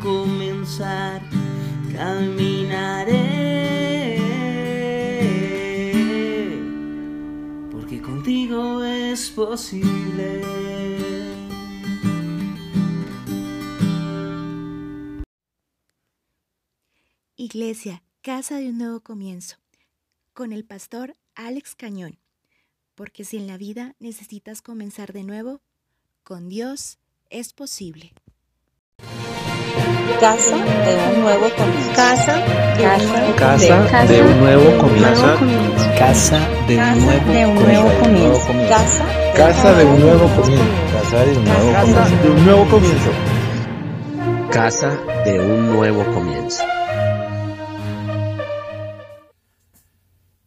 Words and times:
comenzar 0.00 1.20
caminaré 1.94 3.28
porque 7.70 8.00
contigo 8.00 8.82
es 8.82 9.30
posible. 9.30 10.42
Iglesia, 17.36 18.02
Casa 18.22 18.56
de 18.56 18.70
un 18.70 18.78
Nuevo 18.78 19.00
Comienzo, 19.00 19.56
con 20.32 20.52
el 20.52 20.64
pastor 20.64 21.14
Alex 21.34 21.74
Cañón, 21.74 22.18
porque 22.94 23.24
si 23.24 23.36
en 23.36 23.46
la 23.46 23.58
vida 23.58 23.94
necesitas 24.00 24.62
comenzar 24.62 25.12
de 25.12 25.24
nuevo, 25.24 25.60
con 26.24 26.48
Dios 26.48 26.98
es 27.28 27.52
posible. 27.52 28.14
Casa 30.16 30.56
de 30.56 30.96
un 31.14 31.20
nuevo 31.20 31.48
comienzo. 31.56 31.92
Casa, 31.94 32.44
Casa 33.36 34.04
de 34.06 34.22
un 34.22 34.40
nuevo 34.40 34.78
comienzo. 34.78 35.38
Casa 35.96 36.40
de 36.66 36.76
un 36.76 37.04
nuevo 37.04 37.32
de 37.32 37.46
un 37.46 37.54
nuevo 37.54 37.88
comienzo. 38.00 38.48
Casa 38.68 39.04
Casa 39.36 39.74
de 39.74 39.84
un 39.84 40.00
nuevo 40.00 40.28
comienzo. 40.34 40.64
Casa 40.92 41.24
de 41.24 41.36
un 41.36 41.44
nuevo 41.44 41.72
Casa 41.72 42.04
comienzo. 42.04 42.22
De 42.22 42.30
un 42.30 42.44
nuevo 42.44 42.64
comienzo. 42.68 43.10
Casa 44.50 44.98
de 45.24 45.40
un 45.40 45.72
nuevo 45.72 46.04
comienzo. 46.12 46.64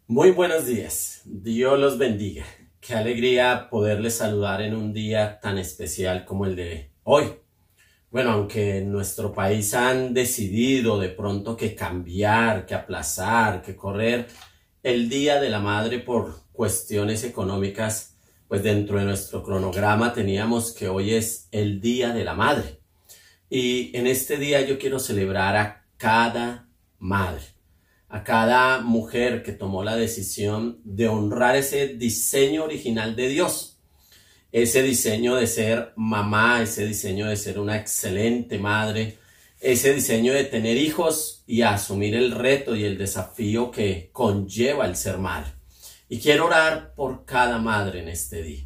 Muy 0.07 0.31
buenos 0.31 0.65
días, 0.65 1.21
Dios 1.23 1.79
los 1.79 1.97
bendiga. 1.97 2.43
Qué 2.81 2.95
alegría 2.95 3.69
poderles 3.69 4.17
saludar 4.17 4.61
en 4.61 4.75
un 4.75 4.91
día 4.91 5.39
tan 5.39 5.57
especial 5.57 6.25
como 6.25 6.45
el 6.45 6.57
de 6.57 6.91
hoy. 7.03 7.40
Bueno, 8.11 8.31
aunque 8.31 8.79
en 8.79 8.91
nuestro 8.91 9.33
país 9.33 9.73
han 9.73 10.13
decidido 10.13 10.99
de 10.99 11.09
pronto 11.09 11.55
que 11.55 11.73
cambiar, 11.73 12.65
que 12.65 12.75
aplazar, 12.75 13.61
que 13.61 13.75
correr 13.75 14.27
el 14.83 15.09
Día 15.09 15.39
de 15.39 15.49
la 15.49 15.59
Madre 15.59 15.99
por 15.99 16.43
cuestiones 16.51 17.23
económicas, 17.23 18.17
pues 18.47 18.63
dentro 18.63 18.99
de 18.99 19.05
nuestro 19.05 19.41
cronograma 19.43 20.13
teníamos 20.13 20.73
que 20.73 20.89
hoy 20.89 21.13
es 21.13 21.47
el 21.51 21.79
Día 21.79 22.13
de 22.13 22.25
la 22.25 22.33
Madre. 22.33 22.81
Y 23.49 23.95
en 23.97 24.07
este 24.07 24.37
día 24.37 24.61
yo 24.61 24.77
quiero 24.77 24.99
celebrar 24.99 25.55
a 25.55 25.85
cada 25.97 26.67
madre 26.99 27.45
a 28.11 28.23
cada 28.25 28.81
mujer 28.81 29.41
que 29.41 29.53
tomó 29.53 29.83
la 29.83 29.95
decisión 29.95 30.81
de 30.83 31.07
honrar 31.07 31.55
ese 31.55 31.87
diseño 31.87 32.65
original 32.65 33.15
de 33.15 33.29
Dios, 33.29 33.79
ese 34.51 34.83
diseño 34.83 35.35
de 35.35 35.47
ser 35.47 35.93
mamá, 35.95 36.61
ese 36.61 36.85
diseño 36.85 37.27
de 37.27 37.37
ser 37.37 37.59
una 37.59 37.77
excelente 37.77 38.59
madre, 38.59 39.17
ese 39.59 39.93
diseño 39.93 40.33
de 40.33 40.43
tener 40.43 40.77
hijos 40.77 41.43
y 41.47 41.61
asumir 41.61 42.15
el 42.15 42.31
reto 42.31 42.75
y 42.75 42.83
el 42.83 42.97
desafío 42.97 43.71
que 43.71 44.09
conlleva 44.11 44.85
el 44.85 44.95
ser 44.95 45.19
madre. 45.19 45.51
Y 46.09 46.19
quiero 46.19 46.47
orar 46.47 46.93
por 46.95 47.25
cada 47.25 47.59
madre 47.59 48.01
en 48.01 48.09
este 48.09 48.43
día. 48.43 48.65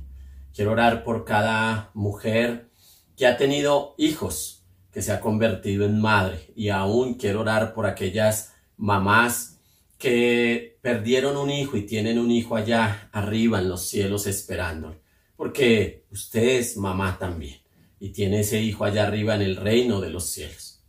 Quiero 0.54 0.72
orar 0.72 1.04
por 1.04 1.26
cada 1.26 1.92
mujer 1.94 2.70
que 3.16 3.28
ha 3.28 3.38
tenido 3.38 3.94
hijos, 3.98 4.64
que 4.92 5.02
se 5.02 5.12
ha 5.12 5.20
convertido 5.20 5.86
en 5.86 6.00
madre. 6.00 6.52
Y 6.56 6.70
aún 6.70 7.16
quiero 7.16 7.42
orar 7.42 7.74
por 7.74 7.86
aquellas 7.86 8.54
mamás 8.78 9.59
que 9.98 10.80
perdieron 10.82 11.38
un 11.38 11.50
hijo 11.50 11.78
y 11.78 11.86
tienen 11.86 12.18
un 12.18 12.32
hijo 12.32 12.56
allá 12.56 13.09
arriba 13.12 13.59
en 13.59 13.70
los 13.70 13.88
cielos 13.88 14.28
esperando. 14.28 14.96
Porque 15.35 16.06
usted 16.12 16.59
es 16.59 16.78
mamá 16.78 17.18
también 17.19 17.59
y 18.00 18.09
tiene 18.09 18.41
ese 18.41 18.62
hijo 18.62 18.85
allá 18.85 19.07
arriba 19.07 19.35
en 19.35 19.41
el 19.41 19.56
reino 19.56 20.01
de 20.01 20.09
los 20.09 20.29
cielos. 20.29 20.84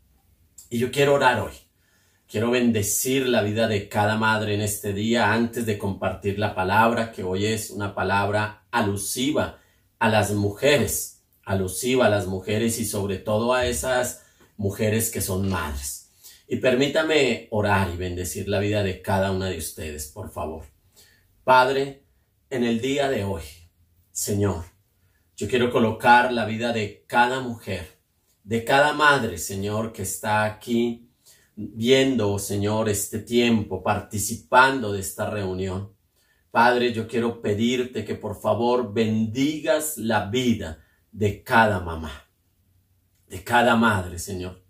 Y 0.69 0.79
yo 0.79 0.91
quiero 0.91 1.15
orar 1.15 1.41
hoy. 1.41 1.53
Quiero 2.29 2.51
bendecir 2.51 3.29
la 3.29 3.43
vida 3.43 3.69
de 3.69 3.89
cada 3.89 4.17
madre 4.17 4.55
en 4.55 4.61
este 4.61 4.93
día 4.93 5.33
antes 5.33 5.65
de 5.65 5.79
compartir 5.79 6.39
la 6.39 6.57
palabra, 6.57 7.13
que 7.13 7.23
hoy 7.23 7.47
es 7.47 7.71
una 7.71 7.95
palabra 7.95 8.67
alusiva 8.73 9.61
a 10.01 10.09
las 10.09 10.33
mujeres, 10.33 11.23
alusiva 11.45 12.07
a 12.07 12.11
las 12.11 12.27
mujeres 12.27 12.81
y 12.81 12.85
sobre 12.85 13.19
todo 13.19 13.55
a 13.55 13.67
esas 13.67 14.25
mujeres 14.57 15.11
que 15.11 15.21
son 15.21 15.49
madres. 15.49 16.11
Y 16.49 16.57
permítame 16.57 17.47
orar 17.51 17.91
y 17.95 17.97
bendecir 17.97 18.49
la 18.49 18.59
vida 18.59 18.83
de 18.83 19.03
cada 19.03 19.31
una 19.31 19.47
de 19.47 19.59
ustedes, 19.59 20.09
por 20.09 20.31
favor. 20.31 20.65
Padre, 21.45 22.03
en 22.51 22.65
el 22.65 22.81
día 22.81 23.09
de 23.09 23.25
hoy, 23.25 23.43
Señor, 24.17 24.65
yo 25.37 25.47
quiero 25.47 25.71
colocar 25.71 26.33
la 26.33 26.47
vida 26.47 26.73
de 26.73 27.05
cada 27.07 27.41
mujer, 27.41 28.01
de 28.45 28.65
cada 28.65 28.95
madre, 28.95 29.37
Señor, 29.37 29.93
que 29.93 30.05
está 30.05 30.45
aquí 30.45 31.11
viendo, 31.55 32.39
Señor, 32.39 32.89
este 32.89 33.19
tiempo, 33.19 33.83
participando 33.83 34.91
de 34.91 35.01
esta 35.01 35.29
reunión. 35.29 35.93
Padre, 36.51 36.95
yo 36.95 37.07
quiero 37.07 37.43
pedirte 37.43 38.07
que 38.07 38.15
por 38.15 38.41
favor 38.41 38.95
bendigas 38.95 39.99
la 39.99 40.31
vida 40.31 40.83
de 41.13 41.43
cada 41.43 41.81
mamá, 41.81 42.31
de 43.29 43.45
cada 43.45 43.77
madre, 43.77 44.19
Señor 44.19 44.65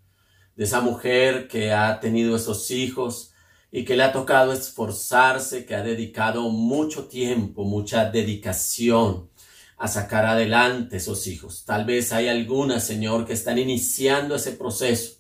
de 0.57 0.65
esa 0.65 0.81
mujer 0.81 1.49
que 1.49 1.71
ha 1.71 2.01
tenido 2.01 2.35
esos 2.35 2.71
hijos 2.71 3.35
y 3.71 3.85
que 3.85 3.95
le 3.95 4.05
ha 4.05 4.13
tocado 4.13 4.53
esforzarse, 4.53 5.67
que 5.67 5.75
ha 5.75 5.83
dedicado 5.83 6.49
mucho 6.49 7.09
tiempo, 7.09 7.65
mucha 7.65 8.11
dedicación 8.11 9.29
a 9.79 9.89
sacar 9.89 10.25
adelante 10.25 10.97
esos 10.97 11.27
hijos. 11.27 11.65
Tal 11.65 11.85
vez 11.85 12.13
hay 12.13 12.29
algunas, 12.29 12.85
Señor, 12.85 13.27
que 13.27 13.35
están 13.35 13.59
iniciando 13.59 14.35
ese 14.35 14.53
proceso. 14.53 15.17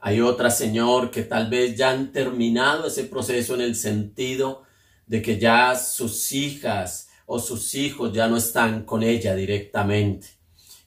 Hay 0.00 0.20
otras, 0.20 0.58
Señor, 0.58 1.10
que 1.10 1.22
tal 1.22 1.48
vez 1.48 1.76
ya 1.76 1.90
han 1.90 2.12
terminado 2.12 2.86
ese 2.86 3.04
proceso 3.04 3.54
en 3.54 3.62
el 3.62 3.74
sentido 3.74 4.62
de 5.06 5.22
que 5.22 5.38
ya 5.38 5.74
sus 5.74 6.32
hijas 6.32 7.08
o 7.26 7.38
sus 7.38 7.74
hijos 7.74 8.12
ya 8.12 8.28
no 8.28 8.36
están 8.36 8.84
con 8.84 9.02
ella 9.02 9.34
directamente. 9.34 10.28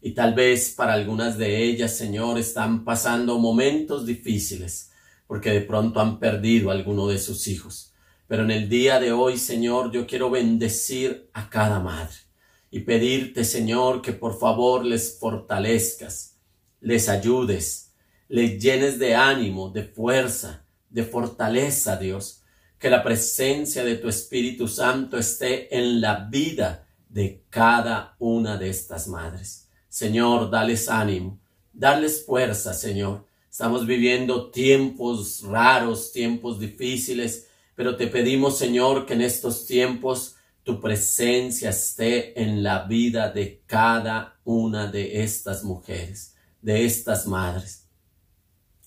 Y 0.02 0.12
tal 0.12 0.34
vez 0.34 0.72
para 0.72 0.94
algunas 0.94 1.38
de 1.38 1.64
ellas, 1.64 1.96
Señor, 1.96 2.38
están 2.40 2.86
pasando 2.86 3.38
momentos 3.40 4.06
difíciles 4.06 4.92
porque 5.28 5.52
de 5.52 5.62
pronto 5.62 6.00
han 6.00 6.20
perdido 6.20 6.72
alguno 6.72 7.08
de 7.08 7.18
sus 7.18 7.48
hijos. 7.48 7.94
Pero 8.28 8.44
en 8.44 8.52
el 8.52 8.70
día 8.70 9.00
de 9.00 9.12
hoy, 9.12 9.38
Señor, 9.38 9.92
yo 9.92 10.06
quiero 10.06 10.30
bendecir 10.30 11.30
a 11.34 11.50
cada 11.50 11.80
madre 11.80 12.31
y 12.72 12.80
pedirte, 12.80 13.44
Señor, 13.44 14.02
que 14.02 14.14
por 14.14 14.40
favor 14.40 14.86
les 14.86 15.20
fortalezcas, 15.20 16.38
les 16.80 17.10
ayudes, 17.10 17.92
les 18.30 18.64
llenes 18.64 18.98
de 18.98 19.14
ánimo, 19.14 19.70
de 19.70 19.84
fuerza, 19.84 20.66
de 20.90 21.04
fortaleza, 21.04 21.98
Dios. 21.98 22.44
Que 22.80 22.90
la 22.90 23.04
presencia 23.04 23.84
de 23.84 23.96
tu 23.96 24.08
Espíritu 24.08 24.68
Santo 24.68 25.18
esté 25.18 25.78
en 25.78 26.02
la 26.02 26.28
vida 26.32 26.88
de 27.10 27.44
cada 27.50 28.16
una 28.18 28.58
de 28.58 28.70
estas 28.70 29.08
madres. 29.08 29.68
Señor, 29.90 30.50
dales 30.50 30.88
ánimo, 30.88 31.40
darles 31.74 32.26
fuerza, 32.26 32.74
Señor. 32.74 33.26
Estamos 33.52 33.86
viviendo 33.86 34.50
tiempos 34.50 35.44
raros, 35.44 36.14
tiempos 36.14 36.58
difíciles, 36.58 37.50
pero 37.76 37.98
te 37.98 38.08
pedimos, 38.08 38.58
Señor, 38.58 39.06
que 39.06 39.14
en 39.14 39.22
estos 39.22 39.66
tiempos 39.66 40.38
tu 40.72 40.80
presencia 40.80 41.72
esté 41.72 42.42
en 42.42 42.64
la 42.64 42.84
vida 42.84 43.30
de 43.30 43.62
cada 43.66 44.40
una 44.46 44.90
de 44.90 45.22
estas 45.22 45.66
mujeres, 45.66 46.38
de 46.62 46.86
estas 46.86 47.28
madres. 47.28 47.90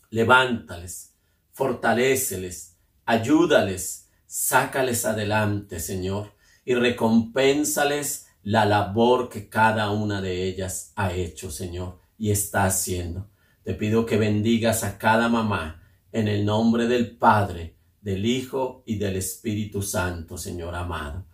Levántales, 0.09 1.13
fortaléceles, 1.53 2.79
ayúdales, 3.05 4.09
sácales 4.25 5.05
adelante, 5.05 5.79
Señor, 5.79 6.33
y 6.65 6.75
recompénsales 6.75 8.29
la 8.43 8.65
labor 8.65 9.29
que 9.29 9.51
cada 9.51 9.91
una 9.91 10.23
de 10.23 10.45
ellas 10.45 10.95
ha 10.97 11.13
hecho, 11.13 11.51
Señor, 11.51 11.99
y 12.17 12.31
está 12.31 12.65
haciendo. 12.65 13.29
Te 13.63 13.75
pido 13.75 14.07
que 14.07 14.17
bendigas 14.17 14.85
a 14.85 14.97
cada 14.97 15.29
mamá 15.29 15.83
en 16.13 16.29
el 16.29 16.47
nombre 16.47 16.87
del 16.87 17.15
Padre, 17.19 17.77
del 18.01 18.25
Hijo 18.25 18.85
y 18.87 18.97
del 18.97 19.17
Espíritu 19.17 19.83
Santo, 19.83 20.39
Señor 20.39 20.75
amado. 20.75 21.27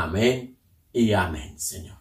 Amén 0.00 0.56
y 0.92 1.12
amén, 1.12 1.58
Señor. 1.58 1.96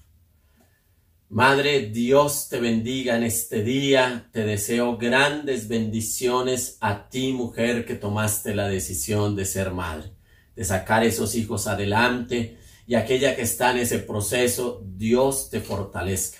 Madre, 1.30 1.90
Dios 1.90 2.48
te 2.48 2.60
bendiga 2.60 3.18
en 3.18 3.24
este 3.24 3.64
día. 3.64 4.30
Te 4.32 4.46
deseo 4.46 4.98
grandes 4.98 5.68
bendiciones 5.68 6.78
a 6.80 7.10
ti, 7.10 7.34
mujer, 7.34 7.88
que 7.88 7.96
tomaste 7.96 8.54
la 8.54 8.68
decisión 8.68 9.36
de 9.36 9.46
ser 9.46 9.72
madre, 9.72 10.12
de 10.56 10.64
sacar 10.64 11.04
esos 11.04 11.34
hijos 11.34 11.66
adelante 11.66 12.60
y 12.86 12.94
aquella 12.94 13.36
que 13.36 13.42
está 13.42 13.72
en 13.72 13.78
ese 13.78 13.98
proceso, 13.98 14.86
Dios 14.86 15.50
te 15.50 15.60
fortalezca. 15.60 16.38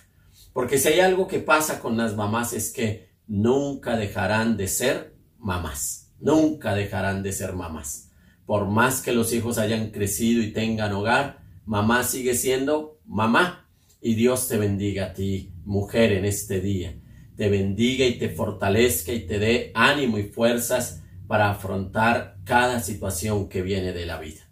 Porque 0.54 0.78
si 0.78 0.90
hay 0.90 1.00
algo 1.00 1.28
que 1.28 1.40
pasa 1.40 1.80
con 1.80 1.98
las 1.98 2.16
mamás 2.16 2.54
es 2.54 2.72
que 2.72 3.10
nunca 3.26 3.98
dejarán 3.98 4.58
de 4.58 4.68
ser 4.68 5.16
mamás, 5.40 6.12
nunca 6.20 6.76
dejarán 6.76 7.24
de 7.24 7.34
ser 7.34 7.54
mamás. 7.54 8.12
Por 8.46 8.68
más 8.68 9.02
que 9.02 9.12
los 9.12 9.34
hijos 9.34 9.58
hayan 9.58 9.90
crecido 9.90 10.44
y 10.44 10.54
tengan 10.54 10.94
hogar, 10.94 11.47
mamá 11.68 12.04
sigue 12.04 12.34
siendo 12.34 13.00
mamá 13.06 13.70
y 14.02 14.16
Dios 14.16 14.48
te 14.48 14.58
bendiga 14.58 15.08
a 15.08 15.14
ti, 15.14 15.52
mujer, 15.66 16.14
en 16.14 16.26
este 16.26 16.62
día. 16.62 16.98
Te 17.36 17.50
bendiga 17.50 18.06
y 18.06 18.18
te 18.18 18.30
fortalezca 18.30 19.12
y 19.12 19.28
te 19.28 19.38
dé 19.38 19.72
ánimo 19.76 20.18
y 20.18 20.24
fuerzas 20.24 21.04
para 21.28 21.52
afrontar 21.52 22.38
cada 22.46 22.80
situación 22.80 23.50
que 23.50 23.62
viene 23.62 23.92
de 23.92 24.06
la 24.06 24.18
vida. 24.18 24.50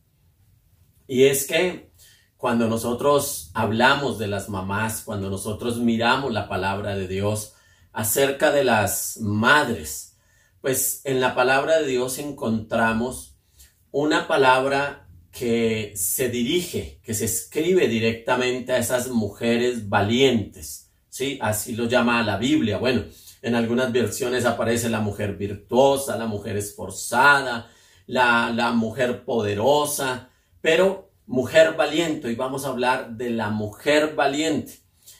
Y 1.08 1.24
es 1.24 1.48
que 1.48 1.92
cuando 2.36 2.68
nosotros 2.68 3.50
hablamos 3.54 4.20
de 4.20 4.28
las 4.28 4.50
mamás, 4.50 5.02
cuando 5.02 5.30
nosotros 5.30 5.80
miramos 5.80 6.34
la 6.34 6.50
palabra 6.50 6.96
de 6.96 7.08
Dios 7.08 7.54
acerca 7.94 8.52
de 8.52 8.66
las 8.66 9.18
madres, 9.22 10.18
pues 10.60 11.02
en 11.06 11.22
la 11.22 11.34
palabra 11.34 11.80
de 11.80 11.88
Dios 11.88 12.20
encontramos 12.20 13.38
una 13.92 14.28
palabra 14.28 15.05
que 15.38 15.92
se 15.98 16.30
dirige, 16.30 17.02
que 17.04 17.14
se 17.14 17.26
escribe 17.26 17.90
directamente 17.90 18.72
a 18.72 18.78
esas 18.78 19.10
mujeres 19.10 19.90
valientes, 19.90 20.94
¿sí? 21.10 21.38
Así 21.42 21.76
lo 21.76 21.88
llama 21.90 22.24
la 22.24 22.38
Biblia. 22.38 22.78
Bueno, 22.78 23.04
en 23.42 23.56
algunas 23.56 23.92
versiones 23.92 24.46
aparece 24.46 24.90
la 24.90 25.02
mujer 25.02 25.36
virtuosa, 25.36 26.18
la 26.18 26.26
mujer 26.26 26.56
esforzada, 26.56 27.70
la, 28.08 28.50
la 28.52 28.72
mujer 28.72 29.26
poderosa, 29.26 30.30
pero 30.62 31.12
mujer 31.26 31.76
valiente, 31.76 32.32
y 32.32 32.36
vamos 32.36 32.64
a 32.64 32.70
hablar 32.70 33.18
de 33.18 33.30
la 33.32 33.50
mujer 33.50 34.16
valiente. 34.16 34.80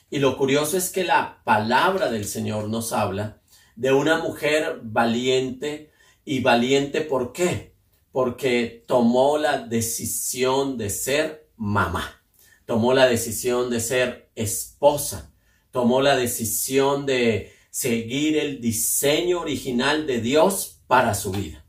Y 0.10 0.20
lo 0.20 0.38
curioso 0.38 0.78
es 0.78 0.92
que 0.92 1.04
la 1.04 1.42
palabra 1.44 2.10
del 2.10 2.24
Señor 2.24 2.70
nos 2.70 2.94
habla 2.94 3.42
de 3.76 3.92
una 3.92 4.20
mujer 4.20 4.80
valiente 4.82 5.92
y 6.24 6.40
valiente 6.40 7.02
¿por 7.02 7.34
qué? 7.34 7.75
Porque 8.16 8.86
tomó 8.88 9.38
la 9.38 9.58
decisión 9.58 10.78
de 10.78 10.90
ser 10.90 11.50
mamá, 11.58 12.24
tomó 12.66 12.94
la 12.94 13.10
decisión 13.10 13.70
de 13.70 13.82
ser 13.82 14.30
esposa, 14.36 15.34
tomó 15.70 16.00
la 16.00 16.16
decisión 16.16 17.06
de 17.06 17.52
seguir 17.72 18.38
el 18.38 18.62
diseño 18.62 19.42
original 19.42 20.08
de 20.08 20.22
Dios 20.22 20.80
para 20.88 21.14
su 21.14 21.32
vida. 21.32 21.66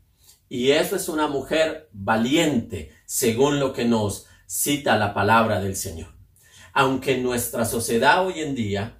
Y 0.47 0.71
eso 0.71 0.95
es 0.95 1.09
una 1.09 1.27
mujer 1.27 1.89
valiente, 1.91 2.93
según 3.05 3.59
lo 3.59 3.73
que 3.73 3.83
nos 3.83 4.27
cita 4.45 4.95
la 4.95 5.13
palabra 5.13 5.59
del 5.59 5.75
Señor. 5.75 6.13
Aunque 6.71 7.15
en 7.15 7.23
nuestra 7.23 7.65
sociedad 7.65 8.25
hoy 8.25 8.39
en 8.39 8.55
día 8.55 8.97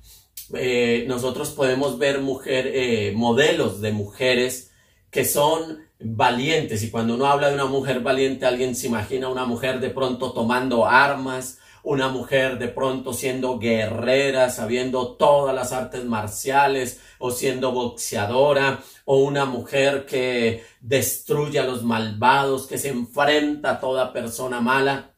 eh, 0.53 1.05
nosotros 1.07 1.51
podemos 1.51 1.97
ver 1.97 2.19
eh, 2.45 3.13
modelos 3.15 3.79
de 3.79 3.93
mujeres 3.93 4.71
que 5.09 5.23
son 5.23 5.86
valientes. 5.99 6.83
Y 6.83 6.91
cuando 6.91 7.15
uno 7.15 7.27
habla 7.27 7.49
de 7.49 7.55
una 7.55 7.65
mujer 7.65 8.01
valiente, 8.01 8.45
alguien 8.45 8.75
se 8.75 8.87
imagina 8.87 9.29
una 9.29 9.45
mujer 9.45 9.79
de 9.79 9.89
pronto 9.89 10.31
tomando 10.31 10.85
armas, 10.85 11.59
una 11.83 12.09
mujer 12.09 12.59
de 12.59 12.67
pronto 12.67 13.13
siendo 13.13 13.59
guerrera, 13.59 14.49
sabiendo 14.49 15.15
todas 15.15 15.55
las 15.55 15.71
artes 15.71 16.03
marciales, 16.05 16.99
o 17.17 17.31
siendo 17.31 17.71
boxeadora, 17.71 18.83
o 19.05 19.19
una 19.19 19.45
mujer 19.45 20.05
que 20.05 20.63
destruye 20.81 21.59
a 21.59 21.65
los 21.65 21.83
malvados, 21.83 22.67
que 22.67 22.77
se 22.77 22.89
enfrenta 22.89 23.71
a 23.71 23.79
toda 23.79 24.13
persona 24.13 24.59
mala. 24.59 25.13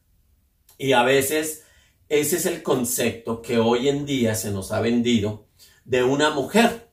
Y 0.78 0.92
a 0.92 1.02
veces 1.02 1.64
ese 2.08 2.36
es 2.36 2.46
el 2.46 2.62
concepto 2.62 3.40
que 3.40 3.58
hoy 3.58 3.88
en 3.88 4.04
día 4.04 4.34
se 4.34 4.50
nos 4.50 4.72
ha 4.72 4.80
vendido 4.80 5.46
de 5.84 6.02
una 6.02 6.30
mujer. 6.30 6.88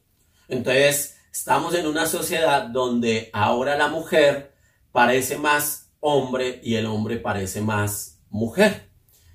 Entonces, 0.48 1.17
Estamos 1.38 1.76
en 1.76 1.86
una 1.86 2.08
sociedad 2.08 2.64
donde 2.64 3.30
ahora 3.32 3.78
la 3.78 3.90
mujer 3.90 4.56
parece 4.92 5.38
más 5.38 5.92
hombre 6.00 6.60
y 6.64 6.74
el 6.76 6.88
hombre 6.88 7.18
parece 7.18 7.62
más 7.62 8.24
mujer. 8.32 8.90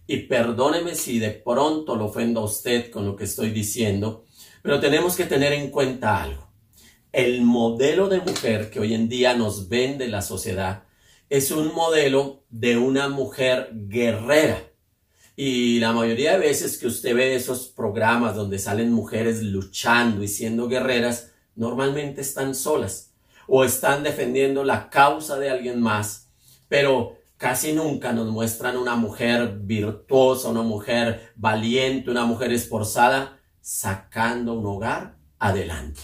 Y 0.08 0.26
perdóneme 0.26 0.96
si 0.96 1.20
de 1.20 1.30
pronto 1.30 1.94
lo 1.94 2.06
ofendo 2.06 2.40
a 2.40 2.44
usted 2.44 2.90
con 2.90 3.06
lo 3.06 3.14
que 3.14 3.22
estoy 3.22 3.50
diciendo, 3.50 4.24
pero 4.62 4.80
tenemos 4.80 5.14
que 5.14 5.26
tener 5.26 5.52
en 5.52 5.70
cuenta 5.70 6.20
algo. 6.20 6.48
El 7.12 7.42
modelo 7.42 8.08
de 8.08 8.20
mujer 8.20 8.68
que 8.68 8.80
hoy 8.80 8.94
en 8.94 9.08
día 9.08 9.34
nos 9.34 9.68
vende 9.68 10.08
la 10.08 10.22
sociedad 10.22 10.82
es 11.30 11.52
un 11.52 11.72
modelo 11.72 12.42
de 12.50 12.78
una 12.78 13.08
mujer 13.10 13.70
guerrera. 13.72 14.60
Y 15.36 15.78
la 15.78 15.92
mayoría 15.92 16.32
de 16.32 16.48
veces 16.48 16.78
que 16.78 16.88
usted 16.88 17.14
ve 17.14 17.36
esos 17.36 17.68
programas 17.68 18.34
donde 18.34 18.58
salen 18.58 18.90
mujeres 18.92 19.40
luchando 19.40 20.24
y 20.24 20.28
siendo 20.28 20.66
guerreras, 20.66 21.31
normalmente 21.54 22.20
están 22.20 22.54
solas 22.54 23.12
o 23.46 23.64
están 23.64 24.02
defendiendo 24.02 24.64
la 24.64 24.88
causa 24.90 25.38
de 25.38 25.50
alguien 25.50 25.80
más, 25.80 26.30
pero 26.68 27.18
casi 27.36 27.72
nunca 27.72 28.12
nos 28.12 28.28
muestran 28.28 28.76
una 28.76 28.96
mujer 28.96 29.58
virtuosa, 29.62 30.48
una 30.48 30.62
mujer 30.62 31.32
valiente, 31.34 32.10
una 32.10 32.24
mujer 32.24 32.52
esforzada, 32.52 33.40
sacando 33.60 34.54
un 34.54 34.66
hogar 34.66 35.16
adelante. 35.38 36.00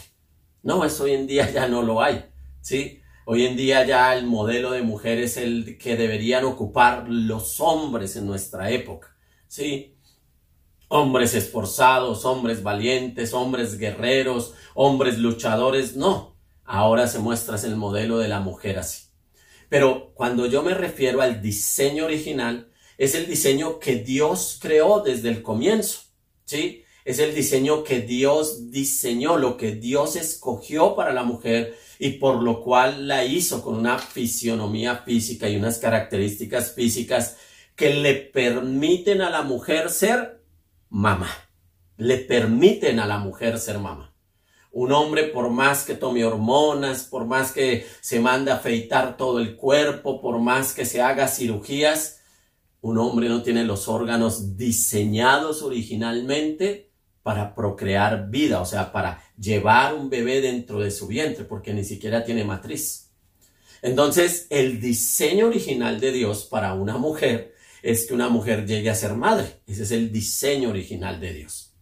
No, 0.62 0.84
eso 0.84 1.04
hoy 1.04 1.12
en 1.12 1.26
día 1.26 1.50
ya 1.50 1.68
no 1.68 1.82
lo 1.82 2.02
hay, 2.02 2.24
¿sí? 2.60 3.00
Hoy 3.24 3.46
en 3.46 3.56
día 3.56 3.86
ya 3.86 4.16
el 4.16 4.26
modelo 4.26 4.70
de 4.70 4.82
mujer 4.82 5.18
es 5.18 5.36
el 5.36 5.78
que 5.78 5.96
deberían 5.96 6.44
ocupar 6.44 7.08
los 7.08 7.60
hombres 7.60 8.16
en 8.16 8.26
nuestra 8.26 8.70
época, 8.70 9.14
¿sí? 9.46 9.97
Hombres 10.88 11.34
esforzados, 11.34 12.24
hombres 12.24 12.62
valientes, 12.62 13.32
hombres 13.34 13.78
guerreros, 13.78 14.54
hombres 14.74 15.18
luchadores. 15.18 15.96
No, 15.96 16.36
ahora 16.64 17.06
se 17.06 17.18
muestra 17.18 17.56
el 17.62 17.76
modelo 17.76 18.18
de 18.18 18.28
la 18.28 18.40
mujer 18.40 18.78
así. 18.78 19.04
Pero 19.68 20.12
cuando 20.14 20.46
yo 20.46 20.62
me 20.62 20.74
refiero 20.74 21.20
al 21.20 21.42
diseño 21.42 22.06
original, 22.06 22.70
es 22.96 23.14
el 23.14 23.26
diseño 23.26 23.78
que 23.78 23.96
Dios 23.96 24.58
creó 24.60 25.00
desde 25.00 25.28
el 25.28 25.42
comienzo, 25.42 26.00
¿sí? 26.44 26.84
Es 27.04 27.20
el 27.20 27.34
diseño 27.34 27.84
que 27.84 28.00
Dios 28.00 28.70
diseñó, 28.70 29.36
lo 29.36 29.56
que 29.56 29.72
Dios 29.72 30.16
escogió 30.16 30.94
para 30.94 31.12
la 31.12 31.22
mujer 31.22 31.78
y 31.98 32.12
por 32.12 32.42
lo 32.42 32.62
cual 32.62 33.08
la 33.08 33.24
hizo 33.24 33.62
con 33.62 33.76
una 33.76 33.98
fisionomía 33.98 34.96
física 34.96 35.48
y 35.48 35.56
unas 35.56 35.78
características 35.78 36.72
físicas 36.72 37.36
que 37.76 37.94
le 37.94 38.14
permiten 38.14 39.22
a 39.22 39.30
la 39.30 39.42
mujer 39.42 39.90
ser 39.90 40.37
mamá. 40.90 41.30
Le 41.96 42.18
permiten 42.18 43.00
a 43.00 43.06
la 43.06 43.18
mujer 43.18 43.58
ser 43.58 43.78
mamá. 43.78 44.14
Un 44.70 44.92
hombre, 44.92 45.24
por 45.24 45.50
más 45.50 45.84
que 45.84 45.94
tome 45.94 46.24
hormonas, 46.24 47.04
por 47.04 47.26
más 47.26 47.52
que 47.52 47.86
se 48.00 48.20
mande 48.20 48.50
a 48.50 48.56
afeitar 48.56 49.16
todo 49.16 49.40
el 49.40 49.56
cuerpo, 49.56 50.20
por 50.20 50.38
más 50.38 50.74
que 50.74 50.84
se 50.84 51.00
haga 51.00 51.26
cirugías, 51.26 52.20
un 52.80 52.98
hombre 52.98 53.28
no 53.28 53.42
tiene 53.42 53.64
los 53.64 53.88
órganos 53.88 54.56
diseñados 54.56 55.62
originalmente 55.62 56.92
para 57.22 57.54
procrear 57.54 58.30
vida, 58.30 58.60
o 58.60 58.64
sea, 58.64 58.92
para 58.92 59.22
llevar 59.36 59.94
un 59.94 60.08
bebé 60.08 60.40
dentro 60.40 60.80
de 60.80 60.90
su 60.90 61.06
vientre, 61.06 61.44
porque 61.44 61.74
ni 61.74 61.84
siquiera 61.84 62.24
tiene 62.24 62.44
matriz. 62.44 63.10
Entonces, 63.82 64.46
el 64.50 64.80
diseño 64.80 65.46
original 65.46 66.00
de 66.00 66.12
Dios 66.12 66.44
para 66.44 66.74
una 66.74 66.98
mujer 66.98 67.54
es 67.90 68.06
que 68.06 68.12
una 68.12 68.28
mujer 68.28 68.66
llegue 68.66 68.90
a 68.90 68.94
ser 68.94 69.14
madre. 69.14 69.60
Ese 69.66 69.84
es 69.84 69.92
el 69.92 70.12
diseño 70.12 70.68
original 70.68 71.20
de 71.20 71.32
Dios. 71.32 71.72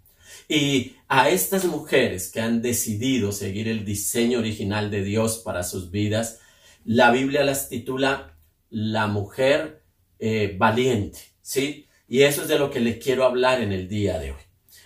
Y 0.49 0.95
a 1.09 1.31
estas 1.31 1.65
mujeres 1.65 2.31
que 2.31 2.41
han 2.41 2.63
decidido 2.63 3.33
seguir 3.33 3.67
el 3.67 3.85
diseño 3.85 4.39
original 4.39 4.89
de 4.89 5.03
Dios 5.03 5.39
para 5.39 5.65
sus 5.65 5.91
vidas, 5.91 6.39
la 6.85 7.11
Biblia 7.11 7.43
las 7.43 7.69
titula 7.69 8.39
la 8.71 9.09
mujer 9.09 9.83
eh, 10.21 10.55
valiente, 10.57 11.19
¿sí? 11.43 11.89
Y 12.09 12.23
eso 12.23 12.43
es 12.43 12.49
de 12.49 12.61
lo 12.61 12.71
que 12.71 12.79
les 12.79 13.03
quiero 13.03 13.25
hablar 13.25 13.61
en 13.61 13.73
el 13.73 13.89
día 13.89 14.21
de 14.21 14.31
hoy. 14.31 14.43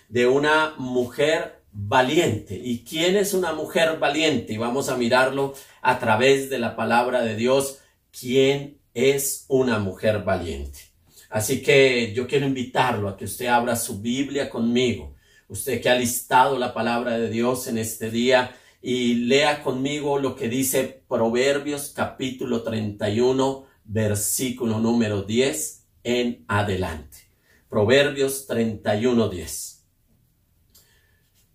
De 0.09 0.25
una 0.25 0.73
mujer 0.79 1.61
valiente. 1.71 2.55
¿Y 2.55 2.83
quién 2.83 3.15
es 3.15 3.35
una 3.35 3.53
mujer 3.53 3.99
valiente? 3.99 4.53
Y 4.53 4.57
vamos 4.57 4.89
a 4.89 4.97
mirarlo 4.97 5.53
a 5.83 5.99
través 5.99 6.49
de 6.49 6.57
la 6.57 6.75
palabra 6.75 7.21
de 7.21 7.35
Dios. 7.35 7.77
¿Quién 8.11 8.79
es 8.95 9.45
una 9.47 9.77
mujer 9.77 10.23
valiente? 10.23 10.90
Así 11.31 11.61
que 11.61 12.11
yo 12.13 12.27
quiero 12.27 12.45
invitarlo 12.45 13.07
a 13.07 13.15
que 13.15 13.23
usted 13.23 13.45
abra 13.45 13.77
su 13.77 14.01
Biblia 14.01 14.49
conmigo, 14.49 15.15
usted 15.47 15.81
que 15.81 15.89
ha 15.89 15.95
listado 15.95 16.59
la 16.59 16.73
palabra 16.73 17.17
de 17.17 17.29
Dios 17.29 17.67
en 17.67 17.77
este 17.77 18.11
día 18.11 18.53
y 18.81 19.15
lea 19.15 19.63
conmigo 19.63 20.19
lo 20.19 20.35
que 20.35 20.49
dice 20.49 21.03
Proverbios 21.07 21.93
capítulo 21.95 22.63
31, 22.63 23.65
versículo 23.85 24.79
número 24.79 25.21
10 25.21 25.87
en 26.03 26.43
adelante. 26.49 27.29
Proverbios 27.69 28.45
31, 28.45 29.29
10. 29.29 29.85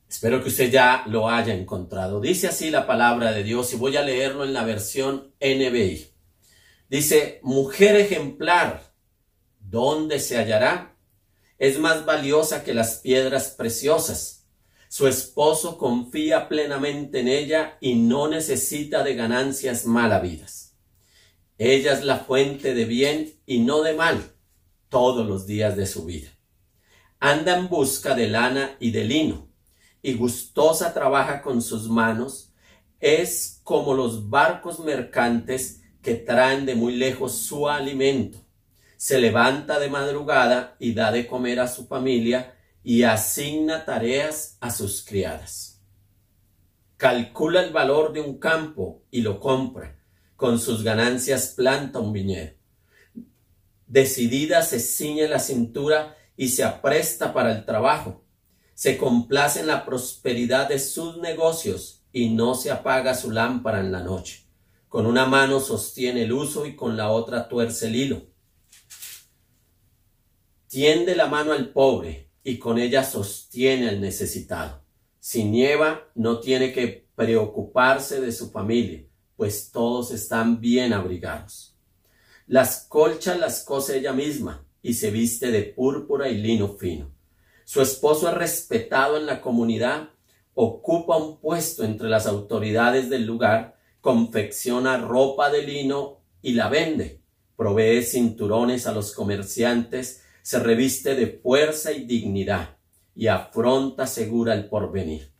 Espero 0.08 0.42
que 0.42 0.48
usted 0.48 0.70
ya 0.70 1.04
lo 1.06 1.28
haya 1.28 1.52
encontrado. 1.52 2.22
Dice 2.22 2.46
así 2.46 2.70
la 2.70 2.86
palabra 2.86 3.32
de 3.32 3.42
Dios 3.42 3.74
y 3.74 3.76
voy 3.76 3.98
a 3.98 4.02
leerlo 4.02 4.44
en 4.44 4.54
la 4.54 4.64
versión 4.64 5.34
NBI. 5.38 6.06
Dice, 6.88 7.40
mujer 7.42 7.96
ejemplar, 7.96 8.85
¿dónde 9.68 10.20
se 10.20 10.36
hallará? 10.36 10.96
Es 11.58 11.78
más 11.78 12.04
valiosa 12.04 12.64
que 12.64 12.74
las 12.74 12.96
piedras 12.96 13.50
preciosas. 13.50 14.46
Su 14.88 15.08
esposo 15.08 15.78
confía 15.78 16.48
plenamente 16.48 17.20
en 17.20 17.28
ella 17.28 17.76
y 17.80 17.94
no 17.94 18.28
necesita 18.28 19.02
de 19.02 19.14
ganancias 19.14 19.86
malavidas. 19.86 20.76
Ella 21.58 21.92
es 21.92 22.04
la 22.04 22.18
fuente 22.18 22.74
de 22.74 22.84
bien 22.84 23.34
y 23.46 23.60
no 23.60 23.82
de 23.82 23.94
mal 23.94 24.34
todos 24.88 25.26
los 25.26 25.46
días 25.46 25.76
de 25.76 25.86
su 25.86 26.04
vida. 26.04 26.30
Anda 27.18 27.56
en 27.58 27.68
busca 27.68 28.14
de 28.14 28.28
lana 28.28 28.76
y 28.78 28.90
de 28.90 29.04
lino 29.04 29.48
y 30.02 30.14
gustosa 30.14 30.94
trabaja 30.94 31.42
con 31.42 31.60
sus 31.62 31.88
manos. 31.88 32.52
Es 33.00 33.60
como 33.64 33.94
los 33.94 34.30
barcos 34.30 34.78
mercantes 34.80 35.82
que 36.02 36.14
traen 36.14 36.64
de 36.64 36.76
muy 36.76 36.94
lejos 36.94 37.32
su 37.32 37.68
alimento. 37.68 38.45
Se 39.06 39.20
levanta 39.20 39.78
de 39.78 39.88
madrugada 39.88 40.74
y 40.80 40.92
da 40.92 41.12
de 41.12 41.28
comer 41.28 41.60
a 41.60 41.68
su 41.68 41.86
familia 41.86 42.56
y 42.82 43.04
asigna 43.04 43.84
tareas 43.84 44.58
a 44.60 44.72
sus 44.72 45.04
criadas. 45.04 45.80
Calcula 46.96 47.62
el 47.62 47.72
valor 47.72 48.12
de 48.12 48.20
un 48.20 48.40
campo 48.40 49.04
y 49.12 49.20
lo 49.20 49.38
compra. 49.38 49.96
Con 50.34 50.58
sus 50.58 50.82
ganancias 50.82 51.54
planta 51.56 52.00
un 52.00 52.12
viñedo. 52.12 52.54
Decidida 53.86 54.62
se 54.62 54.80
ciñe 54.80 55.28
la 55.28 55.38
cintura 55.38 56.16
y 56.36 56.48
se 56.48 56.64
apresta 56.64 57.32
para 57.32 57.52
el 57.52 57.64
trabajo. 57.64 58.24
Se 58.74 58.98
complace 58.98 59.60
en 59.60 59.68
la 59.68 59.86
prosperidad 59.86 60.68
de 60.68 60.80
sus 60.80 61.18
negocios 61.18 62.02
y 62.10 62.30
no 62.30 62.56
se 62.56 62.72
apaga 62.72 63.14
su 63.14 63.30
lámpara 63.30 63.78
en 63.78 63.92
la 63.92 64.00
noche. 64.00 64.48
Con 64.88 65.06
una 65.06 65.26
mano 65.26 65.60
sostiene 65.60 66.24
el 66.24 66.32
uso 66.32 66.66
y 66.66 66.74
con 66.74 66.96
la 66.96 67.12
otra 67.12 67.48
tuerce 67.48 67.86
el 67.86 67.94
hilo. 67.94 68.35
Tiende 70.68 71.14
la 71.14 71.26
mano 71.26 71.52
al 71.52 71.70
pobre 71.70 72.30
y 72.42 72.58
con 72.58 72.78
ella 72.78 73.04
sostiene 73.04 73.88
al 73.88 74.00
necesitado. 74.00 74.82
Si 75.20 75.44
nieva, 75.44 76.08
no 76.14 76.40
tiene 76.40 76.72
que 76.72 77.06
preocuparse 77.14 78.20
de 78.20 78.32
su 78.32 78.50
familia, 78.50 79.04
pues 79.36 79.70
todos 79.70 80.10
están 80.12 80.60
bien 80.60 80.92
abrigados. 80.92 81.76
Las 82.46 82.86
colchas 82.88 83.38
las 83.38 83.64
cose 83.64 83.98
ella 83.98 84.12
misma 84.12 84.64
y 84.82 84.94
se 84.94 85.10
viste 85.10 85.50
de 85.50 85.62
púrpura 85.64 86.28
y 86.28 86.38
lino 86.38 86.68
fino. 86.76 87.10
Su 87.64 87.82
esposo 87.82 88.28
es 88.28 88.34
respetado 88.34 89.16
en 89.16 89.26
la 89.26 89.40
comunidad, 89.40 90.10
ocupa 90.54 91.16
un 91.16 91.40
puesto 91.40 91.84
entre 91.84 92.08
las 92.08 92.26
autoridades 92.26 93.10
del 93.10 93.26
lugar, 93.26 93.76
confecciona 94.00 94.98
ropa 94.98 95.50
de 95.50 95.62
lino 95.62 96.20
y 96.40 96.52
la 96.52 96.68
vende, 96.68 97.20
provee 97.56 98.02
cinturones 98.02 98.86
a 98.86 98.92
los 98.92 99.12
comerciantes, 99.12 100.22
se 100.46 100.60
reviste 100.60 101.16
de 101.16 101.26
fuerza 101.26 101.90
y 101.90 102.04
dignidad 102.04 102.76
y 103.16 103.26
afronta 103.26 104.06
segura 104.06 104.54
el 104.54 104.68
porvenir. 104.68 105.32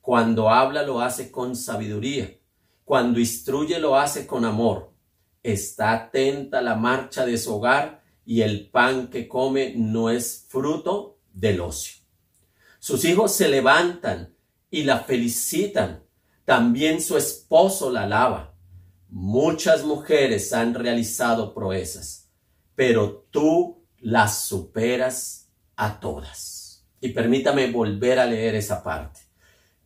Cuando 0.00 0.50
habla 0.50 0.84
lo 0.84 1.00
hace 1.00 1.32
con 1.32 1.56
sabiduría, 1.56 2.38
cuando 2.84 3.18
instruye 3.18 3.80
lo 3.80 3.98
hace 3.98 4.24
con 4.24 4.44
amor, 4.44 4.92
está 5.42 5.90
atenta 5.90 6.60
a 6.60 6.62
la 6.62 6.76
marcha 6.76 7.26
de 7.26 7.38
su 7.38 7.56
hogar 7.56 8.04
y 8.24 8.42
el 8.42 8.70
pan 8.70 9.08
que 9.08 9.26
come 9.26 9.74
no 9.76 10.10
es 10.10 10.46
fruto 10.48 11.18
del 11.32 11.60
ocio. 11.60 12.00
Sus 12.78 13.04
hijos 13.04 13.32
se 13.32 13.48
levantan 13.48 14.32
y 14.70 14.84
la 14.84 15.00
felicitan. 15.00 16.04
También 16.44 17.02
su 17.02 17.16
esposo 17.16 17.90
la 17.90 18.04
alaba. 18.04 18.54
Muchas 19.08 19.82
mujeres 19.82 20.52
han 20.52 20.72
realizado 20.72 21.52
proezas, 21.52 22.30
pero 22.76 23.26
tú 23.32 23.81
las 24.02 24.44
superas 24.44 25.48
a 25.76 26.00
todas. 26.00 26.84
Y 27.00 27.10
permítame 27.10 27.70
volver 27.70 28.18
a 28.18 28.26
leer 28.26 28.56
esa 28.56 28.82
parte. 28.82 29.20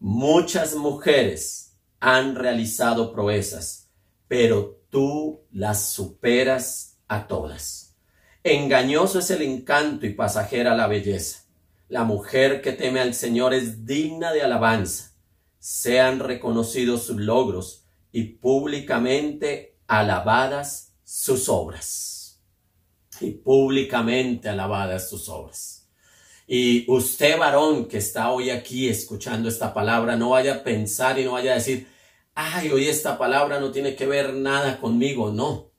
Muchas 0.01 0.75
mujeres 0.75 1.75
han 2.01 2.35
realizado 2.35 3.13
proezas, 3.13 3.89
pero 4.27 4.81
tú 4.91 5.43
las 5.53 5.91
superas 5.91 6.99
a 7.09 7.27
todas. 7.27 7.95
Engañoso 8.43 9.19
es 9.19 9.31
el 9.31 9.43
encanto 9.43 10.07
y 10.07 10.15
pasajera 10.15 10.75
la 10.75 10.87
belleza. 10.87 11.45
La 11.89 12.05
mujer 12.05 12.63
que 12.63 12.73
teme 12.73 13.01
al 13.01 13.15
Señor 13.15 13.55
es 13.55 13.85
digna 13.85 14.33
de 14.33 14.43
alabanza. 14.43 15.13
Sean 15.59 16.21
reconocidos 16.21 17.05
sus 17.05 17.17
logros 17.17 17.85
y 18.13 18.25
públicamente 18.25 19.77
alabadas 19.87 20.93
sus 21.05 21.49
obras. 21.49 22.16
Y 23.21 23.33
públicamente 23.33 24.49
alabadas 24.49 25.09
sus 25.09 25.29
obras. 25.29 25.89
Y 26.47 26.91
usted, 26.91 27.39
varón, 27.39 27.87
que 27.87 27.99
está 27.99 28.31
hoy 28.31 28.51
aquí 28.51 28.89
escuchando 28.89 29.49
esta 29.49 29.75
palabra, 29.75 30.17
no 30.17 30.31
vaya 30.31 30.55
a 30.55 30.63
pensar 30.63 31.19
y 31.19 31.25
no 31.25 31.33
vaya 31.33 31.53
a 31.53 31.57
decir, 31.57 31.89
ay, 32.35 32.69
hoy 32.71 32.87
esta 32.87 33.19
palabra 33.19 33.59
no 33.59 33.73
tiene 33.73 33.97
que 33.97 34.07
ver 34.07 34.35
nada 34.35 34.79
conmigo, 34.79 35.33
no. 35.33 35.73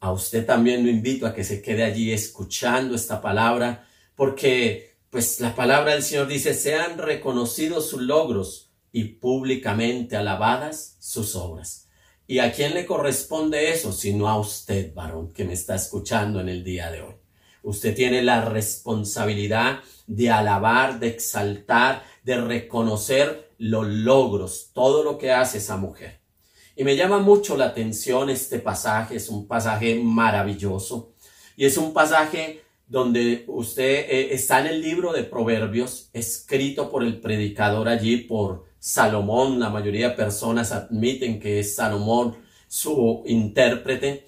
A 0.00 0.12
usted 0.12 0.46
también 0.46 0.84
lo 0.84 0.90
invito 0.90 1.26
a 1.26 1.34
que 1.34 1.44
se 1.44 1.60
quede 1.60 1.82
allí 1.82 2.12
escuchando 2.12 2.94
esta 2.94 3.20
palabra, 3.20 3.86
porque 4.14 4.96
pues 5.10 5.40
la 5.40 5.54
palabra 5.54 5.92
del 5.92 6.02
Señor 6.02 6.28
dice, 6.28 6.54
sean 6.54 6.98
reconocidos 6.98 7.90
sus 7.90 8.02
logros 8.02 8.70
y 8.92 9.04
públicamente 9.04 10.16
alabadas 10.16 10.96
sus 11.00 11.34
obras. 11.34 11.87
¿Y 12.30 12.40
a 12.40 12.52
quién 12.52 12.74
le 12.74 12.84
corresponde 12.84 13.70
eso? 13.72 13.90
Sino 13.90 14.28
a 14.28 14.38
usted, 14.38 14.92
varón, 14.92 15.32
que 15.32 15.46
me 15.46 15.54
está 15.54 15.74
escuchando 15.74 16.40
en 16.40 16.50
el 16.50 16.62
día 16.62 16.90
de 16.90 17.00
hoy. 17.00 17.14
Usted 17.62 17.94
tiene 17.94 18.20
la 18.22 18.44
responsabilidad 18.44 19.80
de 20.06 20.28
alabar, 20.28 21.00
de 21.00 21.08
exaltar, 21.08 22.04
de 22.22 22.38
reconocer 22.38 23.54
los 23.56 23.86
logros, 23.86 24.72
todo 24.74 25.02
lo 25.02 25.16
que 25.16 25.32
hace 25.32 25.56
esa 25.56 25.78
mujer. 25.78 26.20
Y 26.76 26.84
me 26.84 26.96
llama 26.96 27.18
mucho 27.18 27.56
la 27.56 27.64
atención 27.64 28.28
este 28.28 28.58
pasaje, 28.58 29.16
es 29.16 29.30
un 29.30 29.48
pasaje 29.48 29.98
maravilloso 29.98 31.14
y 31.56 31.64
es 31.64 31.78
un 31.78 31.94
pasaje 31.94 32.60
donde 32.86 33.44
usted 33.48 34.06
eh, 34.10 34.34
está 34.34 34.60
en 34.60 34.66
el 34.66 34.82
libro 34.82 35.14
de 35.14 35.24
Proverbios, 35.24 36.10
escrito 36.12 36.90
por 36.90 37.02
el 37.02 37.20
predicador 37.20 37.88
allí, 37.88 38.18
por 38.18 38.67
Salomón. 38.78 39.60
La 39.60 39.70
mayoría 39.70 40.10
de 40.10 40.16
personas 40.16 40.72
admiten 40.72 41.40
que 41.40 41.60
es 41.60 41.74
Salomón 41.74 42.36
su 42.66 43.22
intérprete. 43.26 44.26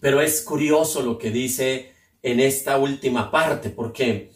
Pero 0.00 0.20
es 0.20 0.42
curioso 0.42 1.02
lo 1.02 1.18
que 1.18 1.30
dice 1.30 1.92
en 2.22 2.40
esta 2.40 2.78
última 2.78 3.30
parte, 3.30 3.70
porque 3.70 4.32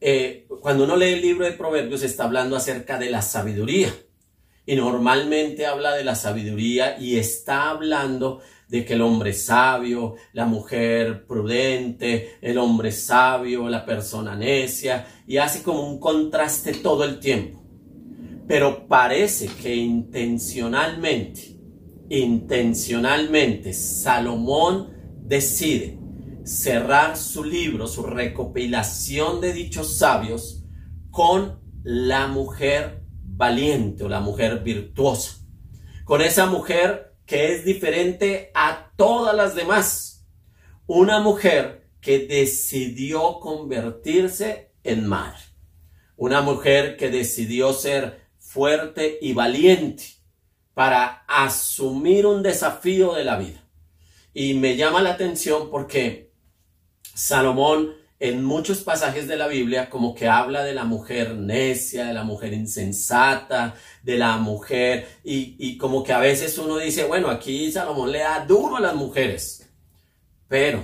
eh, 0.00 0.46
cuando 0.60 0.84
uno 0.84 0.96
lee 0.96 1.14
el 1.14 1.22
libro 1.22 1.44
de 1.44 1.52
Proverbios 1.52 2.02
está 2.02 2.24
hablando 2.24 2.56
acerca 2.56 2.98
de 2.98 3.10
la 3.10 3.22
sabiduría. 3.22 3.94
Y 4.68 4.74
normalmente 4.74 5.64
habla 5.64 5.94
de 5.94 6.02
la 6.02 6.16
sabiduría 6.16 6.98
y 6.98 7.16
está 7.18 7.70
hablando 7.70 8.40
de 8.68 8.84
que 8.84 8.94
el 8.94 9.02
hombre 9.02 9.32
sabio, 9.32 10.16
la 10.32 10.44
mujer 10.46 11.24
prudente, 11.24 12.36
el 12.40 12.58
hombre 12.58 12.90
sabio, 12.90 13.68
la 13.68 13.84
persona 13.84 14.34
necia, 14.34 15.06
y 15.26 15.36
hace 15.36 15.62
como 15.62 15.88
un 15.88 16.00
contraste 16.00 16.72
todo 16.74 17.04
el 17.04 17.20
tiempo. 17.20 17.65
Pero 18.46 18.86
parece 18.86 19.48
que 19.48 19.74
intencionalmente, 19.74 21.58
intencionalmente, 22.08 23.72
Salomón 23.72 24.94
decide 25.22 25.98
cerrar 26.44 27.16
su 27.16 27.42
libro, 27.42 27.88
su 27.88 28.04
recopilación 28.04 29.40
de 29.40 29.52
dichos 29.52 29.98
sabios, 29.98 30.64
con 31.10 31.60
la 31.82 32.28
mujer 32.28 33.02
valiente 33.22 34.04
o 34.04 34.08
la 34.08 34.20
mujer 34.20 34.62
virtuosa. 34.62 35.38
Con 36.04 36.22
esa 36.22 36.46
mujer 36.46 37.16
que 37.26 37.52
es 37.52 37.64
diferente 37.64 38.52
a 38.54 38.92
todas 38.96 39.34
las 39.34 39.56
demás. 39.56 40.26
Una 40.86 41.20
mujer 41.20 41.90
que 42.00 42.20
decidió 42.20 43.40
convertirse 43.40 44.72
en 44.84 45.06
madre. 45.06 45.40
Una 46.16 46.40
mujer 46.40 46.96
que 46.96 47.10
decidió 47.10 47.72
ser 47.72 48.25
fuerte 48.56 49.18
y 49.20 49.34
valiente 49.34 50.04
para 50.72 51.24
asumir 51.28 52.24
un 52.24 52.42
desafío 52.42 53.12
de 53.12 53.22
la 53.22 53.36
vida. 53.36 53.62
Y 54.32 54.54
me 54.54 54.76
llama 54.76 55.02
la 55.02 55.10
atención 55.10 55.70
porque 55.70 56.32
Salomón 57.14 57.94
en 58.18 58.42
muchos 58.42 58.78
pasajes 58.78 59.28
de 59.28 59.36
la 59.36 59.46
Biblia 59.46 59.90
como 59.90 60.14
que 60.14 60.26
habla 60.26 60.64
de 60.64 60.72
la 60.72 60.84
mujer 60.84 61.34
necia, 61.34 62.06
de 62.06 62.14
la 62.14 62.24
mujer 62.24 62.54
insensata, 62.54 63.74
de 64.02 64.16
la 64.16 64.38
mujer 64.38 65.06
y, 65.22 65.76
como 65.76 66.02
que 66.02 66.14
a 66.14 66.18
veces 66.18 66.56
uno 66.56 66.78
dice, 66.78 67.04
bueno, 67.04 67.28
aquí 67.28 67.70
Salomón 67.70 68.10
le 68.10 68.20
da 68.20 68.46
duro 68.46 68.78
a 68.78 68.80
las 68.80 68.94
mujeres. 68.94 69.68
Pero 70.48 70.82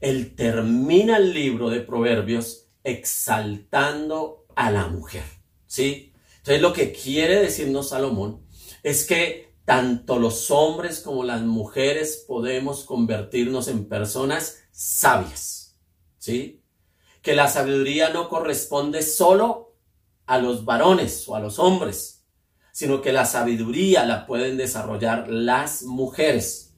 él 0.00 0.36
termina 0.36 1.16
el 1.16 1.34
libro 1.34 1.70
de 1.70 1.80
Proverbios 1.80 2.68
exaltando 2.84 4.46
a 4.54 4.70
la 4.70 4.86
mujer. 4.86 5.24
¿sí? 5.66 6.13
Entonces 6.44 6.60
lo 6.60 6.74
que 6.74 6.92
quiere 6.92 7.40
decirnos 7.40 7.88
Salomón 7.88 8.46
es 8.82 9.06
que 9.06 9.54
tanto 9.64 10.18
los 10.18 10.50
hombres 10.50 11.00
como 11.00 11.24
las 11.24 11.40
mujeres 11.40 12.22
podemos 12.28 12.84
convertirnos 12.84 13.66
en 13.68 13.88
personas 13.88 14.58
sabias, 14.70 15.78
¿sí? 16.18 16.62
Que 17.22 17.34
la 17.34 17.48
sabiduría 17.48 18.10
no 18.10 18.28
corresponde 18.28 19.00
solo 19.00 19.74
a 20.26 20.36
los 20.36 20.66
varones 20.66 21.26
o 21.28 21.34
a 21.34 21.40
los 21.40 21.58
hombres, 21.58 22.26
sino 22.72 23.00
que 23.00 23.14
la 23.14 23.24
sabiduría 23.24 24.04
la 24.04 24.26
pueden 24.26 24.58
desarrollar 24.58 25.30
las 25.30 25.84
mujeres. 25.84 26.74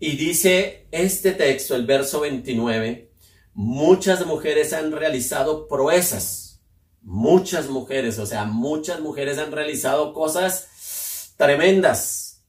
Y 0.00 0.16
dice 0.16 0.88
este 0.90 1.30
texto, 1.30 1.76
el 1.76 1.86
verso 1.86 2.18
29, 2.18 3.12
muchas 3.54 4.26
mujeres 4.26 4.72
han 4.72 4.90
realizado 4.90 5.68
proezas, 5.68 6.41
muchas 7.02 7.68
mujeres, 7.68 8.18
o 8.18 8.26
sea, 8.26 8.44
muchas 8.44 9.00
mujeres 9.00 9.38
han 9.38 9.52
realizado 9.52 10.12
cosas 10.12 11.34
tremendas. 11.36 12.44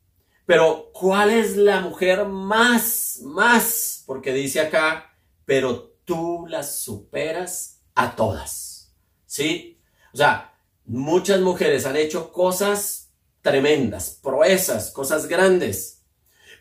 Pero, 0.46 0.92
¿cuál 0.94 1.32
es 1.32 1.56
la 1.56 1.80
mujer 1.80 2.26
más, 2.26 3.20
más? 3.24 4.04
Porque 4.06 4.34
dice 4.34 4.60
acá, 4.60 5.16
pero 5.46 5.96
tú 6.06 6.46
las 6.48 6.80
superas 6.80 7.82
a 7.96 8.16
todas. 8.16 8.94
¿Sí? 9.26 9.80
O 10.14 10.18
sea, 10.18 10.54
muchas 10.86 11.40
mujeres 11.40 11.86
han 11.86 11.96
hecho 11.96 12.32
cosas 12.32 13.12
tremendas, 13.42 14.20
proezas, 14.22 14.92
cosas 14.92 15.28
grandes. 15.28 16.04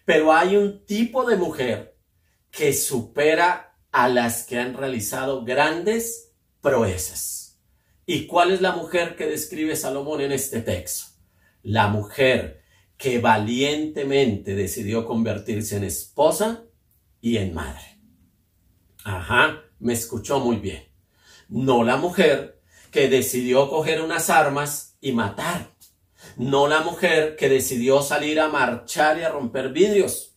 Pero 0.04 0.32
hay 0.32 0.56
un 0.56 0.84
tipo 0.86 1.24
de 1.24 1.36
mujer 1.36 1.96
que 2.50 2.72
supera 2.72 3.76
a 3.90 4.08
las 4.08 4.44
que 4.44 4.58
han 4.58 4.74
realizado 4.74 5.44
grandes 5.44 6.32
proezas. 6.60 7.41
¿Y 8.04 8.26
cuál 8.26 8.50
es 8.50 8.60
la 8.60 8.72
mujer 8.72 9.14
que 9.14 9.26
describe 9.26 9.76
Salomón 9.76 10.20
en 10.20 10.32
este 10.32 10.60
texto? 10.60 11.06
La 11.62 11.88
mujer 11.88 12.62
que 12.96 13.20
valientemente 13.20 14.54
decidió 14.54 15.06
convertirse 15.06 15.76
en 15.76 15.84
esposa 15.84 16.64
y 17.20 17.36
en 17.36 17.54
madre. 17.54 18.00
Ajá, 19.04 19.62
me 19.78 19.92
escuchó 19.92 20.40
muy 20.40 20.56
bien. 20.56 20.84
No 21.48 21.84
la 21.84 21.96
mujer 21.96 22.60
que 22.90 23.08
decidió 23.08 23.68
coger 23.68 24.02
unas 24.02 24.30
armas 24.30 24.96
y 25.00 25.12
matar. 25.12 25.74
No 26.36 26.66
la 26.66 26.80
mujer 26.80 27.36
que 27.36 27.48
decidió 27.48 28.02
salir 28.02 28.40
a 28.40 28.48
marchar 28.48 29.18
y 29.18 29.22
a 29.22 29.28
romper 29.28 29.72
vidrios. 29.72 30.36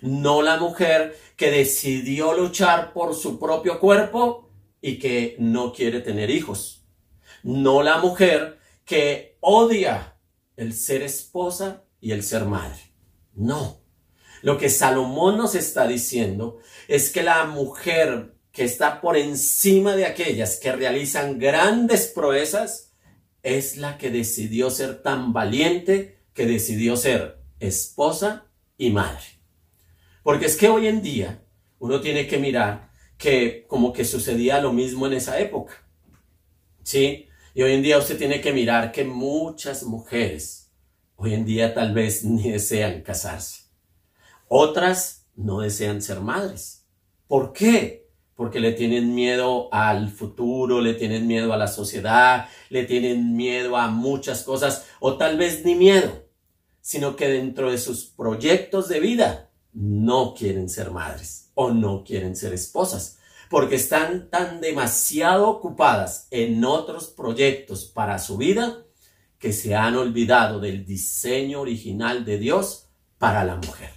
No 0.00 0.42
la 0.42 0.56
mujer 0.56 1.18
que 1.36 1.50
decidió 1.50 2.32
luchar 2.34 2.92
por 2.92 3.14
su 3.14 3.40
propio 3.40 3.80
cuerpo 3.80 4.50
y 4.80 4.98
que 4.98 5.36
no 5.38 5.72
quiere 5.72 6.00
tener 6.00 6.30
hijos. 6.30 6.81
No 7.42 7.82
la 7.82 7.98
mujer 7.98 8.58
que 8.84 9.36
odia 9.40 10.16
el 10.56 10.74
ser 10.74 11.02
esposa 11.02 11.84
y 12.00 12.12
el 12.12 12.22
ser 12.22 12.44
madre. 12.44 12.92
No. 13.34 13.80
Lo 14.42 14.58
que 14.58 14.68
Salomón 14.68 15.36
nos 15.36 15.54
está 15.54 15.86
diciendo 15.86 16.58
es 16.88 17.10
que 17.10 17.22
la 17.22 17.44
mujer 17.46 18.34
que 18.52 18.64
está 18.64 19.00
por 19.00 19.16
encima 19.16 19.96
de 19.96 20.04
aquellas 20.04 20.58
que 20.58 20.72
realizan 20.72 21.38
grandes 21.38 22.06
proezas, 22.06 22.92
es 23.42 23.76
la 23.76 23.98
que 23.98 24.10
decidió 24.10 24.70
ser 24.70 25.02
tan 25.02 25.32
valiente 25.32 26.18
que 26.32 26.46
decidió 26.46 26.96
ser 26.96 27.38
esposa 27.58 28.46
y 28.78 28.90
madre. 28.90 29.24
Porque 30.22 30.46
es 30.46 30.56
que 30.56 30.68
hoy 30.68 30.86
en 30.86 31.02
día 31.02 31.44
uno 31.78 32.00
tiene 32.00 32.26
que 32.26 32.38
mirar 32.38 32.92
que 33.18 33.66
como 33.66 33.92
que 33.92 34.04
sucedía 34.04 34.60
lo 34.60 34.72
mismo 34.72 35.06
en 35.06 35.14
esa 35.14 35.40
época. 35.40 35.74
¿Sí? 36.82 37.28
Y 37.54 37.62
hoy 37.62 37.72
en 37.72 37.82
día 37.82 37.98
usted 37.98 38.18
tiene 38.18 38.40
que 38.40 38.52
mirar 38.52 38.92
que 38.92 39.04
muchas 39.04 39.82
mujeres 39.82 40.70
hoy 41.16 41.34
en 41.34 41.44
día 41.44 41.74
tal 41.74 41.92
vez 41.94 42.24
ni 42.24 42.50
desean 42.50 43.02
casarse. 43.02 43.62
Otras 44.48 45.26
no 45.34 45.60
desean 45.60 46.02
ser 46.02 46.20
madres. 46.20 46.86
¿Por 47.26 47.52
qué? 47.52 48.02
porque 48.42 48.58
le 48.58 48.72
tienen 48.72 49.14
miedo 49.14 49.68
al 49.72 50.10
futuro, 50.10 50.80
le 50.80 50.94
tienen 50.94 51.28
miedo 51.28 51.52
a 51.52 51.56
la 51.56 51.68
sociedad, 51.68 52.48
le 52.70 52.84
tienen 52.84 53.36
miedo 53.36 53.76
a 53.76 53.88
muchas 53.88 54.42
cosas, 54.42 54.86
o 54.98 55.16
tal 55.16 55.36
vez 55.36 55.64
ni 55.64 55.76
miedo, 55.76 56.24
sino 56.80 57.14
que 57.14 57.28
dentro 57.28 57.70
de 57.70 57.78
sus 57.78 58.04
proyectos 58.04 58.88
de 58.88 58.98
vida 58.98 59.50
no 59.72 60.34
quieren 60.34 60.68
ser 60.68 60.90
madres 60.90 61.50
o 61.54 61.70
no 61.70 62.02
quieren 62.04 62.34
ser 62.34 62.52
esposas, 62.52 63.18
porque 63.52 63.74
están 63.74 64.30
tan 64.30 64.62
demasiado 64.62 65.46
ocupadas 65.46 66.26
en 66.30 66.64
otros 66.64 67.08
proyectos 67.08 67.84
para 67.84 68.18
su 68.18 68.38
vida 68.38 68.86
que 69.38 69.52
se 69.52 69.74
han 69.74 69.94
olvidado 69.94 70.58
del 70.58 70.86
diseño 70.86 71.60
original 71.60 72.24
de 72.24 72.38
Dios 72.38 72.88
para 73.18 73.44
la 73.44 73.56
mujer. 73.56 73.90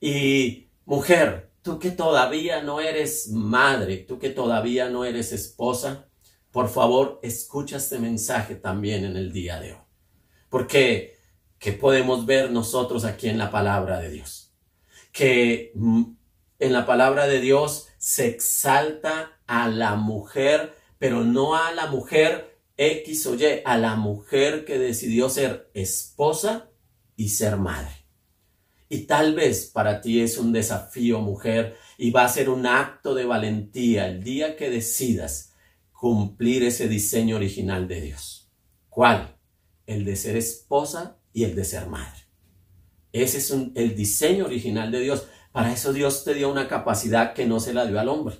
Y 0.00 0.68
mujer, 0.84 1.50
tú 1.60 1.80
que 1.80 1.90
todavía 1.90 2.62
no 2.62 2.80
eres 2.80 3.30
madre, 3.32 3.96
tú 3.96 4.20
que 4.20 4.30
todavía 4.30 4.88
no 4.88 5.04
eres 5.04 5.32
esposa, 5.32 6.08
por 6.52 6.68
favor, 6.68 7.18
escucha 7.24 7.78
este 7.78 7.98
mensaje 7.98 8.54
también 8.54 9.04
en 9.04 9.16
el 9.16 9.32
día 9.32 9.58
de 9.58 9.72
hoy. 9.72 9.80
Porque, 10.48 11.16
¿qué 11.58 11.72
podemos 11.72 12.26
ver 12.26 12.52
nosotros 12.52 13.04
aquí 13.04 13.28
en 13.28 13.38
la 13.38 13.50
palabra 13.50 13.98
de 13.98 14.10
Dios? 14.10 14.54
Que 15.10 15.72
mm, 15.74 16.04
en 16.60 16.72
la 16.72 16.86
palabra 16.86 17.26
de 17.26 17.40
Dios 17.40 17.88
se 17.98 18.28
exalta 18.28 19.40
a 19.46 19.68
la 19.68 19.96
mujer, 19.96 20.74
pero 20.98 21.24
no 21.24 21.56
a 21.56 21.72
la 21.72 21.86
mujer 21.86 22.58
X 22.76 23.26
o 23.26 23.34
Y, 23.34 23.44
a 23.64 23.76
la 23.76 23.96
mujer 23.96 24.64
que 24.64 24.78
decidió 24.78 25.28
ser 25.28 25.70
esposa 25.74 26.70
y 27.16 27.30
ser 27.30 27.56
madre. 27.56 27.90
Y 28.88 29.00
tal 29.00 29.34
vez 29.34 29.66
para 29.66 30.00
ti 30.00 30.20
es 30.20 30.38
un 30.38 30.52
desafío, 30.52 31.20
mujer, 31.20 31.76
y 31.98 32.10
va 32.10 32.24
a 32.24 32.28
ser 32.28 32.48
un 32.48 32.66
acto 32.66 33.14
de 33.14 33.26
valentía 33.26 34.06
el 34.06 34.22
día 34.22 34.56
que 34.56 34.70
decidas 34.70 35.52
cumplir 35.92 36.62
ese 36.62 36.88
diseño 36.88 37.36
original 37.36 37.88
de 37.88 38.00
Dios. 38.00 38.50
¿Cuál? 38.88 39.36
El 39.86 40.04
de 40.04 40.16
ser 40.16 40.36
esposa 40.36 41.18
y 41.32 41.44
el 41.44 41.54
de 41.54 41.64
ser 41.64 41.86
madre. 41.86 42.20
Ese 43.12 43.38
es 43.38 43.50
el 43.50 43.96
diseño 43.96 44.44
original 44.44 44.92
de 44.92 45.00
Dios. 45.00 45.26
Para 45.52 45.72
eso 45.72 45.92
Dios 45.92 46.24
te 46.24 46.34
dio 46.34 46.50
una 46.50 46.68
capacidad 46.68 47.34
que 47.34 47.46
no 47.46 47.60
se 47.60 47.74
la 47.74 47.86
dio 47.86 47.98
al 47.98 48.08
hombre. 48.08 48.36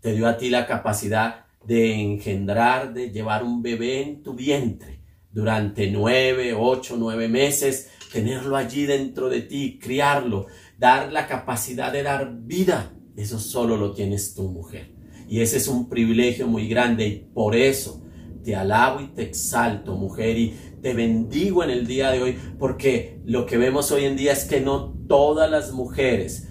Te 0.00 0.12
dio 0.14 0.26
a 0.26 0.36
ti 0.36 0.50
la 0.50 0.66
capacidad 0.66 1.46
de 1.64 1.94
engendrar, 1.94 2.92
de 2.92 3.10
llevar 3.10 3.44
un 3.44 3.62
bebé 3.62 4.02
en 4.02 4.22
tu 4.22 4.34
vientre 4.34 5.00
durante 5.30 5.90
nueve, 5.90 6.54
ocho, 6.54 6.96
nueve 6.98 7.28
meses 7.28 7.90
tenerlo 8.12 8.56
allí 8.56 8.84
dentro 8.84 9.28
de 9.30 9.40
ti, 9.40 9.78
criarlo, 9.80 10.46
dar 10.78 11.10
la 11.12 11.26
capacidad 11.26 11.90
de 11.90 12.02
dar 12.02 12.30
vida, 12.42 12.92
eso 13.16 13.38
solo 13.38 13.76
lo 13.76 13.92
tienes 13.94 14.34
tu 14.34 14.42
mujer. 14.48 14.92
Y 15.28 15.40
ese 15.40 15.56
es 15.56 15.66
un 15.66 15.88
privilegio 15.88 16.46
muy 16.46 16.68
grande 16.68 17.06
y 17.06 17.16
por 17.32 17.56
eso 17.56 18.02
te 18.44 18.54
alabo 18.54 19.00
y 19.00 19.08
te 19.08 19.22
exalto, 19.22 19.96
mujer, 19.96 20.36
y 20.36 20.54
te 20.82 20.94
bendigo 20.94 21.62
en 21.62 21.70
el 21.70 21.86
día 21.86 22.10
de 22.10 22.20
hoy, 22.20 22.38
porque 22.58 23.20
lo 23.24 23.46
que 23.46 23.56
vemos 23.56 23.92
hoy 23.92 24.04
en 24.04 24.16
día 24.16 24.32
es 24.32 24.44
que 24.44 24.60
no 24.60 24.92
todas 25.08 25.48
las 25.48 25.72
mujeres 25.72 26.48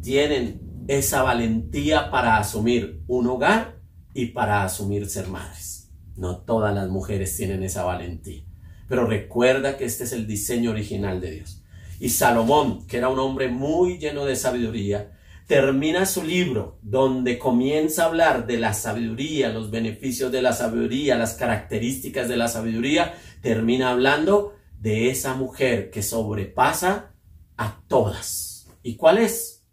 tienen 0.00 0.84
esa 0.86 1.22
valentía 1.22 2.10
para 2.10 2.38
asumir 2.38 3.02
un 3.08 3.26
hogar 3.26 3.80
y 4.14 4.26
para 4.26 4.62
asumir 4.62 5.08
ser 5.08 5.28
madres. 5.28 5.90
No 6.16 6.38
todas 6.42 6.72
las 6.72 6.88
mujeres 6.88 7.36
tienen 7.36 7.64
esa 7.64 7.82
valentía. 7.82 8.44
Pero 8.88 9.06
recuerda 9.06 9.76
que 9.76 9.86
este 9.86 10.04
es 10.04 10.12
el 10.12 10.26
diseño 10.26 10.70
original 10.70 11.20
de 11.20 11.32
Dios. 11.32 11.64
Y 11.98 12.10
Salomón, 12.10 12.86
que 12.86 12.98
era 12.98 13.08
un 13.08 13.18
hombre 13.18 13.48
muy 13.48 13.98
lleno 13.98 14.24
de 14.24 14.36
sabiduría, 14.36 15.10
termina 15.46 16.06
su 16.06 16.22
libro 16.22 16.78
donde 16.82 17.38
comienza 17.38 18.02
a 18.02 18.06
hablar 18.06 18.46
de 18.46 18.58
la 18.58 18.72
sabiduría, 18.72 19.50
los 19.50 19.70
beneficios 19.70 20.30
de 20.30 20.42
la 20.42 20.52
sabiduría, 20.52 21.16
las 21.16 21.34
características 21.34 22.28
de 22.28 22.36
la 22.36 22.48
sabiduría, 22.48 23.14
termina 23.44 23.90
hablando 23.90 24.56
de 24.80 25.10
esa 25.10 25.34
mujer 25.34 25.90
que 25.90 26.02
sobrepasa 26.02 27.12
a 27.58 27.78
todas. 27.88 28.66
¿Y 28.82 28.96
cuál 28.96 29.18
es? 29.18 29.66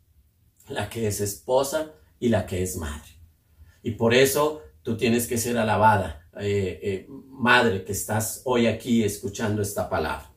La 0.68 0.90
que 0.90 1.08
es 1.08 1.22
esposa 1.22 1.94
y 2.20 2.28
la 2.28 2.46
que 2.46 2.64
es 2.64 2.76
madre. 2.76 3.10
Y 3.82 3.92
por 3.92 4.14
eso 4.14 4.62
tú 4.84 4.98
tienes 4.98 5.26
que 5.26 5.38
ser 5.38 5.58
alabada 5.58 6.28
eh, 6.42 6.80
eh, 6.84 7.08
madre 7.30 7.86
que 7.86 7.94
estás 7.94 8.42
hoy 8.44 8.68
aquí 8.68 9.06
escuchando 9.06 9.62
esta 9.62 9.90
palabra. 9.90 10.30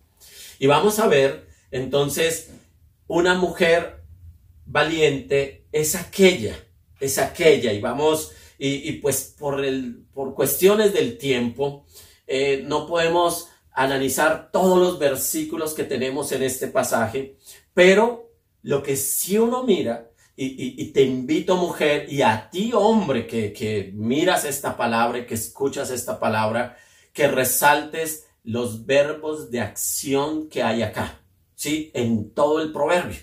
Y 0.61 0.69
vamos 0.69 1.01
a 1.01 1.09
ver 1.09 1.49
entonces 1.73 2.51
una 3.09 3.35
mujer 3.35 4.05
valiente 4.65 5.67
es 5.73 5.97
aquella, 5.97 6.57
es 7.01 7.19
aquella 7.19 7.73
y 7.73 7.81
vamos 7.81 8.31
y, 8.57 8.93
pues 8.93 9.35
por, 9.37 9.65
el, 9.65 10.07
por 10.15 10.35
cuestiones 10.35 10.95
del 10.95 11.19
tiempo 11.19 11.85
eh, 12.27 12.63
no 12.67 12.87
podemos 12.87 13.49
analizar 13.73 14.51
todos 14.53 14.79
los 14.79 14.99
versículos 14.99 15.75
que 15.75 15.85
tenemos 15.85 16.33
en 16.33 16.43
este 16.43 16.69
pasaje, 16.69 17.37
pero 17.73 18.31
lo 18.63 18.83
que 18.83 18.97
si 18.97 19.39
uno 19.39 19.63
mira 19.63 20.11
Y, 20.37 20.91
te 20.93 21.03
invito, 21.03 21.57
mujer, 21.57 22.13
y 22.13 22.23
a 22.23 22.51
ti, 22.51 22.73
hombre, 22.75 23.25
que, 23.25 23.53
que 23.53 23.93
miras 23.95 24.45
esta 24.45 24.77
palabra, 24.77 25.25
que 25.27 25.35
escuchas 25.35 25.91
esta 25.91 26.19
palabra, 26.19 26.77
que 27.13 27.29
resaltes 27.29 28.27
los 28.43 28.85
verbos 28.85 29.53
de 29.53 29.61
acción 29.61 30.49
que 30.49 30.65
hay 30.65 30.83
acá, 30.83 31.21
¿sí? 31.55 31.93
En 31.95 32.35
todo 32.35 32.61
el 32.61 32.73
proverbio. 32.73 33.21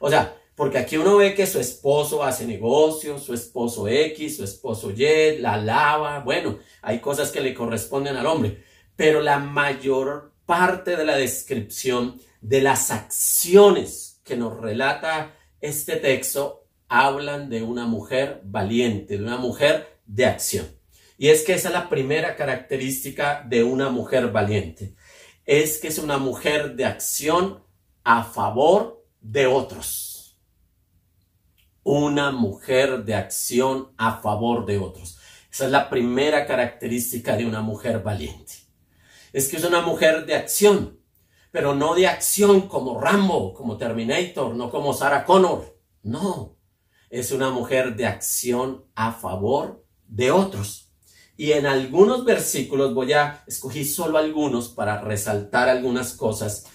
O 0.00 0.08
sea, 0.08 0.34
porque 0.54 0.78
aquí 0.78 0.96
uno 0.96 1.16
ve 1.16 1.34
que 1.34 1.46
su 1.46 1.58
esposo 1.58 2.22
hace 2.22 2.46
negocios, 2.46 3.24
su 3.24 3.34
esposo 3.34 3.88
X, 3.88 4.36
su 4.36 4.44
esposo 4.44 4.92
Y, 4.92 5.38
la 5.38 5.56
lava, 5.56 6.20
bueno, 6.20 6.58
hay 6.82 7.00
cosas 7.00 7.30
que 7.32 7.40
le 7.40 7.54
corresponden 7.54 8.16
al 8.16 8.26
hombre, 8.26 8.62
pero 8.94 9.20
la 9.20 9.38
mayor 9.38 10.32
parte 10.46 10.96
de 10.96 11.04
la 11.04 11.16
descripción 11.16 12.20
de 12.40 12.60
las 12.60 12.90
acciones 12.90 14.20
que 14.22 14.36
nos 14.36 14.60
relata 14.60 15.34
este 15.60 15.96
texto 15.96 16.66
hablan 16.88 17.48
de 17.48 17.62
una 17.62 17.86
mujer 17.86 18.40
valiente, 18.44 19.16
de 19.18 19.24
una 19.24 19.38
mujer 19.38 19.98
de 20.06 20.26
acción. 20.26 20.66
Y 21.16 21.28
es 21.28 21.42
que 21.42 21.54
esa 21.54 21.68
es 21.68 21.74
la 21.74 21.88
primera 21.88 22.36
característica 22.36 23.44
de 23.48 23.64
una 23.64 23.88
mujer 23.88 24.30
valiente. 24.30 24.94
Es 25.46 25.78
que 25.78 25.88
es 25.88 25.98
una 25.98 26.18
mujer 26.18 26.74
de 26.76 26.84
acción 26.84 27.62
a 28.02 28.24
favor 28.24 29.04
de 29.20 29.46
otros. 29.46 30.13
Una 31.84 32.32
mujer 32.32 33.04
de 33.04 33.14
acción 33.14 33.92
a 33.96 34.20
favor 34.20 34.66
de 34.66 34.78
otros. 34.78 35.18
Esa 35.52 35.66
es 35.66 35.70
la 35.70 35.88
primera 35.88 36.46
característica 36.46 37.36
de 37.36 37.46
una 37.46 37.60
mujer 37.60 38.02
valiente. 38.02 38.54
Es 39.32 39.48
que 39.48 39.56
es 39.56 39.64
una 39.64 39.82
mujer 39.82 40.26
de 40.26 40.34
acción, 40.34 40.98
pero 41.52 41.74
no 41.74 41.94
de 41.94 42.08
acción 42.08 42.62
como 42.62 43.00
Rambo, 43.00 43.54
como 43.54 43.76
Terminator, 43.76 44.56
no 44.56 44.70
como 44.70 44.92
Sarah 44.92 45.24
Connor. 45.24 45.78
No, 46.02 46.56
es 47.10 47.30
una 47.30 47.50
mujer 47.50 47.94
de 47.94 48.06
acción 48.06 48.86
a 48.96 49.12
favor 49.12 49.84
de 50.08 50.32
otros. 50.32 50.90
Y 51.36 51.52
en 51.52 51.66
algunos 51.66 52.24
versículos 52.24 52.94
voy 52.94 53.12
a 53.12 53.44
escogí 53.46 53.84
solo 53.84 54.18
algunos 54.18 54.68
para 54.68 55.00
resaltar 55.00 55.68
algunas 55.68 56.14
cosas. 56.14 56.66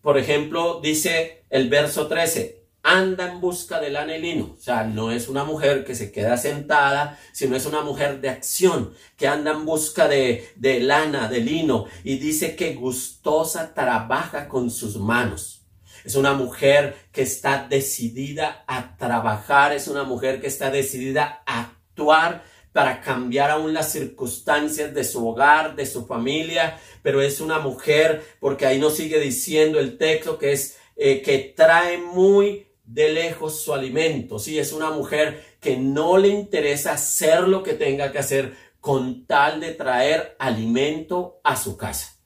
Por 0.00 0.16
ejemplo, 0.16 0.80
dice 0.80 1.44
el 1.50 1.68
verso 1.68 2.06
13, 2.06 2.55
anda 2.86 3.32
en 3.32 3.40
busca 3.40 3.80
del 3.80 3.96
anelino. 3.96 4.54
O 4.56 4.60
sea, 4.60 4.84
no 4.84 5.10
es 5.10 5.28
una 5.28 5.42
mujer 5.42 5.84
que 5.84 5.96
se 5.96 6.12
queda 6.12 6.36
sentada, 6.36 7.18
sino 7.32 7.56
es 7.56 7.66
una 7.66 7.82
mujer 7.82 8.20
de 8.20 8.30
acción, 8.30 8.94
que 9.16 9.26
anda 9.26 9.50
en 9.50 9.66
busca 9.66 10.06
de, 10.06 10.48
de 10.54 10.78
lana, 10.80 11.28
de 11.28 11.40
lino. 11.40 11.86
Y 12.04 12.18
dice 12.18 12.54
que 12.54 12.74
gustosa 12.74 13.74
trabaja 13.74 14.48
con 14.48 14.70
sus 14.70 14.96
manos. 14.96 15.66
Es 16.04 16.14
una 16.14 16.34
mujer 16.34 16.94
que 17.10 17.22
está 17.22 17.66
decidida 17.68 18.64
a 18.68 18.96
trabajar, 18.96 19.72
es 19.72 19.88
una 19.88 20.04
mujer 20.04 20.40
que 20.40 20.46
está 20.46 20.70
decidida 20.70 21.42
a 21.44 21.62
actuar 21.62 22.44
para 22.72 23.00
cambiar 23.00 23.50
aún 23.50 23.74
las 23.74 23.90
circunstancias 23.90 24.94
de 24.94 25.02
su 25.02 25.26
hogar, 25.26 25.74
de 25.74 25.86
su 25.86 26.06
familia, 26.06 26.78
pero 27.02 27.20
es 27.20 27.40
una 27.40 27.58
mujer, 27.58 28.22
porque 28.38 28.66
ahí 28.66 28.78
nos 28.78 28.94
sigue 28.94 29.18
diciendo 29.18 29.80
el 29.80 29.98
texto 29.98 30.38
que 30.38 30.52
es 30.52 30.76
eh, 30.94 31.20
que 31.20 31.52
trae 31.54 31.98
muy 31.98 32.65
de 32.86 33.10
lejos 33.10 33.60
su 33.60 33.74
alimento, 33.74 34.38
sí, 34.38 34.58
es 34.58 34.72
una 34.72 34.90
mujer 34.90 35.58
que 35.60 35.76
no 35.76 36.16
le 36.16 36.28
interesa 36.28 36.92
hacer 36.92 37.48
lo 37.48 37.62
que 37.62 37.74
tenga 37.74 38.12
que 38.12 38.18
hacer 38.18 38.56
con 38.80 39.26
tal 39.26 39.60
de 39.60 39.72
traer 39.72 40.36
alimento 40.38 41.40
a 41.42 41.56
su 41.56 41.76
casa. 41.76 42.16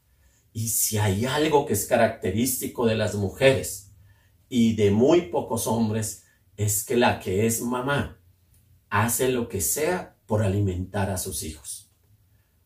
Y 0.53 0.69
si 0.69 0.99
hay 0.99 1.25
algo 1.25 1.65
que 1.65 1.73
es 1.73 1.87
característico 1.87 2.87
de 2.87 2.97
las 2.97 3.15
mujeres 3.15 3.93
y 4.49 4.75
de 4.75 4.91
muy 4.91 5.23
pocos 5.23 5.67
hombres, 5.67 6.25
es 6.57 6.85
que 6.85 6.97
la 6.97 7.21
que 7.21 7.47
es 7.47 7.63
mamá 7.63 8.21
hace 8.91 9.29
lo 9.31 9.49
que 9.49 9.61
sea 9.61 10.17
por 10.27 10.43
alimentar 10.43 11.11
a 11.11 11.17
sus 11.17 11.43
hijos. 11.43 11.91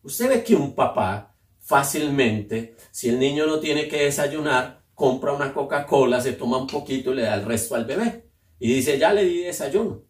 Usted 0.02 0.28
ve 0.28 0.44
que 0.44 0.56
un 0.56 0.74
papá 0.74 1.36
fácilmente, 1.60 2.76
si 2.90 3.08
el 3.08 3.18
niño 3.18 3.46
no 3.46 3.60
tiene 3.60 3.88
que 3.88 4.04
desayunar, 4.04 4.83
compra 4.94 5.32
una 5.32 5.52
Coca-Cola, 5.52 6.20
se 6.20 6.32
toma 6.32 6.58
un 6.58 6.66
poquito 6.66 7.12
y 7.12 7.16
le 7.16 7.22
da 7.22 7.34
el 7.34 7.44
resto 7.44 7.74
al 7.74 7.84
bebé. 7.84 8.30
Y 8.58 8.74
dice, 8.74 8.98
ya 8.98 9.12
le 9.12 9.24
di 9.24 9.38
desayuno. 9.40 10.02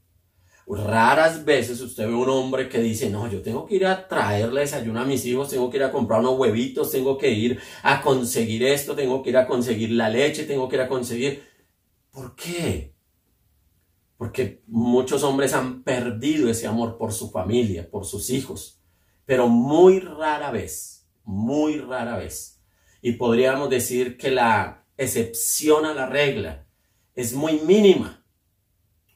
Raras 0.66 1.44
veces 1.44 1.80
usted 1.80 2.06
ve 2.06 2.14
un 2.14 2.28
hombre 2.30 2.68
que 2.68 2.80
dice, 2.80 3.10
no, 3.10 3.30
yo 3.30 3.42
tengo 3.42 3.66
que 3.66 3.76
ir 3.76 3.86
a 3.86 4.08
traerle 4.08 4.62
desayuno 4.62 5.00
a 5.00 5.04
mis 5.04 5.26
hijos, 5.26 5.50
tengo 5.50 5.68
que 5.70 5.76
ir 5.76 5.82
a 5.82 5.92
comprar 5.92 6.20
unos 6.20 6.38
huevitos, 6.38 6.90
tengo 6.90 7.18
que 7.18 7.30
ir 7.30 7.60
a 7.82 8.00
conseguir 8.00 8.62
esto, 8.62 8.94
tengo 8.94 9.22
que 9.22 9.30
ir 9.30 9.36
a 9.36 9.46
conseguir 9.46 9.90
la 9.90 10.08
leche, 10.08 10.44
tengo 10.44 10.68
que 10.68 10.76
ir 10.76 10.82
a 10.82 10.88
conseguir... 10.88 11.42
¿Por 12.10 12.34
qué? 12.34 12.94
porque 14.16 14.62
muchos 14.66 15.22
hombres 15.22 15.52
han 15.54 15.82
perdido 15.82 16.48
ese 16.48 16.66
amor 16.66 16.96
por 16.96 17.12
su 17.12 17.30
familia, 17.30 17.90
por 17.90 18.04
sus 18.04 18.30
hijos, 18.30 18.80
pero 19.26 19.48
muy 19.48 20.00
rara 20.00 20.50
vez, 20.50 21.06
muy 21.24 21.78
rara 21.78 22.16
vez. 22.16 22.53
Y 23.06 23.12
podríamos 23.12 23.68
decir 23.68 24.16
que 24.16 24.30
la 24.30 24.86
excepción 24.96 25.84
a 25.84 25.92
la 25.92 26.06
regla 26.06 26.66
es 27.14 27.34
muy 27.34 27.60
mínima, 27.60 28.24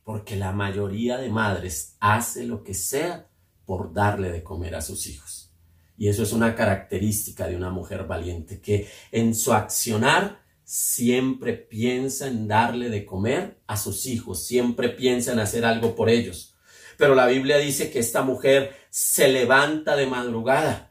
porque 0.05 0.37
la 0.37 0.53
mayoría 0.53 1.17
de 1.17 1.31
madres 1.31 1.97
hace 1.99 2.45
lo 2.45 2.63
que 2.63 2.75
sea 2.75 3.31
por 3.65 3.95
darle 3.95 4.31
de 4.31 4.43
comer 4.43 4.75
a 4.75 4.83
sus 4.83 5.07
hijos. 5.07 5.55
Y 5.97 6.09
eso 6.09 6.23
es 6.23 6.35
una 6.35 6.55
característica 6.55 7.49
de 7.49 7.57
una 7.57 7.71
mujer 7.71 8.05
valiente, 8.05 8.61
que 8.61 8.91
en 9.11 9.35
su 9.35 9.55
accionar 9.55 10.43
siempre 10.65 11.55
piensa 11.55 12.27
en 12.27 12.47
darle 12.47 12.91
de 12.91 13.07
comer 13.07 13.63
a 13.67 13.79
sus 13.79 14.05
hijos, 14.05 14.47
siempre 14.47 14.91
piensa 14.91 15.33
en 15.33 15.39
hacer 15.39 15.65
algo 15.65 15.97
por 15.97 16.11
ellos. 16.11 16.59
Pero 16.99 17.15
la 17.15 17.27
Biblia 17.27 17.57
dice 17.57 17.91
que 17.91 18.01
esta 18.01 18.21
mujer 18.21 18.77
se 18.91 19.29
levanta 19.29 19.97
de 19.97 20.07
madrugada, 20.07 20.88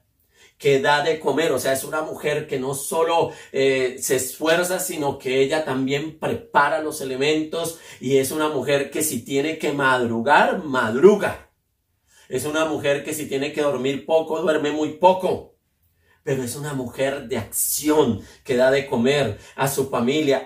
que 0.57 0.81
da 0.81 1.03
de 1.03 1.19
comer, 1.19 1.51
o 1.51 1.59
sea, 1.59 1.73
es 1.73 1.83
una 1.83 2.01
mujer 2.01 2.47
que 2.47 2.59
no 2.59 2.73
solo 2.73 3.31
eh, 3.51 3.97
se 3.99 4.15
esfuerza, 4.15 4.79
sino 4.79 5.19
que 5.19 5.41
ella 5.41 5.63
también 5.63 6.17
prepara 6.19 6.81
los 6.81 7.01
elementos 7.01 7.79
y 7.99 8.17
es 8.17 8.31
una 8.31 8.49
mujer 8.49 8.89
que 8.89 9.03
si 9.03 9.23
tiene 9.23 9.57
que 9.57 9.71
madrugar, 9.71 10.63
madruga. 10.63 11.51
Es 12.29 12.45
una 12.45 12.65
mujer 12.65 13.03
que 13.03 13.13
si 13.13 13.27
tiene 13.27 13.53
que 13.53 13.61
dormir 13.61 14.05
poco, 14.05 14.41
duerme 14.41 14.71
muy 14.71 14.93
poco 14.93 15.57
pero 16.27 16.43
es 16.43 16.57
una 16.57 16.73
mujer 16.73 17.29
de 17.29 17.37
acción 17.37 18.19
que 18.43 18.57
da 18.57 18.69
de 18.69 18.85
comer 18.85 19.39
a 19.55 19.69
su 19.69 19.89
familia, 19.89 20.45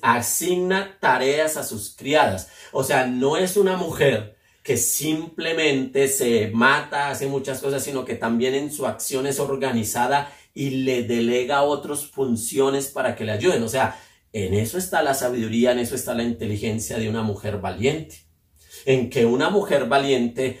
asigna 0.00 0.96
tareas 0.98 1.58
a 1.58 1.62
sus 1.62 1.94
criadas. 1.94 2.48
O 2.72 2.82
sea, 2.84 3.06
no 3.06 3.36
es 3.36 3.58
una 3.58 3.76
mujer 3.76 4.38
que 4.70 4.76
simplemente 4.76 6.06
se 6.06 6.52
mata, 6.54 7.10
hace 7.10 7.26
muchas 7.26 7.60
cosas, 7.60 7.82
sino 7.82 8.04
que 8.04 8.14
también 8.14 8.54
en 8.54 8.72
su 8.72 8.86
acción 8.86 9.26
es 9.26 9.40
organizada 9.40 10.32
y 10.54 10.70
le 10.70 11.02
delega 11.02 11.56
a 11.56 11.62
otros 11.64 12.08
funciones 12.08 12.86
para 12.86 13.16
que 13.16 13.24
le 13.24 13.32
ayuden. 13.32 13.64
O 13.64 13.68
sea, 13.68 14.00
en 14.32 14.54
eso 14.54 14.78
está 14.78 15.02
la 15.02 15.14
sabiduría, 15.14 15.72
en 15.72 15.80
eso 15.80 15.96
está 15.96 16.14
la 16.14 16.22
inteligencia 16.22 16.98
de 16.98 17.08
una 17.08 17.24
mujer 17.24 17.58
valiente. 17.60 18.18
En 18.86 19.10
que 19.10 19.26
una 19.26 19.50
mujer 19.50 19.86
valiente 19.86 20.60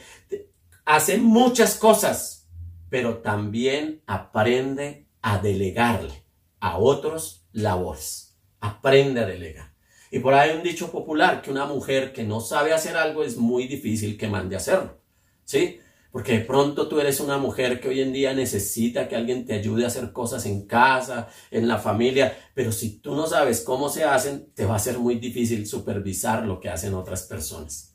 hace 0.84 1.18
muchas 1.18 1.76
cosas, 1.76 2.48
pero 2.88 3.18
también 3.18 4.02
aprende 4.08 5.06
a 5.22 5.38
delegarle 5.38 6.24
a 6.58 6.78
otros 6.78 7.46
labores. 7.52 8.36
Aprende 8.58 9.20
a 9.20 9.26
delegar. 9.26 9.69
Y 10.10 10.18
por 10.18 10.34
ahí 10.34 10.50
hay 10.50 10.56
un 10.56 10.62
dicho 10.62 10.90
popular 10.90 11.40
que 11.40 11.50
una 11.50 11.66
mujer 11.66 12.12
que 12.12 12.24
no 12.24 12.40
sabe 12.40 12.72
hacer 12.72 12.96
algo 12.96 13.22
es 13.22 13.36
muy 13.36 13.68
difícil 13.68 14.18
que 14.18 14.26
mande 14.26 14.56
a 14.56 14.58
hacerlo. 14.58 14.98
¿Sí? 15.44 15.78
Porque 16.10 16.32
de 16.32 16.44
pronto 16.44 16.88
tú 16.88 16.98
eres 16.98 17.20
una 17.20 17.38
mujer 17.38 17.80
que 17.80 17.88
hoy 17.88 18.00
en 18.00 18.12
día 18.12 18.34
necesita 18.34 19.08
que 19.08 19.14
alguien 19.14 19.46
te 19.46 19.54
ayude 19.54 19.84
a 19.84 19.86
hacer 19.86 20.12
cosas 20.12 20.44
en 20.46 20.66
casa, 20.66 21.28
en 21.52 21.68
la 21.68 21.78
familia, 21.78 22.36
pero 22.52 22.72
si 22.72 22.98
tú 22.98 23.14
no 23.14 23.28
sabes 23.28 23.60
cómo 23.60 23.88
se 23.88 24.02
hacen, 24.02 24.50
te 24.54 24.64
va 24.64 24.74
a 24.74 24.80
ser 24.80 24.98
muy 24.98 25.16
difícil 25.16 25.66
supervisar 25.68 26.44
lo 26.44 26.58
que 26.58 26.68
hacen 26.68 26.94
otras 26.94 27.22
personas. 27.22 27.94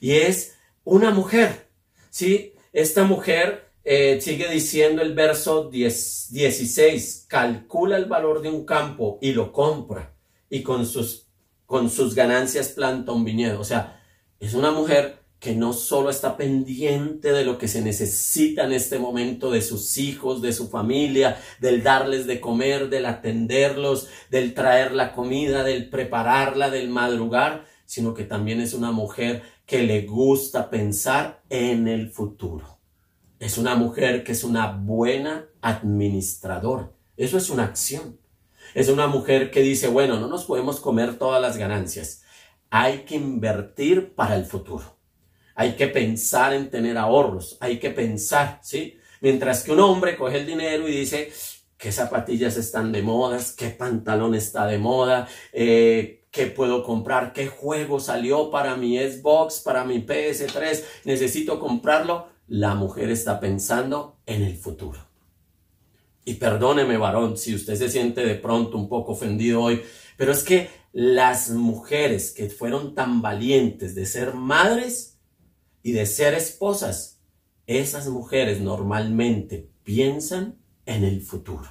Y 0.00 0.12
es 0.12 0.54
una 0.84 1.10
mujer, 1.10 1.68
¿sí? 2.10 2.52
Esta 2.74 3.04
mujer 3.04 3.70
eh, 3.84 4.20
sigue 4.20 4.48
diciendo 4.50 5.00
el 5.00 5.14
verso 5.14 5.70
10, 5.70 6.32
16, 6.32 7.24
calcula 7.26 7.96
el 7.96 8.04
valor 8.04 8.42
de 8.42 8.50
un 8.50 8.66
campo 8.66 9.18
y 9.22 9.32
lo 9.32 9.50
compra 9.50 10.14
y 10.50 10.62
con 10.62 10.84
sus, 10.84 11.25
con 11.66 11.90
sus 11.90 12.14
ganancias 12.14 12.68
planta 12.68 13.12
un 13.12 13.24
viñedo. 13.24 13.60
O 13.60 13.64
sea, 13.64 14.00
es 14.40 14.54
una 14.54 14.70
mujer 14.70 15.26
que 15.38 15.54
no 15.54 15.72
solo 15.72 16.10
está 16.10 16.36
pendiente 16.36 17.32
de 17.32 17.44
lo 17.44 17.58
que 17.58 17.68
se 17.68 17.82
necesita 17.82 18.64
en 18.64 18.72
este 18.72 18.98
momento 18.98 19.50
de 19.50 19.60
sus 19.60 19.98
hijos, 19.98 20.40
de 20.40 20.52
su 20.52 20.68
familia, 20.68 21.40
del 21.60 21.82
darles 21.82 22.26
de 22.26 22.40
comer, 22.40 22.88
del 22.88 23.06
atenderlos, 23.06 24.08
del 24.30 24.54
traer 24.54 24.92
la 24.92 25.12
comida, 25.12 25.62
del 25.62 25.90
prepararla, 25.90 26.70
del 26.70 26.88
madrugar, 26.88 27.66
sino 27.84 28.14
que 28.14 28.24
también 28.24 28.60
es 28.60 28.72
una 28.72 28.92
mujer 28.92 29.42
que 29.66 29.82
le 29.82 30.02
gusta 30.02 30.70
pensar 30.70 31.42
en 31.50 31.86
el 31.86 32.10
futuro. 32.10 32.78
Es 33.38 33.58
una 33.58 33.74
mujer 33.74 34.24
que 34.24 34.32
es 34.32 34.42
una 34.42 34.72
buena 34.72 35.46
administradora. 35.60 36.90
Eso 37.16 37.36
es 37.36 37.50
una 37.50 37.64
acción. 37.64 38.18
Es 38.76 38.90
una 38.90 39.06
mujer 39.06 39.50
que 39.50 39.62
dice, 39.62 39.88
bueno, 39.88 40.20
no 40.20 40.28
nos 40.28 40.44
podemos 40.44 40.80
comer 40.80 41.16
todas 41.16 41.40
las 41.40 41.56
ganancias. 41.56 42.22
hay 42.68 43.04
que 43.04 43.14
invertir 43.14 44.14
para 44.14 44.36
el 44.36 44.44
futuro. 44.44 44.98
Hay 45.54 45.76
que 45.76 45.88
pensar 45.88 46.52
en 46.52 46.68
tener 46.68 46.98
ahorros, 46.98 47.56
hay 47.60 47.78
que 47.78 47.88
pensar, 47.88 48.60
¿sí? 48.62 48.98
Mientras 49.22 49.62
que 49.62 49.72
un 49.72 49.80
hombre 49.80 50.14
coge 50.14 50.40
el 50.40 50.46
dinero 50.46 50.86
y 50.86 50.92
dice, 50.92 51.32
qué 51.78 51.90
zapatillas 51.90 52.58
están 52.58 52.92
de 52.92 53.00
moda, 53.00 53.38
qué 53.56 53.70
pantalón 53.70 54.34
está 54.34 54.66
de 54.66 54.76
moda, 54.76 55.26
eh, 55.54 56.26
qué 56.30 56.44
puedo 56.44 56.82
comprar, 56.82 57.32
qué 57.32 57.46
juego 57.46 57.98
salió 57.98 58.50
para 58.50 58.76
mi 58.76 58.98
Xbox, 58.98 59.60
para 59.60 59.84
mi 59.84 60.00
PS3, 60.04 60.84
necesito 61.04 61.58
comprarlo. 61.58 62.28
La 62.46 62.74
mujer 62.74 63.08
está 63.08 63.40
pensando 63.40 64.18
en 64.26 64.42
el 64.42 64.54
futuro. 64.54 65.05
Y 66.28 66.34
perdóneme, 66.34 66.96
varón, 66.96 67.36
si 67.36 67.54
usted 67.54 67.76
se 67.76 67.88
siente 67.88 68.26
de 68.26 68.34
pronto 68.34 68.76
un 68.76 68.88
poco 68.88 69.12
ofendido 69.12 69.62
hoy, 69.62 69.80
pero 70.16 70.32
es 70.32 70.42
que 70.42 70.68
las 70.92 71.50
mujeres 71.50 72.32
que 72.32 72.50
fueron 72.50 72.96
tan 72.96 73.22
valientes 73.22 73.94
de 73.94 74.06
ser 74.06 74.34
madres 74.34 75.20
y 75.84 75.92
de 75.92 76.04
ser 76.04 76.34
esposas, 76.34 77.20
esas 77.68 78.08
mujeres 78.08 78.60
normalmente 78.60 79.70
piensan 79.84 80.58
en 80.84 81.04
el 81.04 81.22
futuro. 81.22 81.68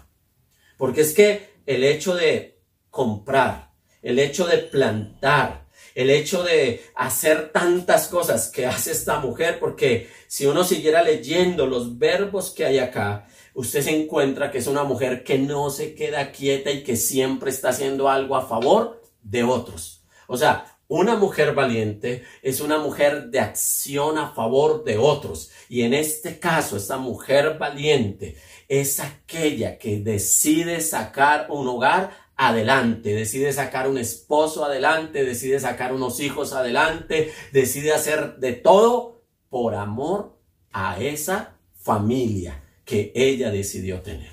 Porque 0.78 1.02
es 1.02 1.13
que 1.13 1.50
el 1.65 1.84
hecho 1.84 2.15
de 2.15 2.62
comprar, 2.89 3.74
el 4.02 4.20
hecho 4.20 4.48
de 4.48 4.60
plantar, 4.60 5.65
el 5.96 6.10
hecho 6.10 6.44
de 6.44 6.82
hacer 6.96 7.52
tantas 7.52 8.08
cosas 8.08 8.50
que 8.50 8.65
hace 8.65 8.91
esta 8.91 9.20
mujer, 9.20 9.60
porque 9.60 10.10
si 10.28 10.46
uno 10.46 10.63
siguiera 10.63 11.04
leyendo 11.04 11.65
los 11.65 11.98
verbos 11.98 12.52
que 12.52 12.63
hay 12.63 12.80
acá, 12.80 13.28
usted 13.56 13.82
se 13.82 14.04
encuentra 14.04 14.52
que 14.52 14.60
es 14.60 14.68
una 14.68 14.84
mujer 14.84 15.24
que 15.24 15.39
no 15.39 15.70
se 15.70 15.96
queda 15.96 16.32
quieta 16.32 16.72
y 16.72 16.84
que 16.84 16.96
siempre 16.96 17.50
está 17.50 17.70
haciendo 17.70 18.10
algo 18.10 18.36
a 18.36 18.46
favor 18.46 19.02
de 19.24 19.44
otros. 19.44 20.04
O 20.28 20.38
sea, 20.38 20.78
una 20.88 21.15
mujer 21.15 21.56
valiente 21.56 22.24
es 22.44 22.62
una 22.62 22.78
mujer 22.78 23.30
de 23.30 23.39
acción 23.39 24.18
a 24.18 24.32
favor 24.34 24.84
de 24.84 24.98
otros. 24.98 25.52
Y 25.70 25.82
en 25.82 25.94
este 25.94 26.38
caso, 26.38 26.78
esta 26.78 26.98
mujer 26.98 27.58
valiente 27.58 28.36
es 28.68 29.00
aquella 29.00 29.78
que 29.78 30.00
decide 30.00 30.82
sacar 30.82 31.48
un 31.50 31.68
hogar 31.68 32.12
adelante, 32.36 33.15
decide 33.15 33.54
sacar 33.54 33.88
un 33.88 33.98
esposo 33.98 34.65
adelante, 34.65 35.24
decide 35.24 35.60
sacar 35.62 35.94
unos 35.94 36.20
hijos 36.20 36.52
adelante, 36.52 37.32
decide 37.54 37.94
hacer 37.94 38.36
de 38.38 38.52
todo 38.52 39.24
por 39.50 39.76
amor 39.76 40.38
a 40.74 41.00
esa 41.00 41.58
familia 41.74 42.64
que 42.86 43.12
ella 43.15 43.52
decidió 43.52 44.02
tener. 44.02 44.32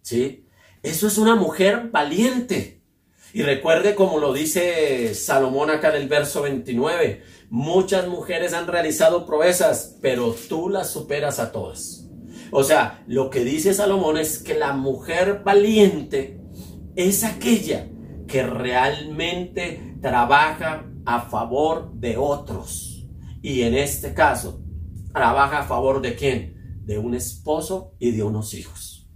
¿Sí? 0.00 0.46
Eso 0.82 1.06
es 1.06 1.18
una 1.18 1.36
mujer 1.36 1.90
valiente. 1.90 2.82
Y 3.34 3.42
recuerde 3.42 3.94
como 3.94 4.18
lo 4.18 4.32
dice 4.32 5.14
Salomón 5.14 5.70
acá 5.70 5.90
en 5.90 6.02
el 6.02 6.08
verso 6.08 6.42
29, 6.42 7.22
muchas 7.50 8.06
mujeres 8.06 8.52
han 8.52 8.66
realizado 8.66 9.24
proezas, 9.26 9.96
pero 10.02 10.34
tú 10.48 10.68
las 10.68 10.90
superas 10.90 11.38
a 11.38 11.50
todas. 11.50 12.08
O 12.50 12.62
sea, 12.62 13.02
lo 13.06 13.30
que 13.30 13.44
dice 13.44 13.72
Salomón 13.72 14.18
es 14.18 14.38
que 14.38 14.54
la 14.54 14.72
mujer 14.72 15.40
valiente 15.44 16.38
es 16.94 17.24
aquella 17.24 17.88
que 18.28 18.42
realmente 18.42 19.96
trabaja 20.02 20.86
a 21.06 21.22
favor 21.22 21.92
de 21.94 22.18
otros. 22.18 23.06
Y 23.40 23.62
en 23.62 23.74
este 23.74 24.12
caso, 24.12 24.62
trabaja 25.12 25.60
a 25.60 25.64
favor 25.64 26.02
de 26.02 26.14
quién? 26.14 26.51
De 26.84 26.98
un 26.98 27.14
esposo 27.14 27.94
y 27.98 28.10
de 28.12 28.22
unos 28.22 28.54
hijos. 28.54 29.08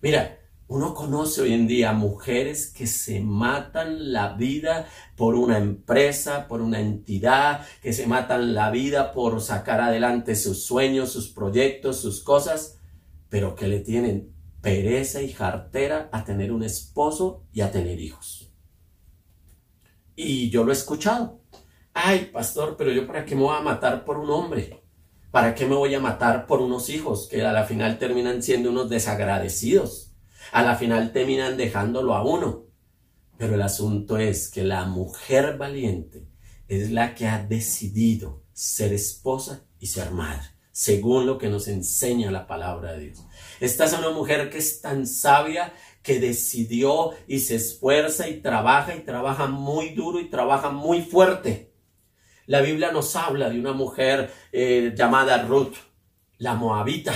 Mira, 0.00 0.38
uno 0.68 0.92
conoce 0.92 1.40
hoy 1.40 1.54
en 1.54 1.66
día 1.66 1.94
mujeres 1.94 2.70
que 2.70 2.86
se 2.86 3.20
matan 3.20 4.12
la 4.12 4.34
vida 4.34 4.86
por 5.16 5.34
una 5.34 5.56
empresa, 5.56 6.46
por 6.46 6.60
una 6.60 6.78
entidad, 6.78 7.66
que 7.80 7.94
se 7.94 8.06
matan 8.06 8.54
la 8.54 8.70
vida 8.70 9.12
por 9.12 9.40
sacar 9.40 9.80
adelante 9.80 10.36
sus 10.36 10.64
sueños, 10.64 11.10
sus 11.10 11.30
proyectos, 11.30 12.00
sus 12.02 12.22
cosas, 12.22 12.78
pero 13.30 13.54
que 13.54 13.66
le 13.66 13.80
tienen 13.80 14.34
pereza 14.60 15.22
y 15.22 15.32
jartera 15.32 16.10
a 16.12 16.24
tener 16.24 16.52
un 16.52 16.62
esposo 16.62 17.46
y 17.50 17.62
a 17.62 17.70
tener 17.70 17.98
hijos. 17.98 18.52
Y 20.14 20.50
yo 20.50 20.64
lo 20.64 20.72
he 20.72 20.74
escuchado. 20.74 21.40
Ay, 21.94 22.26
pastor, 22.30 22.76
pero 22.76 22.92
yo 22.92 23.06
para 23.06 23.24
qué 23.24 23.34
me 23.34 23.42
voy 23.42 23.56
a 23.56 23.62
matar 23.62 24.04
por 24.04 24.18
un 24.18 24.28
hombre? 24.28 24.77
¿Para 25.38 25.54
qué 25.54 25.66
me 25.66 25.76
voy 25.76 25.94
a 25.94 26.00
matar 26.00 26.48
por 26.48 26.60
unos 26.60 26.88
hijos 26.88 27.28
que 27.30 27.42
a 27.42 27.52
la 27.52 27.62
final 27.62 28.00
terminan 28.00 28.42
siendo 28.42 28.70
unos 28.70 28.90
desagradecidos? 28.90 30.10
a 30.50 30.64
la 30.64 30.74
final 30.74 31.12
terminan 31.12 31.56
dejándolo 31.56 32.16
a 32.16 32.24
uno. 32.24 32.64
Pero 33.36 33.54
el 33.54 33.62
asunto 33.62 34.18
es 34.18 34.48
que 34.48 34.64
la 34.64 34.84
mujer 34.86 35.56
valiente 35.56 36.26
es 36.66 36.90
la 36.90 37.14
que 37.14 37.28
ha 37.28 37.40
decidido 37.40 38.42
ser 38.52 38.92
esposa 38.92 39.62
y 39.78 39.86
ser 39.86 40.10
madre, 40.10 40.42
según 40.72 41.24
lo 41.24 41.38
que 41.38 41.48
nos 41.48 41.68
enseña 41.68 42.32
la 42.32 42.48
palabra 42.48 42.94
de 42.94 43.04
Dios. 43.04 43.24
Esta 43.60 43.84
es 43.84 43.92
una 43.92 44.10
mujer 44.10 44.50
que 44.50 44.58
es 44.58 44.80
tan 44.80 45.06
sabia 45.06 45.72
que 46.02 46.18
decidió 46.18 47.12
y 47.28 47.38
se 47.38 47.54
esfuerza 47.54 48.28
y 48.28 48.40
trabaja 48.40 48.96
y 48.96 49.04
trabaja 49.04 49.46
muy 49.46 49.90
duro 49.90 50.18
y 50.18 50.30
trabaja 50.30 50.70
muy 50.70 51.02
fuerte. 51.02 51.67
La 52.48 52.62
Biblia 52.62 52.90
nos 52.92 53.14
habla 53.14 53.50
de 53.50 53.60
una 53.60 53.74
mujer 53.74 54.32
eh, 54.52 54.94
llamada 54.96 55.42
Ruth, 55.42 55.74
la 56.38 56.54
moabita, 56.54 57.12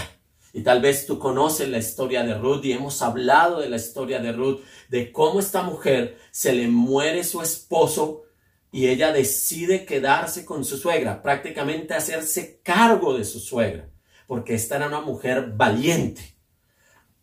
y 0.53 0.61
tal 0.61 0.83
vez 0.83 1.07
tú 1.07 1.19
conoces 1.19 1.71
la 1.71 1.79
historia 1.79 2.23
de 2.23 2.35
Ruth 2.35 2.63
y 2.67 2.73
hemos 2.73 3.01
hablado 3.01 3.61
de 3.61 3.71
la 3.71 3.77
historia 3.77 4.19
de 4.19 4.33
Ruth, 4.33 4.61
de 4.91 5.11
cómo 5.11 5.41
esta 5.41 5.63
mujer 5.63 6.19
se 6.31 6.53
le 6.53 6.69
muere 6.69 7.25
su 7.25 7.41
esposo 7.41 8.25
y 8.71 8.89
ella 8.89 9.11
decide 9.11 9.87
quedarse 9.87 10.45
con 10.45 10.67
su 10.67 10.77
suegra, 10.77 11.23
prácticamente 11.23 11.95
hacerse 11.95 12.61
cargo 12.63 13.17
de 13.17 13.25
su 13.25 13.41
suegra, 13.41 13.89
porque 14.27 14.53
esta 14.53 14.77
era 14.77 14.89
una 14.89 15.01
mujer 15.01 15.55
valiente. 15.57 16.37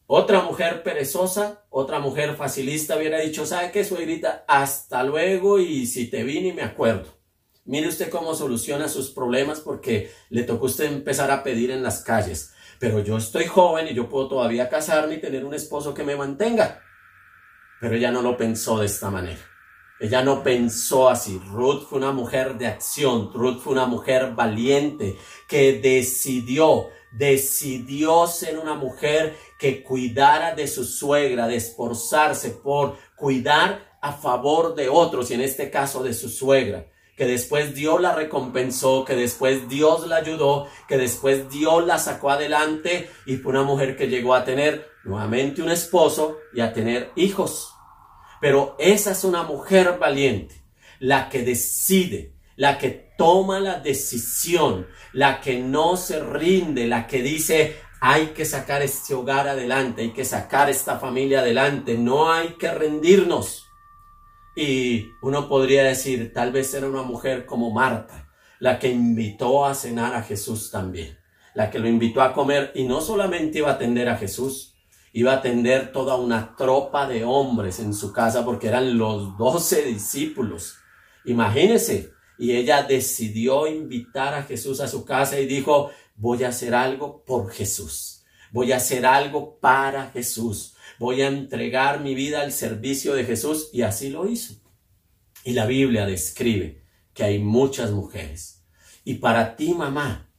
Otra 0.07 0.41
mujer 0.41 0.81
perezosa, 0.81 1.63
otra 1.69 1.99
mujer 1.99 2.35
facilista 2.35 2.97
hubiera 2.97 3.19
dicho, 3.19 3.45
¿sabe 3.45 3.71
qué, 3.71 3.83
suegrita? 3.83 4.45
Hasta 4.47 5.03
luego 5.03 5.59
y 5.59 5.85
si 5.85 6.07
te 6.09 6.23
vine 6.23 6.55
me 6.55 6.63
acuerdo. 6.63 7.18
Mire 7.69 7.87
usted 7.87 8.09
cómo 8.09 8.35
soluciona 8.35 8.89
sus 8.89 9.11
problemas 9.11 9.61
porque 9.61 10.11
le 10.29 10.43
tocó 10.43 10.65
usted 10.65 10.85
empezar 10.85 11.31
a 11.31 11.43
pedir 11.43 11.71
en 11.71 11.83
las 11.83 12.03
calles 12.03 12.53
pero 12.79 12.99
yo 12.99 13.17
estoy 13.17 13.45
joven 13.45 13.87
y 13.89 13.93
yo 13.93 14.09
puedo 14.09 14.29
todavía 14.29 14.69
casarme 14.69 15.15
y 15.15 15.21
tener 15.21 15.43
un 15.43 15.53
esposo 15.53 15.93
que 15.93 16.03
me 16.03 16.15
mantenga. 16.15 16.81
Pero 17.81 17.95
ella 17.95 18.09
no 18.09 18.21
lo 18.21 18.37
pensó 18.37 18.79
de 18.79 18.85
esta 18.85 19.09
manera. 19.09 19.39
Ella 19.99 20.23
no 20.23 20.41
pensó 20.41 21.09
así. 21.09 21.41
Ruth 21.51 21.83
fue 21.89 21.97
una 21.97 22.13
mujer 22.13 22.57
de 22.57 22.67
acción. 22.67 23.31
Ruth 23.33 23.59
fue 23.59 23.73
una 23.73 23.85
mujer 23.85 24.33
valiente 24.33 25.17
que 25.45 25.79
decidió, 25.81 26.87
decidió 27.11 28.27
ser 28.27 28.57
una 28.57 28.75
mujer 28.75 29.35
que 29.59 29.83
cuidara 29.83 30.55
de 30.55 30.67
su 30.67 30.85
suegra, 30.85 31.47
de 31.47 31.57
esforzarse 31.57 32.51
por 32.51 32.97
cuidar 33.17 33.97
a 34.01 34.13
favor 34.13 34.73
de 34.73 34.87
otros 34.87 35.29
y 35.31 35.33
en 35.33 35.41
este 35.41 35.69
caso 35.69 36.01
de 36.01 36.13
su 36.13 36.29
suegra 36.29 36.87
que 37.19 37.25
después 37.25 37.75
Dios 37.75 37.99
la 37.99 38.15
recompensó, 38.15 39.03
que 39.03 39.13
después 39.13 39.67
Dios 39.67 40.07
la 40.07 40.15
ayudó, 40.15 40.69
que 40.87 40.97
después 40.97 41.49
Dios 41.49 41.85
la 41.85 41.97
sacó 41.97 42.29
adelante 42.29 43.09
y 43.25 43.35
fue 43.35 43.51
una 43.51 43.63
mujer 43.63 43.97
que 43.97 44.07
llegó 44.07 44.33
a 44.33 44.45
tener 44.45 44.89
nuevamente 45.03 45.61
un 45.61 45.69
esposo 45.69 46.37
y 46.53 46.61
a 46.61 46.71
tener 46.71 47.11
hijos. 47.17 47.75
Pero 48.39 48.77
esa 48.79 49.11
es 49.11 49.25
una 49.25 49.43
mujer 49.43 49.97
valiente, 49.99 50.63
la 50.99 51.27
que 51.27 51.43
decide, 51.43 52.35
la 52.55 52.77
que 52.77 53.11
toma 53.17 53.59
la 53.59 53.81
decisión, 53.81 54.87
la 55.11 55.41
que 55.41 55.59
no 55.59 55.97
se 55.97 56.21
rinde, 56.23 56.87
la 56.87 57.05
que 57.05 57.21
dice, 57.21 57.75
hay 57.99 58.27
que 58.27 58.45
sacar 58.45 58.81
este 58.81 59.13
hogar 59.13 59.45
adelante, 59.49 60.03
hay 60.03 60.13
que 60.13 60.23
sacar 60.23 60.69
esta 60.69 60.99
familia 60.99 61.41
adelante, 61.41 61.97
no 61.97 62.31
hay 62.31 62.55
que 62.57 62.71
rendirnos. 62.71 63.68
Y 64.61 65.13
uno 65.21 65.47
podría 65.47 65.85
decir, 65.85 66.33
tal 66.33 66.51
vez 66.51 66.73
era 66.73 66.89
una 66.89 67.01
mujer 67.01 67.45
como 67.45 67.71
Marta, 67.71 68.27
la 68.59 68.77
que 68.77 68.89
invitó 68.89 69.65
a 69.65 69.73
cenar 69.73 70.13
a 70.13 70.21
Jesús 70.21 70.69
también, 70.69 71.17
la 71.55 71.71
que 71.71 71.79
lo 71.79 71.87
invitó 71.87 72.21
a 72.21 72.33
comer 72.33 72.73
y 72.75 72.83
no 72.83 72.99
solamente 72.99 73.59
iba 73.59 73.69
a 73.69 73.75
atender 73.75 74.09
a 74.09 74.17
Jesús, 74.17 74.75
iba 75.13 75.31
a 75.31 75.35
atender 75.37 75.93
toda 75.93 76.17
una 76.17 76.57
tropa 76.57 77.07
de 77.07 77.23
hombres 77.23 77.79
en 77.79 77.93
su 77.93 78.11
casa 78.11 78.43
porque 78.43 78.67
eran 78.67 78.97
los 78.97 79.37
doce 79.37 79.83
discípulos. 79.83 80.75
Imagínense, 81.23 82.11
y 82.37 82.51
ella 82.51 82.83
decidió 82.83 83.65
invitar 83.65 84.33
a 84.33 84.43
Jesús 84.43 84.81
a 84.81 84.89
su 84.89 85.05
casa 85.05 85.39
y 85.39 85.45
dijo, 85.45 85.89
voy 86.17 86.43
a 86.43 86.49
hacer 86.49 86.75
algo 86.75 87.23
por 87.23 87.49
Jesús, 87.49 88.18
voy 88.51 88.71
a 88.71 88.77
hacer 88.77 89.05
algo 89.05 89.59
para 89.59 90.11
Jesús, 90.11 90.75
voy 90.97 91.21
a 91.21 91.27
entregar 91.27 92.01
mi 92.01 92.15
vida 92.15 92.41
al 92.41 92.51
servicio 92.51 93.13
de 93.13 93.25
Jesús 93.25 93.69
y 93.73 93.81
así 93.81 94.09
lo 94.09 94.27
hizo. 94.27 94.55
Y 95.43 95.53
la 95.53 95.65
Biblia 95.65 96.05
describe 96.05 96.83
que 97.13 97.23
hay 97.23 97.39
muchas 97.39 97.91
mujeres. 97.91 98.63
Y 99.05 99.15
para 99.15 99.55
ti, 99.55 99.73
mamá, 99.73 100.29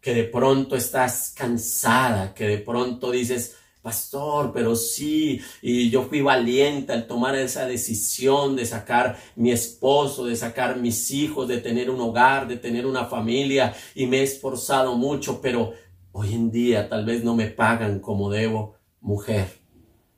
que 0.00 0.14
de 0.14 0.24
pronto 0.24 0.76
estás 0.76 1.32
cansada, 1.36 2.34
que 2.34 2.46
de 2.46 2.58
pronto 2.58 3.10
dices, 3.10 3.56
Pastor, 3.82 4.52
pero 4.52 4.76
sí, 4.76 5.40
y 5.62 5.88
yo 5.88 6.02
fui 6.02 6.20
valiente 6.20 6.92
al 6.92 7.06
tomar 7.06 7.34
esa 7.34 7.66
decisión 7.66 8.54
de 8.54 8.66
sacar 8.66 9.18
mi 9.36 9.52
esposo, 9.52 10.26
de 10.26 10.36
sacar 10.36 10.76
mis 10.76 11.10
hijos, 11.10 11.48
de 11.48 11.58
tener 11.58 11.88
un 11.88 11.98
hogar, 11.98 12.46
de 12.46 12.56
tener 12.56 12.84
una 12.84 13.06
familia, 13.06 13.74
y 13.94 14.06
me 14.06 14.18
he 14.18 14.22
esforzado 14.22 14.96
mucho, 14.96 15.40
pero 15.40 15.72
hoy 16.12 16.34
en 16.34 16.50
día 16.50 16.88
tal 16.88 17.04
vez 17.04 17.24
no 17.24 17.34
me 17.34 17.48
pagan 17.48 18.00
como 18.00 18.30
debo. 18.30 18.74
Mujer, 19.00 19.60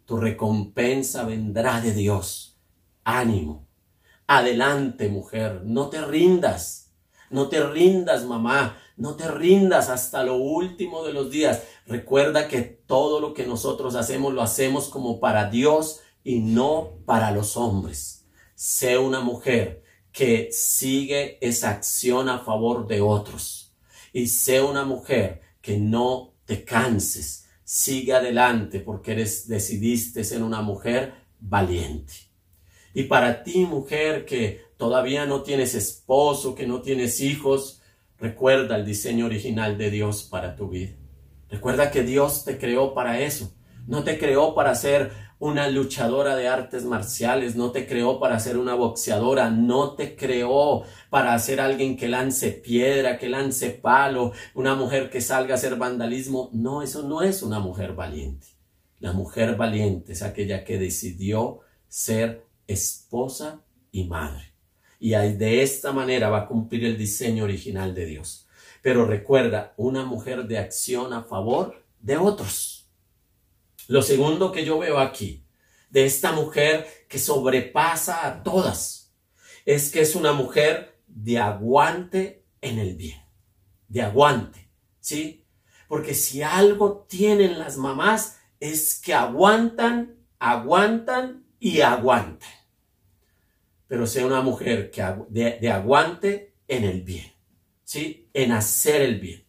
tu 0.04 0.16
recompensa 0.16 1.24
vendrá 1.24 1.80
de 1.80 1.92
Dios. 1.92 2.58
Ánimo. 3.04 3.68
Adelante, 4.26 5.08
mujer, 5.08 5.62
no 5.64 5.88
te 5.88 6.04
rindas. 6.04 6.92
No 7.30 7.48
te 7.48 7.62
rindas, 7.64 8.24
mamá. 8.24 8.78
No 8.96 9.14
te 9.14 9.28
rindas 9.28 9.88
hasta 9.88 10.22
lo 10.22 10.36
último 10.36 11.04
de 11.04 11.12
los 11.12 11.30
días. 11.30 11.62
Recuerda 11.86 12.48
que 12.48 12.62
todo 12.62 13.20
lo 13.20 13.34
que 13.34 13.46
nosotros 13.46 13.94
hacemos 13.94 14.32
lo 14.34 14.42
hacemos 14.42 14.88
como 14.88 15.18
para 15.18 15.50
Dios 15.50 16.00
y 16.24 16.40
no 16.40 16.98
para 17.04 17.30
los 17.30 17.56
hombres. 17.56 18.26
Sé 18.54 18.98
una 18.98 19.20
mujer 19.20 19.82
que 20.12 20.50
sigue 20.52 21.38
esa 21.40 21.70
acción 21.70 22.28
a 22.28 22.38
favor 22.38 22.86
de 22.86 23.00
otros. 23.00 23.74
Y 24.12 24.28
sé 24.28 24.62
una 24.62 24.84
mujer 24.84 25.41
que 25.62 25.78
no 25.78 26.34
te 26.44 26.64
canses. 26.64 27.46
Sigue 27.64 28.12
adelante 28.12 28.80
porque 28.80 29.12
eres, 29.12 29.48
decidiste 29.48 30.24
ser 30.24 30.42
una 30.42 30.60
mujer 30.60 31.14
valiente. 31.40 32.12
Y 32.92 33.04
para 33.04 33.42
ti, 33.42 33.64
mujer, 33.64 34.26
que 34.26 34.60
todavía 34.76 35.24
no 35.24 35.42
tienes 35.42 35.74
esposo, 35.74 36.54
que 36.54 36.66
no 36.66 36.82
tienes 36.82 37.20
hijos, 37.20 37.82
Recuerda 38.22 38.76
el 38.76 38.86
diseño 38.86 39.26
original 39.26 39.76
de 39.76 39.90
Dios 39.90 40.22
para 40.22 40.54
tu 40.54 40.68
vida. 40.68 40.92
Recuerda 41.50 41.90
que 41.90 42.04
Dios 42.04 42.44
te 42.44 42.56
creó 42.56 42.94
para 42.94 43.18
eso. 43.18 43.52
No 43.88 44.04
te 44.04 44.16
creó 44.16 44.54
para 44.54 44.76
ser 44.76 45.10
una 45.42 45.68
luchadora 45.68 46.36
de 46.36 46.48
artes 46.48 46.84
marciales, 46.84 47.56
no 47.56 47.70
te 47.72 47.86
creó 47.86 48.20
para 48.20 48.38
ser 48.38 48.56
una 48.56 48.74
boxeadora, 48.74 49.50
no 49.50 49.94
te 49.94 50.16
creó 50.16 50.84
para 51.10 51.38
ser 51.38 51.60
alguien 51.60 51.96
que 51.96 52.08
lance 52.08 52.52
piedra, 52.52 53.18
que 53.18 53.28
lance 53.28 53.70
palo, 53.70 54.32
una 54.54 54.74
mujer 54.74 55.10
que 55.10 55.20
salga 55.20 55.54
a 55.54 55.56
hacer 55.56 55.76
vandalismo. 55.76 56.48
No, 56.52 56.82
eso 56.82 57.02
no 57.02 57.22
es 57.22 57.42
una 57.42 57.58
mujer 57.58 57.94
valiente. 57.94 58.46
La 59.00 59.12
mujer 59.12 59.56
valiente 59.56 60.12
es 60.12 60.22
aquella 60.22 60.64
que 60.64 60.78
decidió 60.78 61.60
ser 61.88 62.46
esposa 62.66 63.62
y 63.90 64.04
madre 64.04 64.52
y 65.02 65.10
de 65.10 65.62
esta 65.64 65.90
manera 65.90 66.30
va 66.30 66.42
a 66.42 66.46
cumplir 66.46 66.84
el 66.84 66.96
diseño 66.96 67.42
original 67.42 67.92
de 67.92 68.06
Dios. 68.06 68.46
Pero 68.82 69.04
recuerda, 69.04 69.74
una 69.76 70.04
mujer 70.04 70.46
de 70.46 70.58
acción 70.58 71.12
a 71.12 71.24
favor 71.24 71.84
de 71.98 72.18
otros. 72.18 72.81
Lo 73.92 74.00
segundo 74.00 74.52
que 74.52 74.64
yo 74.64 74.78
veo 74.78 74.98
aquí, 74.98 75.44
de 75.90 76.06
esta 76.06 76.32
mujer 76.32 76.86
que 77.08 77.18
sobrepasa 77.18 78.26
a 78.26 78.42
todas, 78.42 79.12
es 79.66 79.90
que 79.90 80.00
es 80.00 80.16
una 80.16 80.32
mujer 80.32 80.98
de 81.06 81.38
aguante 81.38 82.46
en 82.62 82.78
el 82.78 82.96
bien, 82.96 83.22
de 83.88 84.00
aguante, 84.00 84.70
¿sí? 84.98 85.44
Porque 85.88 86.14
si 86.14 86.42
algo 86.42 87.06
tienen 87.06 87.58
las 87.58 87.76
mamás 87.76 88.38
es 88.60 88.98
que 88.98 89.12
aguantan, 89.12 90.16
aguantan 90.38 91.44
y 91.60 91.82
aguantan 91.82 92.48
pero 93.92 94.06
sea 94.06 94.24
una 94.24 94.40
mujer 94.40 94.90
que, 94.90 95.04
de, 95.28 95.70
aguante 95.70 96.54
en 96.66 96.84
el 96.84 97.02
bien, 97.02 97.30
¿sí? 97.84 98.30
En 98.32 98.52
hacer 98.52 99.02
el 99.02 99.20
bien. 99.20 99.44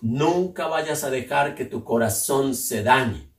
Nunca 0.00 0.68
vayas 0.68 1.02
a 1.02 1.10
dejar 1.10 1.56
que 1.56 1.64
tu 1.64 1.82
corazón 1.82 2.54
se 2.54 2.84
dañe. 2.84 3.29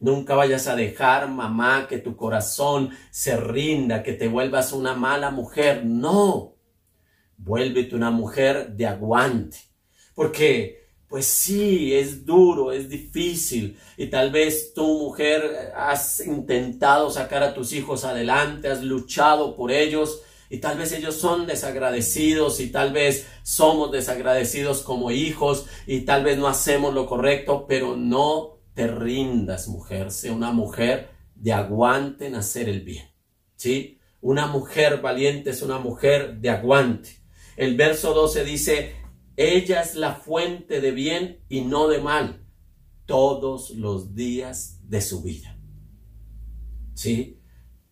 Nunca 0.00 0.34
vayas 0.34 0.66
a 0.66 0.76
dejar, 0.76 1.28
mamá, 1.28 1.86
que 1.88 1.98
tu 1.98 2.16
corazón 2.16 2.90
se 3.10 3.36
rinda, 3.36 4.02
que 4.02 4.12
te 4.12 4.28
vuelvas 4.28 4.72
una 4.72 4.94
mala 4.94 5.30
mujer. 5.30 5.84
No. 5.84 6.56
Vuélvete 7.38 7.94
una 7.94 8.10
mujer 8.10 8.72
de 8.72 8.86
aguante. 8.86 9.58
Porque 10.14 10.86
pues 11.08 11.26
sí, 11.26 11.94
es 11.94 12.26
duro, 12.26 12.72
es 12.72 12.88
difícil 12.88 13.78
y 13.96 14.08
tal 14.08 14.32
vez 14.32 14.74
tu 14.74 14.84
mujer 14.84 15.72
has 15.76 16.20
intentado 16.20 17.10
sacar 17.10 17.42
a 17.44 17.54
tus 17.54 17.72
hijos 17.72 18.04
adelante, 18.04 18.68
has 18.68 18.82
luchado 18.82 19.54
por 19.54 19.70
ellos 19.70 20.22
y 20.50 20.58
tal 20.58 20.78
vez 20.78 20.92
ellos 20.92 21.14
son 21.14 21.46
desagradecidos 21.46 22.60
y 22.60 22.70
tal 22.70 22.92
vez 22.92 23.26
somos 23.42 23.92
desagradecidos 23.92 24.82
como 24.82 25.10
hijos 25.10 25.66
y 25.86 26.00
tal 26.00 26.24
vez 26.24 26.38
no 26.38 26.48
hacemos 26.48 26.92
lo 26.92 27.06
correcto, 27.06 27.66
pero 27.68 27.96
no 27.96 28.55
te 28.76 28.86
rindas, 28.86 29.68
mujer, 29.68 30.12
sé 30.12 30.30
una 30.30 30.52
mujer 30.52 31.08
de 31.34 31.54
aguante 31.54 32.26
en 32.26 32.34
hacer 32.34 32.68
el 32.68 32.82
bien. 32.82 33.06
¿Sí? 33.56 33.98
Una 34.20 34.46
mujer 34.46 35.00
valiente 35.00 35.50
es 35.50 35.62
una 35.62 35.78
mujer 35.78 36.36
de 36.40 36.50
aguante. 36.50 37.22
El 37.56 37.74
verso 37.74 38.12
12 38.12 38.44
dice, 38.44 38.96
ella 39.34 39.80
es 39.80 39.94
la 39.94 40.14
fuente 40.14 40.82
de 40.82 40.90
bien 40.90 41.40
y 41.48 41.62
no 41.62 41.88
de 41.88 42.00
mal 42.00 42.46
todos 43.06 43.70
los 43.70 44.14
días 44.14 44.80
de 44.82 45.00
su 45.00 45.22
vida. 45.22 45.58
¿Sí? 46.92 47.40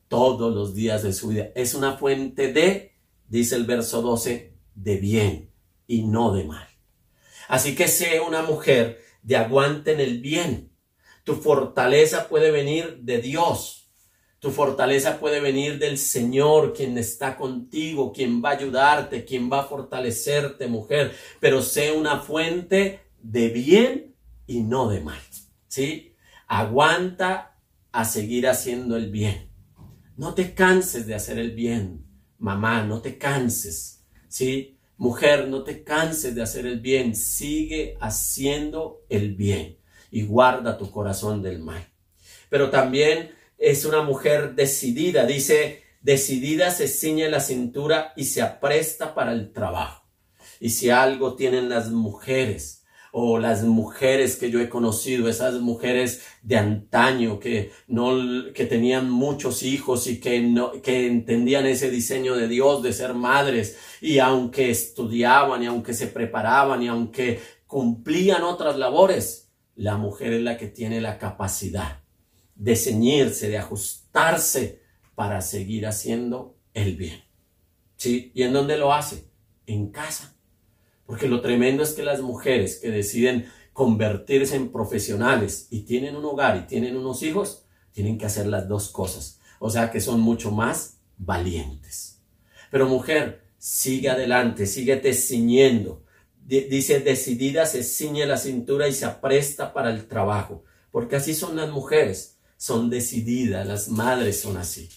Todos 0.09 0.55
los 0.55 0.75
días 0.75 1.03
de 1.03 1.15
su 1.15 1.29
vida. 1.29 1.49
Es 1.55 1.75
una 1.75 1.97
fuente 1.97 2.53
de, 2.53 2.93
dice 3.27 3.57
el 3.57 3.65
verso 3.65 4.03
12, 4.03 4.55
de 4.75 4.97
bien 4.99 5.51
y 5.87 6.03
no 6.03 6.35
de 6.35 6.45
mal. 6.45 6.69
Así 7.49 7.75
que 7.75 7.89
sé 7.89 8.21
una 8.21 8.43
mujer 8.43 8.99
de 9.23 9.37
aguante 9.37 9.93
en 9.93 10.01
el 10.01 10.21
bien. 10.21 10.74
Tu 11.25 11.35
fortaleza 11.37 12.29
puede 12.29 12.51
venir 12.51 12.99
de 13.01 13.21
Dios. 13.21 13.91
Tu 14.41 14.51
fortaleza 14.51 15.19
puede 15.19 15.41
venir 15.41 15.79
del 15.79 15.97
Señor, 15.97 16.75
quien 16.75 16.99
está 16.99 17.39
contigo, 17.39 18.13
quien 18.13 18.45
va 18.45 18.51
a 18.51 18.57
ayudarte, 18.57 19.25
quien 19.25 19.51
va 19.51 19.61
a 19.61 19.65
fortalecerte, 19.65 20.67
mujer. 20.67 21.15
Pero 21.41 21.63
sé 21.63 21.93
una 21.93 22.19
fuente 22.19 23.01
de 23.23 23.49
bien 23.49 24.15
y 24.47 24.61
no 24.61 24.91
de 24.91 25.01
mal. 25.01 25.19
¿Sí? 25.67 26.15
Aguanta 26.47 27.59
a 27.91 28.05
seguir 28.05 28.47
haciendo 28.47 28.99
el 28.99 29.11
bien. 29.11 29.51
No 30.19 30.35
te 30.35 30.53
canses 30.53 31.07
de 31.07 31.15
hacer 31.15 31.39
el 31.39 31.53
bien, 31.53 32.05
mamá, 32.37 32.85
no 32.85 33.01
te 33.01 33.17
canses. 33.17 34.05
¿Sí? 34.29 34.79
Mujer, 34.99 35.49
no 35.49 35.65
te 35.65 35.83
canses 35.83 36.35
de 36.35 36.43
hacer 36.43 36.67
el 36.67 36.81
bien. 36.81 37.17
Sigue 37.17 37.97
haciendo 37.99 39.07
el 39.09 39.35
bien 39.35 39.79
y 40.15 40.23
guarda 40.23 40.79
tu 40.79 40.93
corazón 40.93 41.43
del 41.43 41.59
mal. 41.59 41.85
Pero 42.49 42.71
también 42.71 43.33
es 43.59 43.85
una 43.85 44.01
mujer 44.03 44.55
decidida, 44.55 45.27
dice, 45.27 45.83
decidida 46.03 46.71
se 46.71 46.87
ciñe 46.87 47.29
la 47.29 47.41
cintura 47.41 48.13
y 48.15 48.27
se 48.27 48.41
apresta 48.41 49.13
para 49.13 49.33
el 49.33 49.53
trabajo. 49.53 50.09
Y 50.61 50.71
si 50.71 50.89
algo 50.89 51.35
tienen 51.35 51.69
las 51.69 51.91
mujeres, 51.91 52.85
o 53.11 53.39
las 53.39 53.65
mujeres 53.65 54.37
que 54.37 54.53
yo 54.53 54.61
he 54.61 54.69
conocido, 54.69 55.29
esas 55.29 55.55
mujeres 55.55 56.23
de 56.43 56.59
antaño 56.59 57.41
que 57.41 57.73
no 57.89 58.53
que 58.53 58.67
tenían 58.67 59.11
muchos 59.11 59.63
hijos 59.65 60.07
y 60.09 60.21
que 60.21 60.41
no 60.41 60.81
que 60.83 61.07
entendían 61.07 61.67
ese 61.67 61.91
diseño 61.91 62.35
de 62.35 62.49
Dios 62.49 62.83
de 62.83 62.93
ser 62.93 63.15
madres 63.15 63.79
y 64.01 64.19
aunque 64.19 64.69
estudiaban 64.71 65.63
y 65.63 65.67
aunque 65.67 65.95
se 65.95 66.09
preparaban 66.09 66.83
y 66.83 66.89
aunque 66.89 67.41
cumplían 67.69 68.43
otras 68.43 68.79
labores, 68.79 69.44
la 69.77 69.97
mujer 69.97 70.33
es 70.33 70.43
la 70.43 70.57
que 70.57 70.69
tiene 70.69 71.01
la 71.01 71.19
capacidad 71.19 72.03
de 72.55 72.77
ceñirse, 72.77 73.49
de 73.49 73.59
ajustarse 73.59 74.81
para 75.15 75.41
seguir 75.41 75.87
haciendo 75.87 76.57
el 76.73 76.97
bien. 76.97 77.25
¿Sí? 77.97 78.33
¿Y 78.35 78.43
en 78.43 78.53
dónde 78.53 78.77
lo 78.77 78.93
hace? 78.93 79.29
En 79.67 79.91
casa. 79.91 80.37
Porque 81.07 81.29
lo 81.29 81.41
tremendo 81.41 81.83
es 81.83 81.93
que 81.93 82.03
las 82.03 82.21
mujeres 82.21 82.79
que 82.81 82.91
deciden 82.91 83.47
convertirse 83.73 84.57
en 84.57 84.71
profesionales 84.71 85.67
y 85.71 85.81
tienen 85.81 86.17
un 86.17 86.25
hogar 86.25 86.57
y 86.57 86.67
tienen 86.67 86.97
unos 86.97 87.23
hijos, 87.23 87.67
tienen 87.93 88.19
que 88.19 88.27
hacer 88.27 88.47
las 88.47 88.69
dos 88.69 88.89
cosas. 88.91 89.41
O 89.59 89.71
sea 89.71 89.91
que 89.91 90.01
son 90.01 90.21
mucho 90.21 90.51
más 90.51 90.99
valientes. 91.17 92.23
Pero 92.71 92.89
mujer, 92.89 93.45
sigue 93.59 94.11
adelante, 94.11 94.67
síguete 94.67 95.13
ciñendo. 95.13 96.04
Dice, 96.47 97.01
decidida 97.01 97.65
se 97.65 97.83
ciñe 97.83 98.27
la 98.27 98.37
cintura 98.37 98.87
y 98.87 98.93
se 98.93 99.07
apresta 99.07 99.73
para 99.73 99.91
el 99.91 100.07
trabajo. 100.07 100.65
Porque 100.91 101.17
así 101.17 101.35
son 101.35 101.57
las 101.57 101.71
mujeres 101.71 102.35
son 102.57 102.89
decididas, 102.89 103.67
las 103.67 103.89
madres 103.89 104.41
son 104.41 104.57
así. 104.57 104.89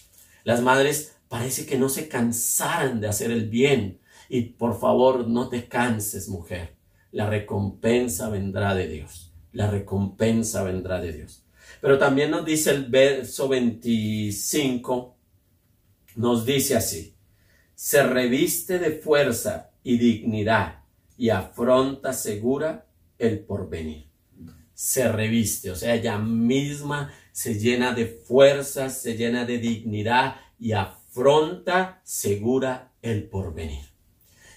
Las 0.44 0.62
madres 0.62 1.16
parece 1.28 1.66
que 1.66 1.76
no 1.76 1.88
se 1.88 2.08
cansaran 2.08 3.00
de 3.00 3.08
hacer 3.08 3.30
el 3.30 3.48
bien. 3.48 4.00
Y 4.28 4.42
por 4.42 4.78
favor, 4.78 5.28
no 5.28 5.48
te 5.48 5.68
canses, 5.68 6.28
mujer. 6.28 6.76
La 7.12 7.28
recompensa 7.28 8.28
vendrá 8.30 8.74
de 8.74 8.88
Dios. 8.88 9.34
La 9.52 9.70
recompensa 9.70 10.62
vendrá 10.62 11.00
de 11.00 11.12
Dios. 11.12 11.44
Pero 11.80 11.98
también 11.98 12.30
nos 12.30 12.44
dice 12.44 12.70
el 12.70 12.86
verso 12.86 13.48
25, 13.48 15.16
nos 16.16 16.46
dice 16.46 16.76
así, 16.76 17.14
se 17.74 18.02
reviste 18.02 18.78
de 18.78 18.92
fuerza 18.92 19.70
y 19.82 19.98
dignidad 19.98 20.77
y 21.18 21.28
afronta 21.28 22.14
segura 22.14 22.86
el 23.18 23.40
porvenir 23.40 24.08
se 24.78 25.10
reviste, 25.10 25.72
o 25.72 25.74
sea, 25.74 25.96
ella 25.96 26.18
misma 26.18 27.12
se 27.32 27.58
llena 27.58 27.92
de 27.92 28.06
fuerzas, 28.06 29.02
se 29.02 29.16
llena 29.16 29.44
de 29.44 29.58
dignidad 29.58 30.36
y 30.56 30.70
afronta 30.70 32.00
segura 32.04 32.92
el 33.02 33.28
porvenir. 33.28 33.86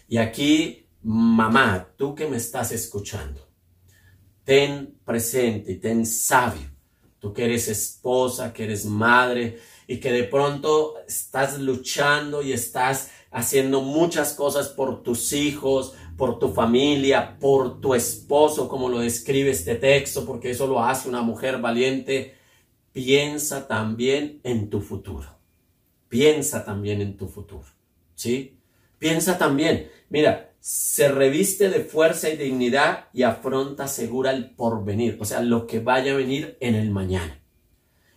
Y 0.07 0.17
aquí, 0.17 0.85
mamá, 1.01 1.87
tú 1.97 2.13
que 2.13 2.27
me 2.27 2.37
estás 2.37 2.71
escuchando, 2.71 3.49
ten 4.43 4.99
presente 5.03 5.71
y 5.71 5.79
ten 5.79 6.05
sabio, 6.05 6.69
tú 7.17 7.33
que 7.33 7.45
eres 7.45 7.67
esposa, 7.67 8.53
que 8.53 8.65
eres 8.65 8.85
madre 8.85 9.57
y 9.87 9.99
que 9.99 10.11
de 10.11 10.25
pronto 10.25 10.99
estás 11.07 11.59
luchando 11.59 12.43
y 12.43 12.53
estás 12.53 13.09
haciendo 13.31 13.81
muchas 13.81 14.33
cosas 14.33 14.67
por 14.67 15.01
tus 15.01 15.33
hijos, 15.33 15.95
por 16.21 16.37
tu 16.37 16.49
familia, 16.49 17.39
por 17.39 17.81
tu 17.81 17.95
esposo, 17.95 18.69
como 18.69 18.89
lo 18.89 18.99
describe 18.99 19.49
este 19.49 19.73
texto, 19.73 20.23
porque 20.23 20.51
eso 20.51 20.67
lo 20.67 20.83
hace 20.83 21.09
una 21.09 21.23
mujer 21.23 21.59
valiente. 21.59 22.35
Piensa 22.91 23.67
también 23.67 24.39
en 24.43 24.69
tu 24.69 24.81
futuro. 24.81 25.39
Piensa 26.09 26.63
también 26.63 27.01
en 27.01 27.17
tu 27.17 27.27
futuro. 27.27 27.65
¿Sí? 28.13 28.59
Piensa 28.99 29.39
también, 29.39 29.89
mira, 30.09 30.53
se 30.59 31.09
reviste 31.09 31.69
de 31.69 31.79
fuerza 31.79 32.29
y 32.29 32.37
dignidad 32.37 33.07
y 33.13 33.23
afronta 33.23 33.87
segura 33.87 34.29
el 34.29 34.51
porvenir, 34.51 35.17
o 35.19 35.25
sea, 35.25 35.41
lo 35.41 35.65
que 35.65 35.79
vaya 35.79 36.13
a 36.13 36.17
venir 36.17 36.55
en 36.59 36.75
el 36.75 36.91
mañana. 36.91 37.41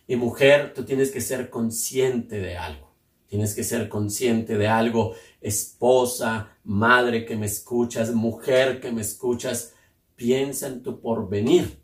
Y 0.07 0.15
mujer, 0.15 0.75
tú 0.75 0.85
tienes 0.85 1.09
que 1.09 1.21
ser 1.21 1.49
consciente 1.49 2.37
de 2.37 2.55
algo. 2.55 2.84
Tienes 3.27 3.55
que 3.55 3.63
ser 3.63 3.89
consciente 3.89 4.57
de 4.57 4.67
algo, 4.67 5.15
esposa, 5.41 6.57
madre 6.63 7.25
que 7.25 7.35
me 7.35 7.45
escuchas, 7.45 8.13
mujer 8.13 8.79
que 8.79 8.91
me 8.91 9.01
escuchas, 9.01 9.73
piensa 10.15 10.67
en 10.67 10.83
tu 10.83 11.01
porvenir, 11.01 11.79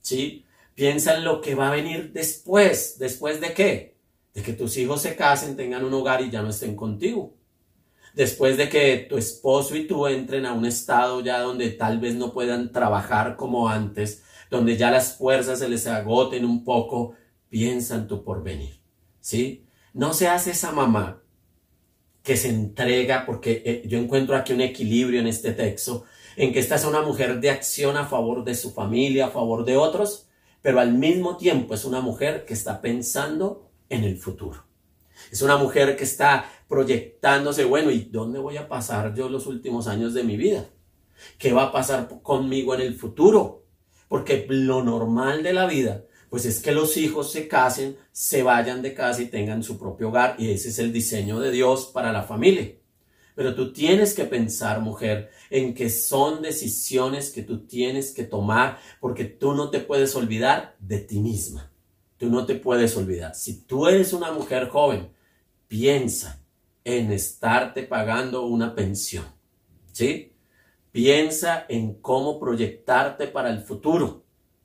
¿sí? 0.00 0.44
Piensa 0.74 1.16
en 1.16 1.24
lo 1.24 1.40
que 1.40 1.54
va 1.54 1.68
a 1.68 1.74
venir 1.74 2.12
después. 2.12 2.98
¿Después 2.98 3.40
de 3.40 3.54
qué? 3.54 3.96
De 4.34 4.42
que 4.42 4.52
tus 4.52 4.76
hijos 4.76 5.02
se 5.02 5.16
casen, 5.16 5.56
tengan 5.56 5.84
un 5.84 5.94
hogar 5.94 6.22
y 6.22 6.30
ya 6.30 6.42
no 6.42 6.50
estén 6.50 6.76
contigo. 6.76 7.34
Después 8.14 8.56
de 8.56 8.68
que 8.68 9.06
tu 9.08 9.16
esposo 9.16 9.76
y 9.76 9.86
tú 9.86 10.06
entren 10.06 10.46
a 10.46 10.52
un 10.52 10.66
estado 10.66 11.20
ya 11.20 11.40
donde 11.40 11.70
tal 11.70 12.00
vez 12.00 12.14
no 12.16 12.32
puedan 12.32 12.72
trabajar 12.72 13.36
como 13.36 13.68
antes, 13.68 14.24
donde 14.50 14.76
ya 14.76 14.90
las 14.90 15.16
fuerzas 15.16 15.60
se 15.60 15.68
les 15.68 15.86
agoten 15.86 16.44
un 16.44 16.64
poco, 16.64 17.14
piensa 17.48 17.94
en 17.94 18.08
tu 18.08 18.24
porvenir, 18.24 18.80
¿sí? 19.20 19.64
No 19.92 20.12
seas 20.14 20.46
esa 20.46 20.72
mamá 20.72 21.22
que 22.22 22.36
se 22.36 22.48
entrega, 22.48 23.24
porque 23.26 23.62
eh, 23.64 23.82
yo 23.86 23.98
encuentro 23.98 24.36
aquí 24.36 24.52
un 24.52 24.60
equilibrio 24.60 25.20
en 25.20 25.26
este 25.26 25.52
texto, 25.52 26.04
en 26.36 26.52
que 26.52 26.60
esta 26.60 26.76
es 26.76 26.84
una 26.84 27.02
mujer 27.02 27.40
de 27.40 27.50
acción 27.50 27.96
a 27.96 28.06
favor 28.06 28.44
de 28.44 28.54
su 28.54 28.72
familia, 28.72 29.26
a 29.26 29.30
favor 29.30 29.64
de 29.64 29.76
otros, 29.76 30.28
pero 30.62 30.80
al 30.80 30.92
mismo 30.92 31.36
tiempo 31.36 31.74
es 31.74 31.84
una 31.84 32.00
mujer 32.00 32.44
que 32.44 32.54
está 32.54 32.80
pensando 32.80 33.70
en 33.88 34.04
el 34.04 34.16
futuro. 34.16 34.64
Es 35.32 35.42
una 35.42 35.56
mujer 35.56 35.96
que 35.96 36.04
está 36.04 36.50
proyectándose, 36.68 37.64
bueno, 37.64 37.90
¿y 37.90 38.00
dónde 38.00 38.38
voy 38.38 38.56
a 38.56 38.68
pasar 38.68 39.14
yo 39.14 39.28
los 39.28 39.46
últimos 39.46 39.88
años 39.88 40.14
de 40.14 40.22
mi 40.22 40.36
vida? 40.36 40.66
¿Qué 41.38 41.52
va 41.52 41.64
a 41.64 41.72
pasar 41.72 42.08
conmigo 42.22 42.74
en 42.74 42.82
el 42.82 42.94
futuro? 42.94 43.64
Porque 44.08 44.46
lo 44.48 44.82
normal 44.82 45.42
de 45.42 45.52
la 45.52 45.66
vida 45.66 46.04
pues 46.30 46.46
es 46.46 46.60
que 46.60 46.70
los 46.70 46.96
hijos 46.96 47.32
se 47.32 47.48
casen, 47.48 47.98
se 48.12 48.44
vayan 48.44 48.82
de 48.82 48.94
casa 48.94 49.20
y 49.20 49.26
tengan 49.26 49.64
su 49.64 49.76
propio 49.78 50.08
hogar 50.08 50.36
y 50.38 50.50
ese 50.52 50.68
es 50.68 50.78
el 50.78 50.92
diseño 50.92 51.40
de 51.40 51.50
Dios 51.50 51.90
para 51.92 52.12
la 52.12 52.22
familia. 52.22 52.72
Pero 53.34 53.54
tú 53.54 53.72
tienes 53.72 54.14
que 54.14 54.24
pensar, 54.24 54.80
mujer, 54.80 55.30
en 55.50 55.74
que 55.74 55.90
son 55.90 56.40
decisiones 56.40 57.30
que 57.30 57.42
tú 57.42 57.66
tienes 57.66 58.12
que 58.12 58.22
tomar 58.22 58.78
porque 59.00 59.24
tú 59.24 59.54
no 59.54 59.70
te 59.70 59.80
puedes 59.80 60.14
olvidar 60.14 60.76
de 60.78 60.98
ti 61.00 61.18
misma. 61.18 61.72
Tú 62.16 62.30
no 62.30 62.46
te 62.46 62.54
puedes 62.54 62.96
olvidar. 62.96 63.34
Si 63.34 63.62
tú 63.62 63.88
eres 63.88 64.12
una 64.12 64.30
mujer 64.30 64.68
joven, 64.68 65.10
piensa 65.66 66.44
en 66.84 67.10
estarte 67.10 67.82
pagando 67.82 68.46
una 68.46 68.74
pensión. 68.74 69.24
¿Sí? 69.90 70.32
Piensa 70.92 71.66
en 71.68 71.94
cómo 71.94 72.38
proyectarte 72.38 73.26
para 73.26 73.50
el 73.50 73.62
futuro. 73.62 74.24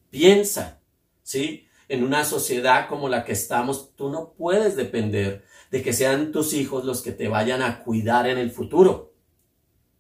Piensa 0.10 0.82
¿sí? 1.26 1.68
En 1.90 2.04
una 2.04 2.24
sociedad 2.24 2.88
como 2.88 3.10
la 3.10 3.26
que 3.26 3.34
estamos, 3.34 3.96
tú 3.96 4.10
no 4.10 4.34
puedes 4.38 4.76
depender 4.76 5.44
de 5.72 5.82
que 5.82 5.92
sean 5.92 6.32
tus 6.32 6.54
hijos 6.54 6.86
los 6.86 7.02
que 7.02 7.12
te 7.12 7.28
vayan 7.28 7.62
a 7.62 7.84
cuidar 7.84 8.30
en 8.30 8.38
el 8.38 8.52
futuro, 8.52 9.14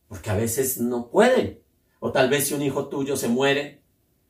porque 0.07 0.29
a 0.29 0.35
veces 0.35 0.79
no 0.79 1.09
pueden. 1.09 1.59
O 1.99 2.11
tal 2.11 2.29
vez 2.29 2.47
si 2.47 2.53
un 2.53 2.61
hijo 2.61 2.87
tuyo 2.87 3.17
se 3.17 3.27
muere 3.27 3.81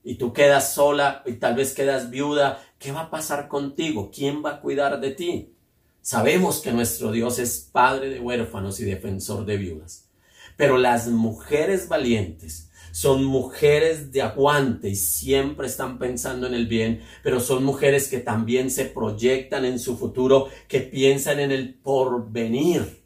y 0.04 0.16
tú 0.16 0.32
quedas 0.32 0.74
sola 0.74 1.22
y 1.26 1.34
tal 1.34 1.56
vez 1.56 1.74
quedas 1.74 2.10
viuda, 2.10 2.64
¿qué 2.80 2.92
va 2.92 3.02
a 3.02 3.10
pasar 3.12 3.50
contigo? 3.50 4.10
¿Quién 4.14 4.44
va 4.44 4.52
a 4.52 4.62
cuidar 4.62 5.00
de 5.02 5.12
ti? 5.12 5.54
Sabemos 6.02 6.62
que 6.62 6.72
nuestro 6.72 7.12
Dios 7.12 7.40
es 7.40 7.70
padre 7.72 8.10
de 8.10 8.22
huérfanos 8.22 8.80
y 8.80 8.86
defensor 8.86 9.46
de 9.46 9.58
viudas. 9.58 10.10
Pero 10.56 10.78
las 10.78 11.08
mujeres 11.08 11.90
valientes 11.90 12.72
son 12.96 13.26
mujeres 13.26 14.14
de 14.14 14.22
aguante 14.22 14.88
y 14.88 14.96
siempre 14.96 15.68
están 15.68 16.00
pensando 16.00 16.48
en 16.48 16.54
el 16.54 16.66
bien, 16.66 17.02
pero 17.24 17.42
son 17.42 17.66
mujeres 17.66 18.08
que 18.08 18.20
también 18.20 18.72
se 18.72 18.86
proyectan 18.86 19.66
en 19.66 19.80
su 19.80 19.98
futuro, 19.98 20.48
que 20.70 20.80
piensan 20.80 21.42
en 21.42 21.52
el 21.52 21.74
porvenir. 21.74 23.04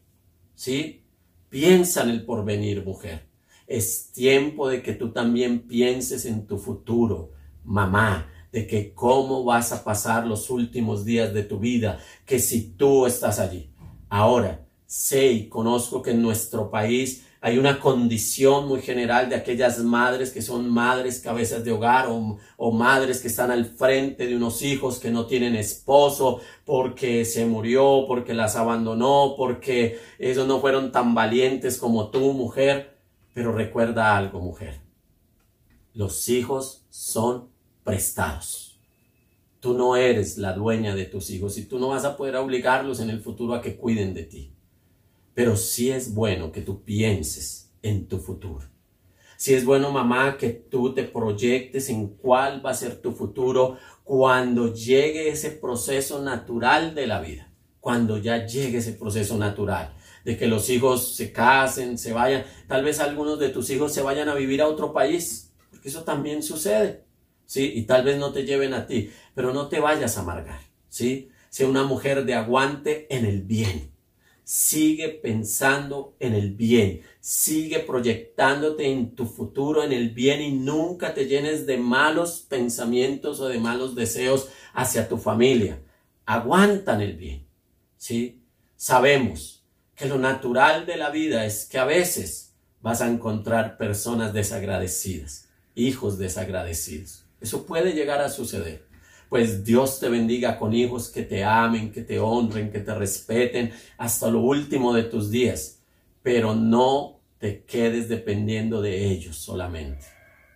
¿Sí? 0.53 1.01
Piensa 1.49 2.03
en 2.03 2.11
el 2.11 2.23
porvenir, 2.23 2.85
mujer. 2.85 3.25
Es 3.65 4.11
tiempo 4.11 4.69
de 4.69 4.83
que 4.83 4.93
tú 4.93 5.09
también 5.11 5.61
pienses 5.61 6.25
en 6.25 6.45
tu 6.45 6.59
futuro, 6.59 7.31
mamá, 7.63 8.31
de 8.51 8.67
que 8.67 8.93
cómo 8.93 9.43
vas 9.43 9.71
a 9.71 9.83
pasar 9.83 10.27
los 10.27 10.51
últimos 10.51 11.03
días 11.03 11.33
de 11.33 11.41
tu 11.41 11.57
vida, 11.57 11.97
que 12.27 12.37
si 12.37 12.73
tú 12.73 13.07
estás 13.07 13.39
allí. 13.39 13.71
Ahora, 14.07 14.67
sé 14.85 15.31
y 15.31 15.49
conozco 15.49 16.03
que 16.03 16.11
en 16.11 16.21
nuestro 16.21 16.69
país 16.69 17.23
hay 17.41 17.57
una 17.57 17.79
condición 17.79 18.67
muy 18.67 18.81
general 18.81 19.29
de 19.29 19.35
aquellas 19.35 19.79
madres 19.79 20.31
que 20.31 20.41
son 20.41 20.69
madres 20.69 21.21
cabezas 21.21 21.63
de 21.63 21.71
hogar 21.71 22.07
o, 22.09 22.71
madres 22.71 23.21
que 23.21 23.29
están 23.29 23.49
al 23.49 23.65
frente 23.65 24.27
de 24.27 24.35
unos 24.35 24.61
hijos 24.61 24.99
que 24.99 25.09
no 25.09 25.25
tienen 25.25 25.55
esposo 25.55 26.41
porque 26.65 27.23
se 27.23 27.45
murió, 27.45 28.03
porque 28.07 28.33
las 28.33 28.57
abandonó, 28.57 29.35
porque 29.37 29.99
ellos 30.19 30.47
no 30.47 30.59
fueron 30.59 30.91
tan 30.91 31.15
valientes 31.15 31.77
como 31.77 32.09
tú, 32.09 32.33
mujer. 32.33 32.97
Pero 33.33 33.53
recuerda 33.53 34.17
algo, 34.17 34.41
mujer. 34.41 34.81
Los 35.93 36.27
hijos 36.27 36.85
son 36.89 37.49
prestados. 37.85 38.81
Tú 39.61 39.73
no 39.73 39.95
eres 39.95 40.37
la 40.37 40.53
dueña 40.53 40.93
de 40.93 41.05
tus 41.05 41.29
hijos 41.29 41.57
y 41.57 41.65
tú 41.65 41.79
no 41.79 41.89
vas 41.89 42.03
a 42.03 42.17
poder 42.17 42.35
obligarlos 42.35 42.99
en 42.99 43.09
el 43.09 43.21
futuro 43.21 43.53
a 43.53 43.61
que 43.61 43.77
cuiden 43.77 44.13
de 44.13 44.23
ti. 44.23 44.53
Pero 45.39 45.55
sí 45.55 45.89
es 45.89 46.13
bueno 46.13 46.51
que 46.51 46.59
tú 46.59 46.83
pienses 46.83 47.71
en 47.81 48.09
tu 48.09 48.19
futuro. 48.19 48.67
Sí 49.37 49.53
es 49.53 49.63
bueno, 49.63 49.89
mamá, 49.89 50.35
que 50.37 50.49
tú 50.49 50.93
te 50.93 51.05
proyectes 51.05 51.87
en 51.87 52.09
cuál 52.09 52.61
va 52.65 52.71
a 52.71 52.73
ser 52.73 52.97
tu 52.97 53.13
futuro 53.13 53.77
cuando 54.03 54.73
llegue 54.73 55.29
ese 55.29 55.51
proceso 55.51 56.21
natural 56.21 56.93
de 56.93 57.07
la 57.07 57.21
vida. 57.21 57.53
Cuando 57.79 58.17
ya 58.17 58.45
llegue 58.45 58.79
ese 58.79 58.91
proceso 58.91 59.37
natural 59.37 59.95
de 60.25 60.35
que 60.35 60.45
los 60.45 60.69
hijos 60.69 61.15
se 61.15 61.31
casen, 61.31 61.97
se 61.97 62.11
vayan, 62.11 62.43
tal 62.67 62.83
vez 62.83 62.99
algunos 62.99 63.39
de 63.39 63.47
tus 63.47 63.69
hijos 63.69 63.93
se 63.93 64.01
vayan 64.01 64.27
a 64.27 64.35
vivir 64.35 64.61
a 64.61 64.67
otro 64.67 64.91
país, 64.91 65.53
porque 65.69 65.87
eso 65.87 66.03
también 66.03 66.43
sucede, 66.43 67.05
¿sí? 67.45 67.71
Y 67.75 67.83
tal 67.83 68.03
vez 68.03 68.19
no 68.19 68.33
te 68.33 68.43
lleven 68.43 68.73
a 68.73 68.87
ti, 68.87 69.09
pero 69.33 69.53
no 69.53 69.69
te 69.69 69.79
vayas 69.79 70.17
a 70.17 70.19
amargar, 70.19 70.59
¿sí? 70.89 71.29
Sea 71.47 71.69
una 71.69 71.85
mujer 71.85 72.25
de 72.25 72.33
aguante 72.33 73.07
en 73.09 73.23
el 73.23 73.41
bien, 73.43 73.97
Sigue 74.51 75.09
pensando 75.09 76.15
en 76.19 76.33
el 76.33 76.55
bien, 76.55 77.03
sigue 77.19 77.81
proyectándote 77.81 78.91
en 78.91 79.13
tu 79.13 79.27
futuro, 79.27 79.83
en 79.83 79.91
el 79.91 80.09
bien 80.09 80.41
y 80.41 80.51
nunca 80.51 81.13
te 81.13 81.27
llenes 81.27 81.67
de 81.67 81.77
malos 81.77 82.47
pensamientos 82.49 83.39
o 83.41 83.47
de 83.47 83.59
malos 83.59 83.93
deseos 83.93 84.49
hacia 84.73 85.07
tu 85.07 85.19
familia. 85.19 85.79
Aguantan 86.25 86.99
el 87.01 87.15
bien, 87.15 87.45
¿sí? 87.95 88.41
Sabemos 88.75 89.63
que 89.95 90.07
lo 90.07 90.17
natural 90.17 90.87
de 90.87 90.97
la 90.97 91.11
vida 91.11 91.45
es 91.45 91.65
que 91.65 91.77
a 91.77 91.85
veces 91.85 92.55
vas 92.81 93.01
a 93.01 93.07
encontrar 93.07 93.77
personas 93.77 94.33
desagradecidas, 94.33 95.47
hijos 95.75 96.17
desagradecidos. 96.17 97.23
Eso 97.39 97.67
puede 97.67 97.93
llegar 97.93 98.19
a 98.19 98.29
suceder 98.29 98.88
pues 99.29 99.63
Dios 99.63 99.99
te 99.99 100.09
bendiga 100.09 100.57
con 100.57 100.73
hijos 100.73 101.09
que 101.09 101.21
te 101.21 101.43
amen, 101.43 101.91
que 101.91 102.01
te 102.01 102.19
honren, 102.19 102.71
que 102.71 102.79
te 102.79 102.95
respeten 102.95 103.71
hasta 103.97 104.29
lo 104.29 104.41
último 104.41 104.93
de 104.93 105.03
tus 105.03 105.29
días, 105.29 105.81
pero 106.23 106.55
no 106.55 107.19
te 107.37 107.63
quedes 107.63 108.09
dependiendo 108.09 108.81
de 108.81 109.05
ellos 109.05 109.37
solamente. 109.37 110.07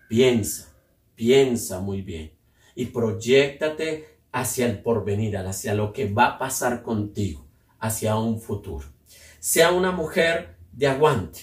Piensa, 0.09 0.73
piensa 1.15 1.79
muy 1.79 2.01
bien 2.01 2.33
y 2.75 2.87
proyectate 2.87 4.17
hacia 4.31 4.65
el 4.65 4.81
porvenir, 4.81 5.37
hacia 5.37 5.75
lo 5.75 5.93
que 5.93 6.11
va 6.11 6.25
a 6.25 6.39
pasar 6.39 6.81
contigo, 6.81 7.45
hacia 7.79 8.15
un 8.17 8.41
futuro. 8.41 8.87
Sea 9.39 9.71
una 9.71 9.91
mujer 9.91 10.57
de 10.71 10.87
aguante, 10.87 11.41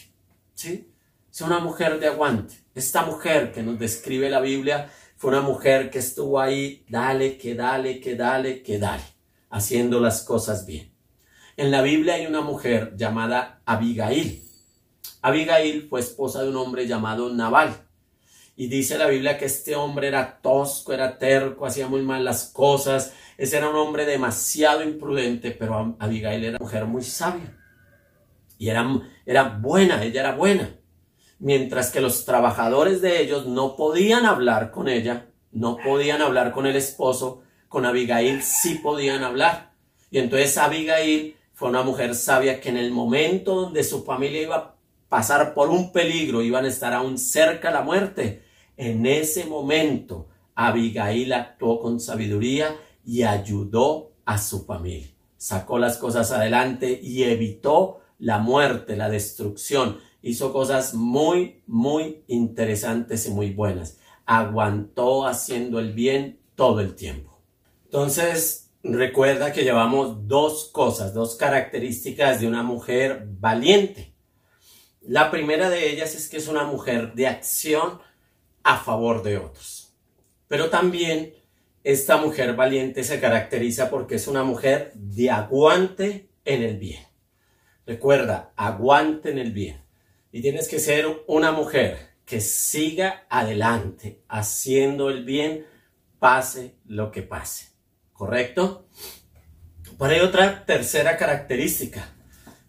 ¿sí? 0.54 0.88
Sea 1.30 1.46
una 1.46 1.60
mujer 1.60 2.00
de 2.00 2.08
aguante. 2.08 2.54
Esta 2.74 3.04
mujer 3.04 3.52
que 3.52 3.62
nos 3.62 3.78
describe 3.78 4.28
la 4.28 4.40
Biblia 4.40 4.90
fue 5.20 5.32
una 5.32 5.42
mujer 5.42 5.90
que 5.90 5.98
estuvo 5.98 6.40
ahí, 6.40 6.82
dale, 6.88 7.36
que 7.36 7.54
dale, 7.54 8.00
que 8.00 8.16
dale, 8.16 8.62
que 8.62 8.78
dale, 8.78 9.02
haciendo 9.50 10.00
las 10.00 10.22
cosas 10.22 10.64
bien. 10.64 10.94
En 11.58 11.70
la 11.70 11.82
Biblia 11.82 12.14
hay 12.14 12.24
una 12.24 12.40
mujer 12.40 12.94
llamada 12.96 13.60
Abigail. 13.66 14.42
Abigail 15.20 15.88
fue 15.90 16.00
esposa 16.00 16.42
de 16.42 16.48
un 16.48 16.56
hombre 16.56 16.86
llamado 16.86 17.28
Nabal. 17.28 17.86
Y 18.56 18.68
dice 18.68 18.96
la 18.96 19.08
Biblia 19.08 19.36
que 19.36 19.44
este 19.44 19.76
hombre 19.76 20.08
era 20.08 20.40
tosco, 20.40 20.94
era 20.94 21.18
terco, 21.18 21.66
hacía 21.66 21.86
muy 21.86 22.00
mal 22.00 22.24
las 22.24 22.46
cosas. 22.46 23.12
Ese 23.36 23.58
era 23.58 23.68
un 23.68 23.76
hombre 23.76 24.06
demasiado 24.06 24.82
imprudente, 24.82 25.50
pero 25.50 25.96
Abigail 25.98 26.44
era 26.44 26.56
una 26.56 26.64
mujer 26.64 26.86
muy 26.86 27.04
sabia. 27.04 27.58
Y 28.56 28.70
era, 28.70 28.88
era 29.26 29.42
buena, 29.50 30.02
ella 30.02 30.20
era 30.20 30.34
buena 30.34 30.79
mientras 31.40 31.90
que 31.90 32.00
los 32.00 32.24
trabajadores 32.24 33.00
de 33.00 33.20
ellos 33.22 33.46
no 33.46 33.74
podían 33.74 34.26
hablar 34.26 34.70
con 34.70 34.88
ella, 34.88 35.26
no 35.50 35.78
podían 35.78 36.22
hablar 36.22 36.52
con 36.52 36.66
el 36.66 36.76
esposo, 36.76 37.42
con 37.68 37.86
Abigail 37.86 38.42
sí 38.42 38.76
podían 38.76 39.24
hablar. 39.24 39.72
Y 40.10 40.18
entonces 40.18 40.56
Abigail 40.58 41.36
fue 41.54 41.70
una 41.70 41.82
mujer 41.82 42.14
sabia 42.14 42.60
que 42.60 42.68
en 42.68 42.76
el 42.76 42.90
momento 42.92 43.54
donde 43.54 43.82
su 43.82 44.04
familia 44.04 44.42
iba 44.42 44.56
a 44.56 44.74
pasar 45.08 45.54
por 45.54 45.70
un 45.70 45.92
peligro, 45.92 46.42
iban 46.42 46.64
a 46.64 46.68
estar 46.68 46.92
aún 46.92 47.18
cerca 47.18 47.70
la 47.70 47.82
muerte, 47.82 48.44
en 48.76 49.04
ese 49.06 49.44
momento 49.46 50.28
Abigail 50.54 51.32
actuó 51.32 51.80
con 51.80 52.00
sabiduría 52.00 52.76
y 53.04 53.22
ayudó 53.22 54.12
a 54.24 54.38
su 54.38 54.64
familia. 54.64 55.08
Sacó 55.36 55.78
las 55.78 55.96
cosas 55.96 56.30
adelante 56.32 57.00
y 57.02 57.24
evitó 57.24 58.00
la 58.18 58.38
muerte, 58.38 58.96
la 58.96 59.08
destrucción 59.08 59.98
hizo 60.22 60.52
cosas 60.52 60.94
muy, 60.94 61.62
muy 61.66 62.24
interesantes 62.26 63.26
y 63.26 63.30
muy 63.30 63.52
buenas. 63.52 63.98
Aguantó 64.26 65.26
haciendo 65.26 65.78
el 65.78 65.92
bien 65.92 66.40
todo 66.54 66.80
el 66.80 66.94
tiempo. 66.94 67.40
Entonces, 67.86 68.70
recuerda 68.82 69.52
que 69.52 69.64
llevamos 69.64 70.28
dos 70.28 70.70
cosas, 70.72 71.14
dos 71.14 71.36
características 71.36 72.40
de 72.40 72.48
una 72.48 72.62
mujer 72.62 73.26
valiente. 73.38 74.14
La 75.00 75.30
primera 75.30 75.70
de 75.70 75.90
ellas 75.90 76.14
es 76.14 76.28
que 76.28 76.36
es 76.36 76.48
una 76.48 76.64
mujer 76.64 77.14
de 77.14 77.26
acción 77.26 78.00
a 78.62 78.78
favor 78.78 79.22
de 79.22 79.38
otros. 79.38 79.94
Pero 80.46 80.68
también 80.68 81.34
esta 81.82 82.18
mujer 82.18 82.54
valiente 82.54 83.04
se 83.04 83.20
caracteriza 83.20 83.88
porque 83.88 84.16
es 84.16 84.28
una 84.28 84.44
mujer 84.44 84.92
de 84.94 85.30
aguante 85.30 86.28
en 86.44 86.62
el 86.62 86.76
bien. 86.76 87.02
Recuerda, 87.86 88.52
aguante 88.56 89.30
en 89.30 89.38
el 89.38 89.52
bien. 89.52 89.82
Y 90.32 90.42
tienes 90.42 90.68
que 90.68 90.78
ser 90.78 91.24
una 91.26 91.50
mujer 91.50 92.10
que 92.24 92.40
siga 92.40 93.26
adelante 93.28 94.22
haciendo 94.28 95.10
el 95.10 95.24
bien, 95.24 95.66
pase 96.20 96.76
lo 96.86 97.10
que 97.10 97.22
pase. 97.22 97.70
¿Correcto? 98.12 98.86
Pero 99.98 100.12
hay 100.12 100.20
otra 100.20 100.64
tercera 100.64 101.16
característica. 101.16 102.14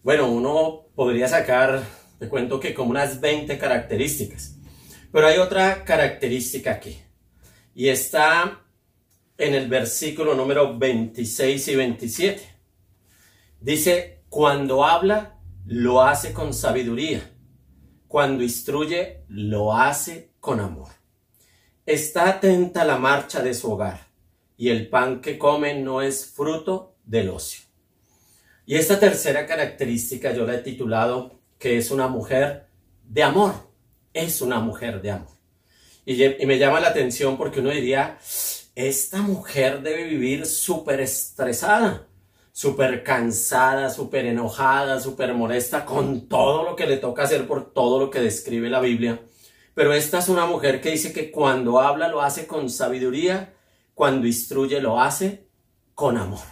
Bueno, 0.02 0.28
uno 0.28 0.86
podría 0.96 1.28
sacar, 1.28 1.84
te 2.18 2.28
cuento 2.28 2.58
que 2.58 2.74
como 2.74 2.90
unas 2.90 3.20
20 3.20 3.56
características. 3.58 4.56
Pero 5.12 5.28
hay 5.28 5.38
otra 5.38 5.84
característica 5.84 6.72
aquí. 6.72 7.00
Y 7.76 7.88
está 7.88 8.60
en 9.38 9.54
el 9.54 9.68
versículo 9.68 10.34
número 10.34 10.76
26 10.76 11.68
y 11.68 11.76
27. 11.76 12.42
Dice, 13.60 14.24
cuando 14.28 14.84
habla, 14.84 15.38
lo 15.64 16.02
hace 16.02 16.32
con 16.32 16.52
sabiduría 16.52 17.31
cuando 18.12 18.42
instruye, 18.42 19.22
lo 19.28 19.74
hace 19.74 20.32
con 20.38 20.60
amor. 20.60 20.90
Está 21.86 22.28
atenta 22.28 22.82
a 22.82 22.84
la 22.84 22.98
marcha 22.98 23.42
de 23.42 23.54
su 23.54 23.72
hogar 23.72 24.00
y 24.58 24.68
el 24.68 24.90
pan 24.90 25.22
que 25.22 25.38
come 25.38 25.80
no 25.80 26.02
es 26.02 26.26
fruto 26.26 26.94
del 27.06 27.30
ocio. 27.30 27.62
Y 28.66 28.74
esta 28.74 29.00
tercera 29.00 29.46
característica 29.46 30.30
yo 30.34 30.44
la 30.44 30.56
he 30.56 30.58
titulado 30.58 31.40
que 31.58 31.78
es 31.78 31.90
una 31.90 32.06
mujer 32.06 32.66
de 33.08 33.22
amor. 33.22 33.54
Es 34.12 34.42
una 34.42 34.60
mujer 34.60 35.00
de 35.00 35.12
amor. 35.12 35.32
Y, 36.04 36.22
y 36.22 36.44
me 36.44 36.58
llama 36.58 36.80
la 36.80 36.88
atención 36.88 37.38
porque 37.38 37.60
uno 37.60 37.70
diría, 37.70 38.18
esta 38.74 39.22
mujer 39.22 39.80
debe 39.80 40.04
vivir 40.04 40.44
súper 40.44 41.00
estresada 41.00 42.06
súper 42.52 43.02
cansada, 43.02 43.88
súper 43.88 44.26
enojada, 44.26 45.00
súper 45.00 45.34
molesta 45.34 45.86
con 45.86 46.28
todo 46.28 46.62
lo 46.62 46.76
que 46.76 46.86
le 46.86 46.98
toca 46.98 47.22
hacer 47.22 47.46
por 47.46 47.72
todo 47.72 47.98
lo 47.98 48.10
que 48.10 48.20
describe 48.20 48.68
la 48.68 48.80
Biblia. 48.80 49.20
Pero 49.74 49.94
esta 49.94 50.18
es 50.18 50.28
una 50.28 50.44
mujer 50.44 50.82
que 50.82 50.90
dice 50.90 51.12
que 51.12 51.30
cuando 51.30 51.80
habla 51.80 52.08
lo 52.08 52.20
hace 52.20 52.46
con 52.46 52.68
sabiduría, 52.68 53.54
cuando 53.94 54.26
instruye 54.26 54.80
lo 54.80 55.00
hace 55.00 55.48
con 55.94 56.18
amor. 56.18 56.44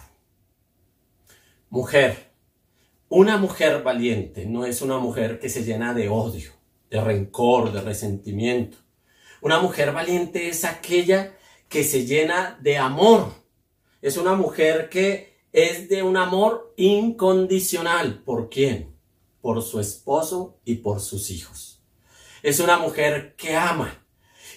Mujer, 1.69 2.31
una 3.07 3.37
mujer 3.37 3.83
valiente 3.83 4.45
no 4.45 4.65
es 4.65 4.81
una 4.81 4.97
mujer 4.97 5.39
que 5.39 5.49
se 5.49 5.63
llena 5.63 5.93
de 5.93 6.09
odio, 6.09 6.51
de 6.89 6.99
rencor, 6.99 7.71
de 7.71 7.81
resentimiento. 7.81 8.77
Una 9.41 9.59
mujer 9.59 9.91
valiente 9.91 10.49
es 10.49 10.65
aquella 10.65 11.37
que 11.69 11.83
se 11.83 12.05
llena 12.05 12.57
de 12.61 12.77
amor. 12.77 13.33
Es 14.01 14.17
una 14.17 14.33
mujer 14.33 14.89
que 14.89 15.30
es 15.53 15.89
de 15.89 16.03
un 16.03 16.17
amor 16.17 16.73
incondicional. 16.77 18.23
¿Por 18.23 18.49
quién? 18.49 18.95
Por 19.41 19.61
su 19.61 19.79
esposo 19.79 20.59
y 20.65 20.75
por 20.75 21.01
sus 21.01 21.29
hijos. 21.29 21.81
Es 22.43 22.59
una 22.59 22.77
mujer 22.77 23.35
que 23.35 23.55
ama 23.55 24.05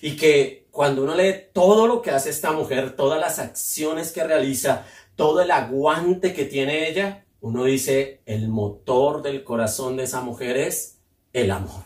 y 0.00 0.16
que 0.16 0.66
cuando 0.70 1.04
uno 1.04 1.14
lee 1.14 1.34
todo 1.52 1.86
lo 1.86 2.02
que 2.02 2.10
hace 2.10 2.30
esta 2.30 2.52
mujer, 2.52 2.96
todas 2.96 3.20
las 3.20 3.38
acciones 3.38 4.12
que 4.12 4.24
realiza, 4.24 4.86
todo 5.16 5.42
el 5.42 5.50
aguante 5.50 6.32
que 6.32 6.44
tiene 6.44 6.88
ella, 6.88 7.26
uno 7.40 7.64
dice, 7.64 8.22
el 8.24 8.48
motor 8.48 9.22
del 9.22 9.44
corazón 9.44 9.96
de 9.96 10.04
esa 10.04 10.22
mujer 10.22 10.56
es 10.56 10.98
el 11.32 11.50
amor. 11.50 11.84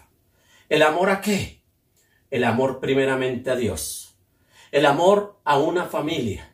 ¿El 0.68 0.82
amor 0.82 1.10
a 1.10 1.20
qué? 1.20 1.62
El 2.30 2.44
amor 2.44 2.78
primeramente 2.78 3.50
a 3.50 3.56
Dios. 3.56 4.16
El 4.70 4.86
amor 4.86 5.40
a 5.44 5.58
una 5.58 5.86
familia 5.86 6.47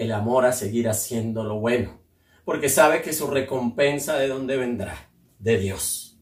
el 0.00 0.12
amor 0.12 0.46
a 0.46 0.52
seguir 0.52 0.88
haciendo 0.88 1.44
lo 1.44 1.60
bueno, 1.60 2.00
porque 2.46 2.70
sabe 2.70 3.02
que 3.02 3.12
su 3.12 3.26
recompensa 3.26 4.16
de 4.16 4.28
dónde 4.28 4.56
vendrá, 4.56 5.10
de 5.38 5.58
Dios. 5.58 6.18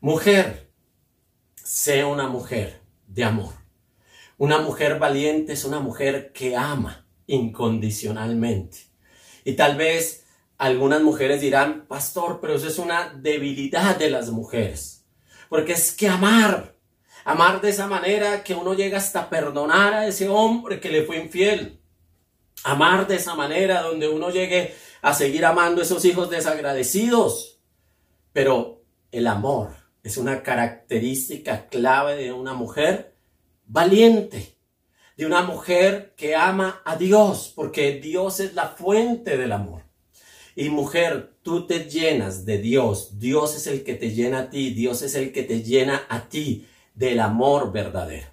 Mujer, 0.00 0.72
sea 1.54 2.06
una 2.06 2.26
mujer 2.26 2.80
de 3.06 3.24
amor. 3.24 3.52
Una 4.38 4.60
mujer 4.60 4.98
valiente 4.98 5.52
es 5.52 5.66
una 5.66 5.78
mujer 5.78 6.32
que 6.32 6.56
ama 6.56 7.06
incondicionalmente. 7.26 8.78
Y 9.44 9.52
tal 9.52 9.76
vez 9.76 10.24
algunas 10.56 11.02
mujeres 11.02 11.42
dirán, 11.42 11.86
pastor, 11.86 12.38
pero 12.40 12.54
eso 12.54 12.68
es 12.68 12.78
una 12.78 13.10
debilidad 13.10 13.98
de 13.98 14.08
las 14.08 14.30
mujeres. 14.30 15.04
Porque 15.50 15.72
es 15.72 15.92
que 15.92 16.08
amar, 16.08 16.76
amar 17.26 17.60
de 17.60 17.68
esa 17.68 17.88
manera 17.88 18.42
que 18.42 18.54
uno 18.54 18.72
llega 18.72 18.96
hasta 18.96 19.28
perdonar 19.28 19.92
a 19.92 20.06
ese 20.06 20.30
hombre 20.30 20.80
que 20.80 20.88
le 20.88 21.02
fue 21.02 21.18
infiel 21.18 21.77
amar 22.64 23.06
de 23.06 23.16
esa 23.16 23.34
manera, 23.34 23.82
donde 23.82 24.08
uno 24.08 24.30
llegue 24.30 24.74
a 25.02 25.14
seguir 25.14 25.44
amando 25.44 25.80
a 25.80 25.84
esos 25.84 26.04
hijos 26.04 26.30
desagradecidos. 26.30 27.60
Pero 28.32 28.82
el 29.10 29.26
amor 29.26 29.76
es 30.02 30.16
una 30.16 30.42
característica 30.42 31.68
clave 31.68 32.16
de 32.16 32.32
una 32.32 32.54
mujer 32.54 33.14
valiente, 33.66 34.56
de 35.16 35.26
una 35.26 35.42
mujer 35.42 36.14
que 36.16 36.36
ama 36.36 36.82
a 36.84 36.96
Dios, 36.96 37.52
porque 37.54 38.00
Dios 38.00 38.40
es 38.40 38.54
la 38.54 38.68
fuente 38.68 39.36
del 39.36 39.52
amor. 39.52 39.82
Y 40.54 40.70
mujer, 40.70 41.34
tú 41.42 41.66
te 41.66 41.84
llenas 41.84 42.44
de 42.44 42.58
Dios, 42.58 43.18
Dios 43.18 43.56
es 43.56 43.66
el 43.68 43.84
que 43.84 43.94
te 43.94 44.10
llena 44.10 44.38
a 44.40 44.50
ti, 44.50 44.70
Dios 44.70 45.02
es 45.02 45.14
el 45.14 45.32
que 45.32 45.44
te 45.44 45.62
llena 45.62 46.04
a 46.08 46.28
ti 46.28 46.66
del 46.94 47.20
amor 47.20 47.70
verdadero. 47.70 48.26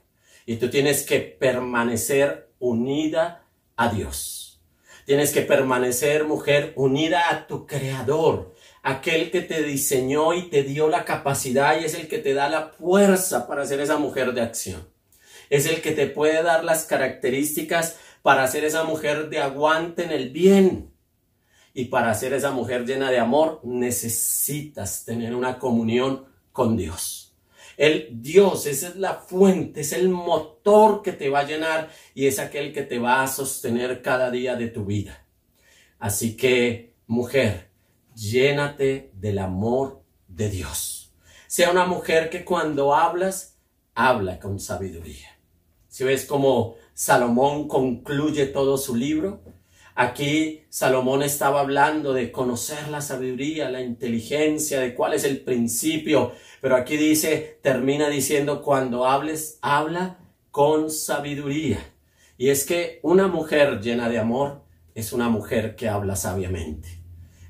Y 0.46 0.58
tú 0.58 0.70
tienes 0.70 1.04
que 1.04 1.20
permanecer 1.20 2.50
unida 2.60 3.45
a 3.76 3.90
Dios. 3.90 4.62
Tienes 5.06 5.32
que 5.32 5.42
permanecer, 5.42 6.26
mujer, 6.26 6.74
unida 6.76 7.30
a 7.30 7.46
tu 7.48 7.68
Creador, 7.68 8.56
aquel 8.82 9.32
que 9.32 9.42
te 9.42 9.64
diseñó 9.64 10.34
y 10.34 10.50
te 10.50 10.64
dio 10.64 10.90
la 10.90 11.06
capacidad 11.06 11.80
y 11.80 11.86
es 11.86 11.94
el 11.94 12.08
que 12.08 12.18
te 12.18 12.34
da 12.34 12.50
la 12.50 12.70
fuerza 12.70 13.48
para 13.48 13.66
ser 13.66 13.80
esa 13.82 13.98
mujer 13.98 14.34
de 14.34 14.42
acción. 14.42 14.88
Es 15.50 15.68
el 15.68 15.82
que 15.82 15.92
te 15.92 16.08
puede 16.08 16.42
dar 16.42 16.64
las 16.64 16.86
características 16.86 17.98
para 18.22 18.48
ser 18.48 18.66
esa 18.66 18.84
mujer 18.84 19.30
de 19.30 19.40
aguante 19.40 20.04
en 20.04 20.12
el 20.12 20.32
bien. 20.32 20.92
Y 21.74 21.86
para 21.86 22.14
ser 22.16 22.34
esa 22.34 22.52
mujer 22.52 22.86
llena 22.86 23.12
de 23.12 23.20
amor 23.20 23.60
necesitas 23.64 25.06
tener 25.06 25.36
una 25.36 25.60
comunión 25.60 26.26
con 26.52 26.78
Dios. 26.78 27.25
El 27.78 28.22
Dios, 28.22 28.66
esa 28.68 28.90
es 28.90 28.96
la 28.96 29.16
fuente, 29.16 29.82
es 29.82 29.94
el 29.94 30.10
motor 30.10 31.02
que 31.02 31.12
te 31.12 31.30
va 31.30 31.40
a 31.40 31.48
llenar 31.48 31.90
y 32.14 32.28
es 32.28 32.40
aquel 32.40 32.74
que 32.74 32.84
te 32.84 33.00
va 33.00 33.24
a 33.24 33.28
sostener 33.28 34.02
cada 34.02 34.32
día 34.32 34.56
de 34.56 34.68
tu 34.68 34.86
vida. 34.86 35.26
Así 36.00 36.38
que, 36.38 36.94
mujer, 37.08 37.70
llénate 38.16 39.12
del 39.14 39.40
amor 39.40 40.04
de 40.28 40.50
Dios. 40.50 41.14
Sea 41.48 41.72
una 41.72 41.86
mujer 41.86 42.30
que 42.30 42.46
cuando 42.46 42.96
hablas, 42.96 43.58
habla 43.94 44.40
con 44.40 44.60
sabiduría. 44.60 45.38
Si 45.88 46.04
ves 46.04 46.26
como 46.26 46.76
Salomón 46.94 47.68
concluye 47.68 48.48
todo 48.48 48.78
su 48.78 48.96
libro. 48.96 49.42
Aquí 49.98 50.66
Salomón 50.68 51.24
estaba 51.24 51.62
hablando 51.62 52.12
de 52.12 52.30
conocer 52.30 52.90
la 52.90 53.00
sabiduría, 53.00 53.70
la 53.70 53.82
inteligencia, 53.82 54.82
de 54.82 54.94
cuál 54.94 55.14
es 55.14 55.24
el 55.24 55.40
principio, 55.40 56.34
pero 56.60 56.76
aquí 56.76 56.98
dice, 56.98 57.60
termina 57.62 58.10
diciendo, 58.10 58.62
cuando 58.62 59.08
hables, 59.08 59.58
habla 59.62 60.18
con 60.52 60.92
sabiduría. 60.92 61.80
Y 62.38 62.50
es 62.50 62.66
que 62.66 63.00
una 63.04 63.28
mujer 63.28 63.80
llena 63.80 64.10
de 64.10 64.20
amor 64.20 64.64
es 64.94 65.14
una 65.14 65.30
mujer 65.30 65.78
que 65.78 65.88
habla 65.88 66.18
sabiamente. 66.18 66.90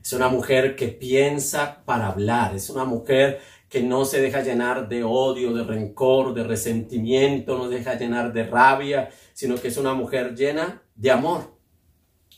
Es 0.04 0.14
una 0.14 0.30
mujer 0.30 0.76
que 0.76 0.90
piensa 0.90 1.84
para 1.84 2.10
hablar. 2.10 2.56
Es 2.56 2.70
una 2.70 2.86
mujer 2.86 3.42
que 3.70 3.82
no 3.82 4.06
se 4.06 4.22
deja 4.22 4.44
llenar 4.44 4.88
de 4.88 5.04
odio, 5.04 5.52
de 5.52 5.64
rencor, 5.64 6.36
de 6.36 6.44
resentimiento, 6.44 7.58
no 7.58 7.70
deja 7.70 7.96
llenar 7.96 8.32
de 8.32 8.46
rabia, 8.46 9.10
sino 9.34 9.56
que 9.56 9.70
es 9.70 9.78
una 9.78 9.96
mujer 9.96 10.36
llena 10.36 10.84
de 10.94 11.10
amor. 11.10 11.55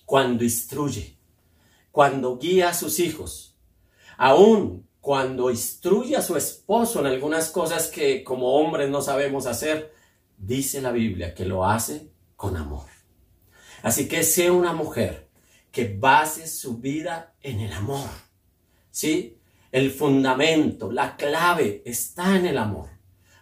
Cuando 0.08 0.46
instruye, 0.46 1.18
cuando 1.92 2.38
guía 2.38 2.70
a 2.70 2.74
sus 2.74 2.98
hijos, 3.02 3.58
aún 4.16 4.88
cuando 5.02 5.52
instruye 5.52 6.16
a 6.16 6.22
su 6.22 6.38
esposo 6.38 7.02
en 7.02 7.08
algunas 7.08 7.50
cosas 7.50 7.88
que 7.88 8.24
como 8.24 8.54
hombres 8.54 8.90
no 8.90 9.02
sabemos 9.02 9.48
hacer, 9.48 9.94
dice 10.38 10.80
la 10.80 10.94
Biblia 10.94 11.34
que 11.36 11.44
lo 11.44 11.66
hace 11.66 12.10
con 12.38 12.56
amor. 12.56 12.86
Así 13.84 14.08
que 14.08 14.24
sea 14.24 14.54
una 14.54 14.72
mujer 14.72 15.28
que 15.74 15.94
base 16.00 16.48
su 16.48 16.78
vida 16.78 17.36
en 17.42 17.60
el 17.60 17.74
amor. 17.74 18.10
¿Sí? 18.90 19.38
El 19.74 19.92
fundamento, 19.92 20.90
la 20.90 21.18
clave 21.18 21.82
está 21.84 22.38
en 22.38 22.46
el 22.46 22.58
amor. 22.58 22.88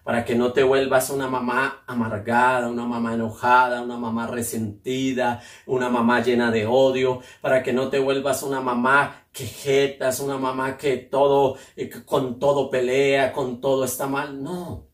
Para 0.06 0.24
que 0.24 0.36
no 0.36 0.54
te 0.54 0.62
vuelvas 0.62 1.10
una 1.10 1.28
mamá 1.28 1.84
amargada, 1.88 2.70
una 2.70 2.86
mamá 2.86 3.16
enojada, 3.16 3.82
una 3.82 3.98
mamá 3.98 4.28
resentida, 4.28 5.42
una 5.66 5.90
mamá 5.90 6.22
llena 6.22 6.52
de 6.52 6.68
odio. 6.68 7.22
Para 7.42 7.64
que 7.64 7.74
no 7.74 7.90
te 7.90 7.98
vuelvas 7.98 8.44
una 8.44 8.62
mamá 8.62 9.26
quejetas, 9.32 10.20
una 10.20 10.38
mamá 10.38 10.78
que 10.78 10.98
todo, 10.98 11.58
eh, 11.76 11.90
con 12.06 12.38
todo 12.38 12.70
pelea, 12.70 13.34
con 13.34 13.60
todo 13.60 13.84
está 13.84 14.06
mal. 14.06 14.44
No, 14.44 14.86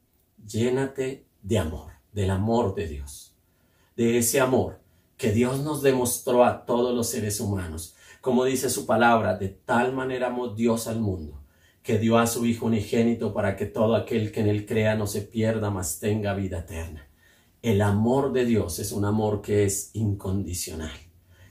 llénate 0.47 1.27
de 1.41 1.59
amor, 1.59 1.91
del 2.13 2.29
amor 2.29 2.73
de 2.73 2.87
Dios. 2.87 3.35
De 3.97 4.17
ese 4.17 4.39
amor 4.39 4.79
que 5.17 5.33
Dios 5.33 5.59
nos 5.59 5.81
demostró 5.81 6.45
a 6.45 6.65
todos 6.65 6.95
los 6.95 7.09
seres 7.09 7.41
humanos. 7.41 7.97
Como 8.21 8.45
dice 8.45 8.69
su 8.69 8.85
palabra, 8.85 9.35
de 9.35 9.49
tal 9.49 9.91
manera 9.91 10.27
amó 10.27 10.47
Dios 10.47 10.87
al 10.87 11.01
mundo, 11.01 11.40
que 11.83 11.97
dio 11.97 12.17
a 12.17 12.27
su 12.27 12.45
Hijo 12.45 12.67
unigénito 12.67 13.33
para 13.33 13.55
que 13.55 13.65
todo 13.65 13.95
aquel 13.95 14.31
que 14.31 14.41
en 14.41 14.47
él 14.47 14.65
crea 14.65 14.95
no 14.95 15.07
se 15.07 15.21
pierda, 15.21 15.69
mas 15.69 15.99
tenga 15.99 16.33
vida 16.33 16.59
eterna. 16.59 17.07
El 17.61 17.81
amor 17.81 18.33
de 18.33 18.45
Dios 18.45 18.79
es 18.79 18.91
un 18.91 19.05
amor 19.05 19.41
que 19.41 19.65
es 19.65 19.91
incondicional. 19.93 20.91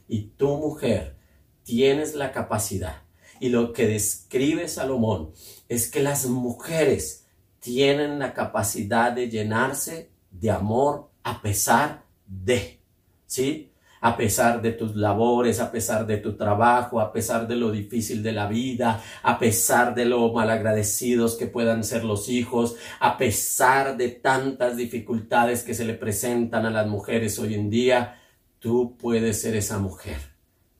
Y 0.08 0.32
tu 0.36 0.56
mujer 0.56 1.16
tienes 1.62 2.14
la 2.14 2.32
capacidad. 2.32 3.02
Y 3.38 3.48
lo 3.48 3.72
que 3.72 3.86
describe 3.86 4.68
Salomón 4.68 5.32
es 5.68 5.90
que 5.90 6.02
las 6.02 6.26
mujeres 6.26 7.26
tienen 7.60 8.18
la 8.18 8.34
capacidad 8.34 9.12
de 9.12 9.28
llenarse 9.28 10.10
de 10.30 10.50
amor 10.50 11.10
a 11.22 11.40
pesar 11.40 12.04
de. 12.26 12.80
¿sí? 13.26 13.69
A 14.00 14.16
pesar 14.16 14.62
de 14.62 14.72
tus 14.72 14.96
labores, 14.96 15.60
a 15.60 15.70
pesar 15.70 16.06
de 16.06 16.16
tu 16.16 16.36
trabajo, 16.36 17.00
a 17.00 17.12
pesar 17.12 17.46
de 17.46 17.56
lo 17.56 17.70
difícil 17.70 18.22
de 18.22 18.32
la 18.32 18.46
vida, 18.46 19.02
a 19.22 19.38
pesar 19.38 19.94
de 19.94 20.06
lo 20.06 20.32
malagradecidos 20.32 21.36
que 21.36 21.46
puedan 21.46 21.84
ser 21.84 22.04
los 22.04 22.28
hijos, 22.28 22.76
a 22.98 23.18
pesar 23.18 23.96
de 23.96 24.08
tantas 24.08 24.76
dificultades 24.76 25.62
que 25.62 25.74
se 25.74 25.84
le 25.84 25.94
presentan 25.94 26.64
a 26.66 26.70
las 26.70 26.86
mujeres 26.86 27.38
hoy 27.38 27.54
en 27.54 27.68
día, 27.68 28.18
tú 28.58 28.96
puedes 28.96 29.40
ser 29.40 29.54
esa 29.56 29.78
mujer 29.78 30.18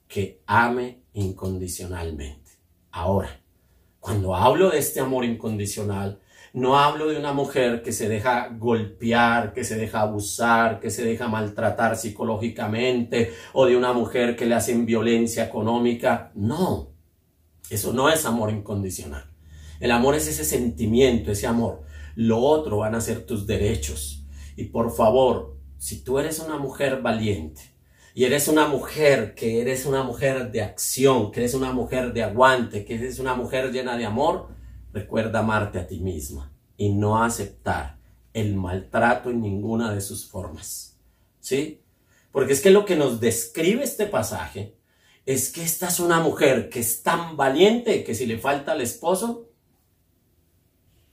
que 0.08 0.42
ame 0.46 1.02
incondicionalmente. 1.12 2.52
Ahora, 2.90 3.40
cuando 4.00 4.34
hablo 4.34 4.70
de 4.70 4.78
este 4.78 5.00
amor 5.00 5.24
incondicional, 5.24 6.20
no 6.52 6.78
hablo 6.78 7.08
de 7.08 7.18
una 7.18 7.32
mujer 7.32 7.82
que 7.82 7.92
se 7.92 8.08
deja 8.08 8.48
golpear, 8.48 9.52
que 9.52 9.64
se 9.64 9.76
deja 9.76 10.00
abusar, 10.00 10.80
que 10.80 10.90
se 10.90 11.04
deja 11.04 11.28
maltratar 11.28 11.96
psicológicamente 11.96 13.32
o 13.52 13.66
de 13.66 13.76
una 13.76 13.92
mujer 13.92 14.36
que 14.36 14.46
le 14.46 14.54
hacen 14.54 14.86
violencia 14.86 15.44
económica. 15.44 16.32
No, 16.34 16.92
eso 17.68 17.92
no 17.92 18.08
es 18.08 18.26
amor 18.26 18.50
incondicional. 18.50 19.30
El 19.78 19.92
amor 19.92 20.14
es 20.14 20.26
ese 20.26 20.44
sentimiento, 20.44 21.30
ese 21.32 21.46
amor. 21.46 21.82
Lo 22.16 22.38
otro 22.38 22.78
van 22.78 22.94
a 22.94 23.00
ser 23.00 23.24
tus 23.24 23.46
derechos. 23.46 24.26
Y 24.56 24.64
por 24.64 24.90
favor, 24.90 25.56
si 25.78 26.02
tú 26.02 26.18
eres 26.18 26.40
una 26.40 26.58
mujer 26.58 27.00
valiente, 27.00 27.70
y 28.12 28.24
eres 28.24 28.48
una 28.48 28.66
mujer, 28.66 29.34
que 29.34 29.60
eres 29.60 29.86
una 29.86 30.02
mujer 30.02 30.50
de 30.50 30.62
acción, 30.62 31.30
que 31.30 31.40
eres 31.40 31.54
una 31.54 31.72
mujer 31.72 32.12
de 32.12 32.24
aguante, 32.24 32.84
que 32.84 32.96
eres 32.96 33.20
una 33.20 33.34
mujer 33.34 33.70
llena 33.70 33.96
de 33.96 34.04
amor, 34.04 34.48
Recuerda 34.92 35.40
amarte 35.40 35.78
a 35.78 35.86
ti 35.86 36.00
misma 36.00 36.52
y 36.76 36.90
no 36.90 37.22
aceptar 37.22 37.98
el 38.32 38.54
maltrato 38.56 39.30
en 39.30 39.40
ninguna 39.40 39.92
de 39.92 40.00
sus 40.00 40.26
formas. 40.26 40.98
¿Sí? 41.40 41.82
Porque 42.32 42.52
es 42.52 42.60
que 42.60 42.70
lo 42.70 42.84
que 42.84 42.96
nos 42.96 43.20
describe 43.20 43.82
este 43.82 44.06
pasaje 44.06 44.76
es 45.26 45.52
que 45.52 45.62
esta 45.62 45.88
es 45.88 46.00
una 46.00 46.20
mujer 46.20 46.68
que 46.68 46.80
es 46.80 47.02
tan 47.02 47.36
valiente 47.36 48.04
que 48.04 48.14
si 48.14 48.26
le 48.26 48.38
falta 48.38 48.72
al 48.72 48.80
esposo, 48.80 49.48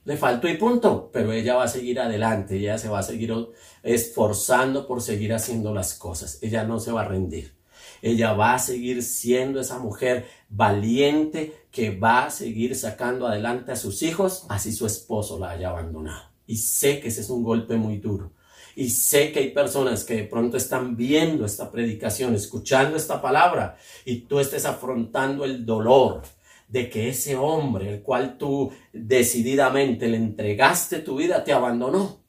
le 0.04 0.16
faltó 0.16 0.48
y 0.48 0.56
punto, 0.56 1.10
pero 1.12 1.32
ella 1.32 1.56
va 1.56 1.64
a 1.64 1.68
seguir 1.68 2.00
adelante, 2.00 2.56
ella 2.56 2.78
se 2.78 2.88
va 2.88 3.00
a 3.00 3.02
seguir 3.02 3.34
esforzando 3.82 4.86
por 4.86 5.02
seguir 5.02 5.34
haciendo 5.34 5.74
las 5.74 5.94
cosas, 5.94 6.38
ella 6.40 6.64
no 6.64 6.80
se 6.80 6.92
va 6.92 7.02
a 7.02 7.08
rendir. 7.08 7.58
Ella 8.00 8.32
va 8.32 8.54
a 8.54 8.58
seguir 8.58 9.02
siendo 9.02 9.60
esa 9.60 9.78
mujer 9.78 10.26
valiente 10.48 11.66
que 11.70 11.96
va 11.96 12.26
a 12.26 12.30
seguir 12.30 12.74
sacando 12.74 13.26
adelante 13.26 13.72
a 13.72 13.76
sus 13.76 14.02
hijos, 14.02 14.46
así 14.48 14.72
su 14.72 14.86
esposo 14.86 15.38
la 15.38 15.50
haya 15.50 15.70
abandonado. 15.70 16.30
Y 16.46 16.56
sé 16.56 17.00
que 17.00 17.08
ese 17.08 17.20
es 17.20 17.30
un 17.30 17.42
golpe 17.42 17.76
muy 17.76 17.98
duro. 17.98 18.32
Y 18.74 18.90
sé 18.90 19.32
que 19.32 19.40
hay 19.40 19.50
personas 19.50 20.04
que 20.04 20.14
de 20.14 20.24
pronto 20.24 20.56
están 20.56 20.96
viendo 20.96 21.44
esta 21.44 21.70
predicación, 21.70 22.34
escuchando 22.34 22.96
esta 22.96 23.20
palabra, 23.20 23.76
y 24.04 24.20
tú 24.20 24.38
estés 24.38 24.64
afrontando 24.64 25.44
el 25.44 25.66
dolor 25.66 26.22
de 26.68 26.88
que 26.88 27.08
ese 27.08 27.36
hombre, 27.36 27.94
el 27.94 28.02
cual 28.02 28.38
tú 28.38 28.70
decididamente 28.92 30.06
le 30.08 30.16
entregaste 30.16 31.00
tu 31.00 31.16
vida, 31.16 31.42
te 31.42 31.52
abandonó. 31.52 32.20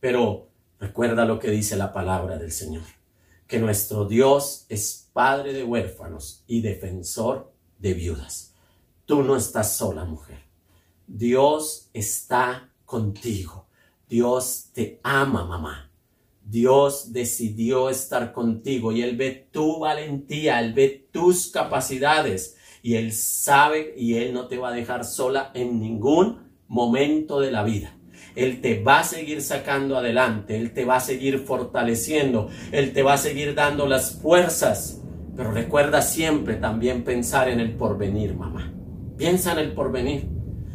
Pero 0.00 0.48
recuerda 0.78 1.24
lo 1.24 1.38
que 1.38 1.50
dice 1.50 1.76
la 1.76 1.92
palabra 1.92 2.38
del 2.38 2.52
Señor 2.52 2.95
que 3.46 3.58
nuestro 3.58 4.06
Dios 4.06 4.66
es 4.68 5.08
padre 5.12 5.52
de 5.52 5.64
huérfanos 5.64 6.42
y 6.46 6.60
defensor 6.60 7.52
de 7.78 7.94
viudas. 7.94 8.54
Tú 9.04 9.22
no 9.22 9.36
estás 9.36 9.76
sola, 9.76 10.04
mujer. 10.04 10.40
Dios 11.06 11.88
está 11.92 12.72
contigo. 12.84 13.66
Dios 14.08 14.70
te 14.72 15.00
ama, 15.02 15.44
mamá. 15.44 15.90
Dios 16.42 17.12
decidió 17.12 17.90
estar 17.90 18.32
contigo 18.32 18.92
y 18.92 19.02
Él 19.02 19.16
ve 19.16 19.48
tu 19.50 19.80
valentía, 19.80 20.60
Él 20.60 20.74
ve 20.74 21.08
tus 21.10 21.48
capacidades 21.48 22.56
y 22.82 22.94
Él 22.94 23.12
sabe 23.12 23.94
y 23.96 24.14
Él 24.14 24.32
no 24.32 24.46
te 24.46 24.58
va 24.58 24.68
a 24.68 24.72
dejar 24.72 25.04
sola 25.04 25.50
en 25.54 25.80
ningún 25.80 26.46
momento 26.68 27.40
de 27.40 27.50
la 27.50 27.64
vida. 27.64 27.95
Él 28.36 28.60
te 28.60 28.82
va 28.82 29.00
a 29.00 29.04
seguir 29.04 29.42
sacando 29.42 29.96
adelante, 29.96 30.56
Él 30.56 30.72
te 30.72 30.84
va 30.84 30.96
a 30.96 31.00
seguir 31.00 31.40
fortaleciendo, 31.40 32.48
Él 32.70 32.92
te 32.92 33.02
va 33.02 33.14
a 33.14 33.18
seguir 33.18 33.54
dando 33.54 33.86
las 33.86 34.20
fuerzas. 34.20 35.00
Pero 35.34 35.50
recuerda 35.50 36.02
siempre 36.02 36.54
también 36.54 37.02
pensar 37.02 37.48
en 37.48 37.60
el 37.60 37.74
porvenir, 37.74 38.34
mamá. 38.34 38.72
Piensa 39.16 39.52
en 39.52 39.58
el 39.58 39.72
porvenir. 39.72 40.28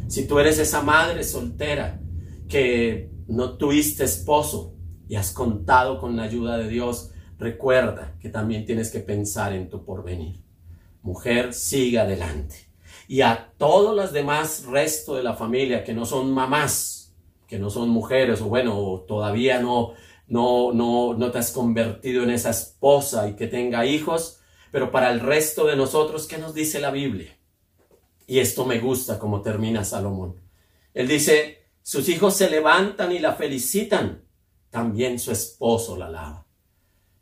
Si 0.08 0.26
tú 0.26 0.38
eres 0.38 0.58
esa 0.58 0.82
madre 0.82 1.24
soltera 1.24 2.00
que 2.48 3.10
no 3.28 3.56
tuviste 3.56 4.04
esposo 4.04 4.74
y 5.08 5.16
has 5.16 5.32
contado 5.32 5.98
con 5.98 6.16
la 6.16 6.24
ayuda 6.24 6.58
de 6.58 6.68
Dios, 6.68 7.12
recuerda 7.38 8.16
que 8.20 8.28
también 8.28 8.66
tienes 8.66 8.90
que 8.90 9.00
pensar 9.00 9.52
en 9.52 9.68
tu 9.70 9.84
porvenir. 9.84 10.42
Mujer, 11.02 11.54
sigue 11.54 11.98
adelante. 11.98 12.68
Y 13.08 13.20
a 13.20 13.52
todos 13.56 13.96
los 13.96 14.12
demás 14.12 14.64
resto 14.64 15.14
de 15.14 15.22
la 15.22 15.34
familia 15.34 15.82
que 15.82 15.94
no 15.94 16.04
son 16.04 16.32
mamás, 16.32 16.91
que 17.52 17.58
no 17.58 17.68
son 17.68 17.90
mujeres 17.90 18.40
o 18.40 18.46
bueno, 18.46 19.04
todavía 19.06 19.60
no, 19.60 19.92
no, 20.26 20.72
no, 20.72 21.12
no 21.12 21.30
te 21.30 21.36
has 21.36 21.50
convertido 21.50 22.22
en 22.22 22.30
esa 22.30 22.48
esposa 22.48 23.28
y 23.28 23.36
que 23.36 23.46
tenga 23.46 23.84
hijos, 23.84 24.40
pero 24.70 24.90
para 24.90 25.12
el 25.12 25.20
resto 25.20 25.66
de 25.66 25.76
nosotros, 25.76 26.26
¿qué 26.26 26.38
nos 26.38 26.54
dice 26.54 26.80
la 26.80 26.90
Biblia? 26.90 27.38
Y 28.26 28.38
esto 28.38 28.64
me 28.64 28.78
gusta 28.78 29.18
como 29.18 29.42
termina 29.42 29.84
Salomón. 29.84 30.40
Él 30.94 31.08
dice, 31.08 31.66
sus 31.82 32.08
hijos 32.08 32.34
se 32.38 32.48
levantan 32.48 33.12
y 33.12 33.18
la 33.18 33.34
felicitan, 33.34 34.24
también 34.70 35.18
su 35.18 35.30
esposo 35.30 35.98
la 35.98 36.06
alaba. 36.06 36.46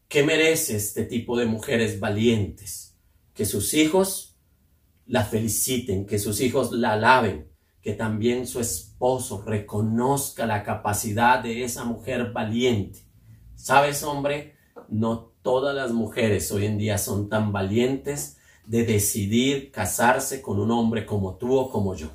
¿Qué 0.07 0.23
merece 0.23 0.77
este 0.77 1.07
tipo 1.07 1.37
de 1.37 1.47
mujeres 1.47 1.99
valientes? 1.99 2.97
Que 3.35 3.47
sus 3.47 3.75
hijos 3.75 4.37
la 5.07 5.25
feliciten, 5.25 6.07
que 6.07 6.21
sus 6.21 6.41
hijos 6.41 6.71
la 6.71 6.93
alaben, 6.93 7.51
que 7.83 7.95
también 7.95 8.47
su 8.47 8.61
esposo 8.61 8.90
reconozca 9.47 10.47
la 10.47 10.63
capacidad 10.63 11.43
de 11.43 11.65
esa 11.65 11.85
mujer 11.85 12.33
valiente. 12.33 13.01
¿Sabes, 13.55 14.03
hombre? 14.03 14.57
No 14.89 15.33
todas 15.43 15.75
las 15.75 15.93
mujeres 15.93 16.51
hoy 16.53 16.67
en 16.67 16.79
día 16.79 16.99
son 16.99 17.29
tan 17.29 17.53
valientes 17.53 18.39
de 18.67 18.85
decidir 18.85 19.71
casarse 19.71 20.43
con 20.43 20.61
un 20.61 20.71
hombre 20.71 21.07
como 21.07 21.37
tú 21.37 21.57
o 21.57 21.71
como 21.71 21.95
yo. 21.95 22.09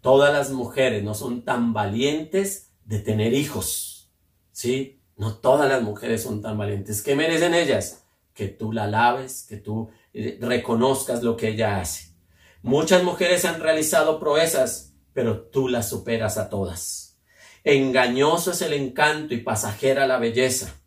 Todas 0.00 0.32
las 0.32 0.50
mujeres 0.50 1.02
no 1.02 1.14
son 1.14 1.42
tan 1.44 1.72
valientes 1.72 2.72
de 2.84 2.98
tener 2.98 3.32
hijos. 3.32 4.10
¿Sí? 4.52 5.00
No 5.16 5.36
todas 5.36 5.68
las 5.68 5.82
mujeres 5.82 6.22
son 6.22 6.42
tan 6.42 6.58
valientes. 6.58 7.02
¿Qué 7.02 7.14
merecen 7.14 7.54
ellas? 7.54 8.04
Que 8.34 8.48
tú 8.48 8.72
la 8.72 8.86
laves, 8.86 9.46
que 9.48 9.56
tú 9.56 9.88
eh, 10.12 10.38
reconozcas 10.40 11.22
lo 11.22 11.36
que 11.36 11.48
ella 11.48 11.80
hace. 11.80 12.14
Muchas 12.62 13.02
mujeres 13.02 13.44
han 13.44 13.60
realizado 13.60 14.18
proezas, 14.18 14.85
pero 15.16 15.48
tú 15.48 15.68
las 15.68 15.88
superas 15.88 16.36
a 16.36 16.50
todas. 16.50 17.18
Engañoso 17.64 18.50
es 18.50 18.60
el 18.60 18.74
encanto 18.74 19.32
y 19.32 19.38
pasajera 19.38 20.06
la 20.06 20.18
belleza. 20.18 20.78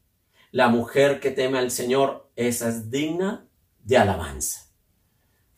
La 0.51 0.69
mujer 0.69 1.19
que 1.19 1.31
teme 1.31 1.57
al 1.57 1.71
Señor, 1.71 2.29
esa 2.35 2.69
es 2.69 2.91
digna 2.91 3.49
de 3.83 3.97
alabanza. 3.97 4.67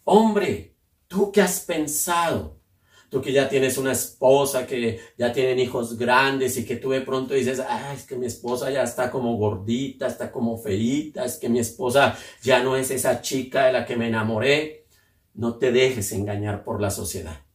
Hombre, 0.06 0.78
¿tú 1.10 1.34
qué 1.34 1.42
has 1.42 1.60
pensado? 1.60 2.62
Tú 3.10 3.22
que 3.22 3.34
ya 3.34 3.50
tienes 3.50 3.78
una 3.78 3.92
esposa, 3.92 4.66
que 4.66 5.02
ya 5.18 5.34
tienen 5.34 5.60
hijos 5.60 5.98
grandes 5.98 6.56
y 6.56 6.66
que 6.66 6.78
tú 6.78 6.92
de 6.92 7.02
pronto 7.02 7.34
dices, 7.34 7.60
ah, 7.60 7.94
es 7.94 8.06
que 8.06 8.16
mi 8.16 8.28
esposa 8.28 8.72
ya 8.72 8.84
está 8.84 9.12
como 9.12 9.36
gordita, 9.36 10.08
está 10.08 10.32
como 10.32 10.58
feita, 10.58 11.26
es 11.26 11.38
que 11.38 11.50
mi 11.50 11.60
esposa 11.60 12.18
ya 12.42 12.64
no 12.64 12.78
es 12.78 12.90
esa 12.90 13.22
chica 13.22 13.66
de 13.66 13.74
la 13.74 13.86
que 13.86 13.98
me 13.98 14.08
enamoré. 14.08 14.86
No 15.34 15.58
te 15.58 15.74
dejes 15.74 16.14
engañar 16.14 16.64
por 16.64 16.80
la 16.80 16.90
sociedad. 16.90 17.51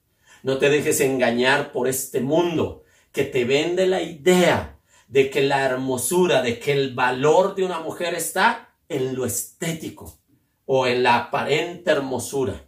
No 0.46 0.58
te 0.58 0.70
dejes 0.70 1.00
engañar 1.00 1.72
por 1.72 1.88
este 1.88 2.20
mundo 2.20 2.84
que 3.10 3.24
te 3.24 3.44
vende 3.44 3.84
la 3.88 4.00
idea 4.00 4.78
de 5.08 5.28
que 5.28 5.42
la 5.42 5.64
hermosura, 5.64 6.40
de 6.40 6.60
que 6.60 6.70
el 6.70 6.94
valor 6.94 7.56
de 7.56 7.64
una 7.64 7.80
mujer 7.80 8.14
está 8.14 8.76
en 8.88 9.16
lo 9.16 9.26
estético 9.26 10.20
o 10.64 10.86
en 10.86 11.02
la 11.02 11.16
aparente 11.16 11.90
hermosura, 11.90 12.64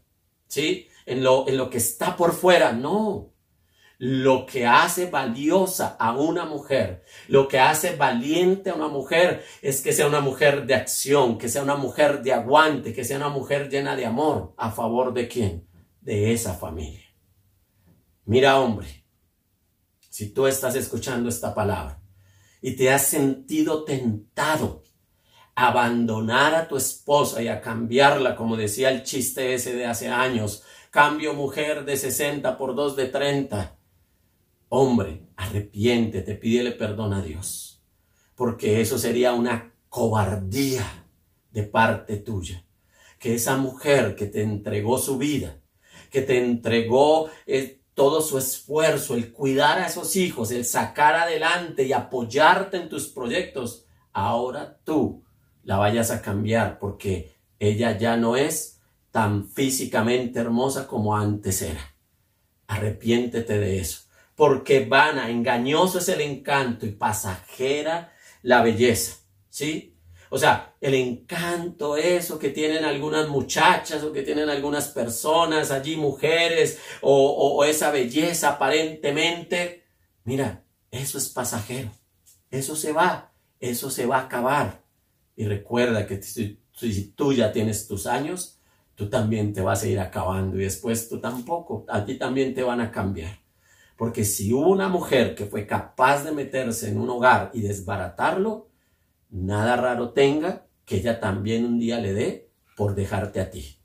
¿sí? 0.49 0.89
En 1.07 1.22
lo, 1.22 1.47
en 1.47 1.57
lo 1.57 1.70
que 1.70 1.79
está 1.79 2.16
por 2.16 2.33
fuera, 2.33 2.72
no. 2.72 3.31
Lo 3.99 4.45
que 4.45 4.66
hace 4.66 5.09
valiosa 5.09 5.97
a 6.01 6.18
una 6.18 6.47
mujer, 6.47 7.05
lo 7.29 7.47
que 7.47 7.61
hace 7.61 7.95
valiente 7.95 8.70
a 8.70 8.74
una 8.74 8.89
mujer 8.89 9.45
es 9.62 9.83
que 9.83 9.93
sea 9.93 10.09
una 10.09 10.20
mujer 10.20 10.66
de 10.66 10.74
acción, 10.74 11.39
que 11.39 11.49
sea 11.49 11.62
una 11.62 11.76
mujer 11.76 12.22
de 12.22 12.33
aguante, 12.33 12.93
que 12.93 13.05
sea 13.05 13.18
una 13.18 13.29
mujer 13.29 13.68
llena 13.68 13.95
de 13.95 14.05
amor. 14.05 14.53
¿A 14.57 14.72
favor 14.72 15.14
de 15.14 15.29
quién? 15.29 15.68
De 16.01 16.33
esa 16.33 16.55
familia. 16.55 17.07
Mira, 18.29 18.61
hombre, 18.61 19.07
si 20.11 20.29
tú 20.35 20.47
estás 20.47 20.74
escuchando 20.74 21.31
esta 21.31 21.55
palabra 21.55 22.03
y 22.61 22.72
te 22.72 22.91
has 22.91 23.07
sentido 23.07 23.85
tentado 23.85 24.85
a 25.55 25.68
abandonar 25.68 26.55
a 26.55 26.68
tu 26.68 26.76
esposa 26.76 27.43
y 27.43 27.49
a 27.49 27.62
cambiarla, 27.62 28.37
como 28.37 28.59
decía 28.59 28.91
el 28.91 29.03
chiste 29.03 29.55
ese 29.55 29.72
de 29.72 29.87
hace 29.87 30.09
años, 30.09 30.62
cambio 30.91 31.33
mujer 31.33 31.87
de 31.87 31.97
60 31.97 32.59
por 32.59 32.74
dos 32.74 32.97
de 32.97 33.07
30. 33.07 33.79
Hombre, 34.68 35.22
arrepiéntete, 35.35 36.35
pídele 36.35 36.72
perdón 36.72 37.14
a 37.14 37.22
Dios, 37.22 37.83
porque 38.35 38.83
eso 38.83 38.99
sería 38.99 39.33
una 39.33 39.72
cobardía 39.89 40.85
de 41.51 41.62
parte 41.62 42.18
tuya. 42.18 42.62
Que 43.18 43.37
esa 43.37 43.57
mujer 43.57 44.14
que 44.14 44.26
te 44.26 44.43
entregó 44.43 44.99
su 44.99 45.16
vida, 45.16 45.62
que 46.11 46.20
te 46.20 46.45
entregó 46.45 47.31
eh, 47.47 47.78
todo 47.99 48.20
su 48.20 48.38
esfuerzo, 48.38 49.16
el 49.16 49.32
cuidar 49.32 49.80
a 49.80 49.88
esos 49.88 50.14
hijos, 50.14 50.53
el 50.53 50.64
sacar 50.64 51.16
adelante 51.16 51.82
y 51.82 51.92
apoyarte 51.92 52.76
en 52.76 52.88
tus 52.88 53.09
proyectos, 53.09 53.86
ahora 54.12 54.78
tú 54.84 55.24
la 55.64 55.78
vayas 55.78 56.12
a 56.12 56.22
cambiar 56.22 56.78
porque 56.78 57.34
ella 57.59 57.99
ya 57.99 58.16
no 58.16 58.36
es 58.36 58.80
tan 59.11 59.49
físicamente 59.49 60.38
hermosa 60.38 60.86
como 60.86 61.16
antes 61.16 61.61
era. 61.61 61.96
Arrepiéntete 62.68 63.59
de 63.59 63.80
eso, 63.80 64.03
porque 64.36 64.84
vana, 64.84 65.28
engañoso 65.28 65.99
es 65.99 66.09
el 66.09 66.20
encanto 66.20 66.86
y 66.86 66.92
pasajera 66.92 68.12
la 68.42 68.62
belleza, 68.62 69.16
¿sí? 69.49 69.97
O 70.31 70.39
sea, 70.39 70.74
el 70.81 70.95
encanto, 70.95 71.97
eso 71.97 72.39
que 72.39 72.51
tienen 72.51 72.85
algunas 72.85 73.29
muchachas 73.29 74.03
o 74.03 74.12
que 74.12 74.22
tienen 74.22 74.49
algunas 74.51 74.89
personas 74.89 75.70
allí, 75.70 75.97
mujeres, 75.97 76.79
o, 77.01 77.64
esa 77.64 77.91
belleza 77.91 78.51
aparentemente, 78.51 79.85
mira, 80.24 80.64
eso 80.91 81.18
es 81.18 81.29
pasajero, 81.29 81.91
eso 82.51 82.76
se 82.76 82.93
va, 82.93 83.33
eso 83.61 83.91
se 83.91 84.07
va 84.07 84.18
a 84.18 84.22
acabar. 84.22 84.83
Y 85.37 85.47
recuerda 85.47 86.07
que 86.07 86.22
si, 86.22 86.61
si 86.74 87.11
tú 87.12 87.33
ya 87.33 87.53
tienes 87.53 87.87
tus 87.87 88.07
años, 88.07 88.59
tú 88.95 89.09
también 89.09 89.53
te 89.53 89.61
vas 89.61 89.83
a 89.83 89.87
ir 89.87 90.01
acabando 90.01 90.57
y 90.57 90.64
después 90.64 91.09
tú 91.09 91.20
tampoco, 91.20 91.87
a 91.89 92.05
ti 92.05 92.16
también 92.18 92.55
te 92.55 92.62
van 92.62 92.81
a 92.81 92.91
cambiar. 92.91 93.39
Porque 93.97 94.24
si 94.24 94.53
hubo 94.53 94.68
una 94.68 94.89
mujer 94.89 95.35
que 95.35 95.47
fue 95.47 95.66
capaz 95.66 96.22
de 96.22 96.33
meterse 96.33 96.89
en 96.89 97.01
un 97.01 97.11
hogar 97.11 97.51
y 97.53 97.61
desbaratarlo, 97.62 98.68
nada 99.31 99.76
raro 99.76 100.11
tenga 100.11 100.66
que 100.85 100.97
ella 100.97 101.20
también 101.20 101.64
un 101.64 101.79
día 101.79 101.99
le 101.99 102.12
dé 102.14 102.51
por 102.76 102.95
dejarte 102.95 103.41
a 103.41 103.51
ti. 103.51 103.79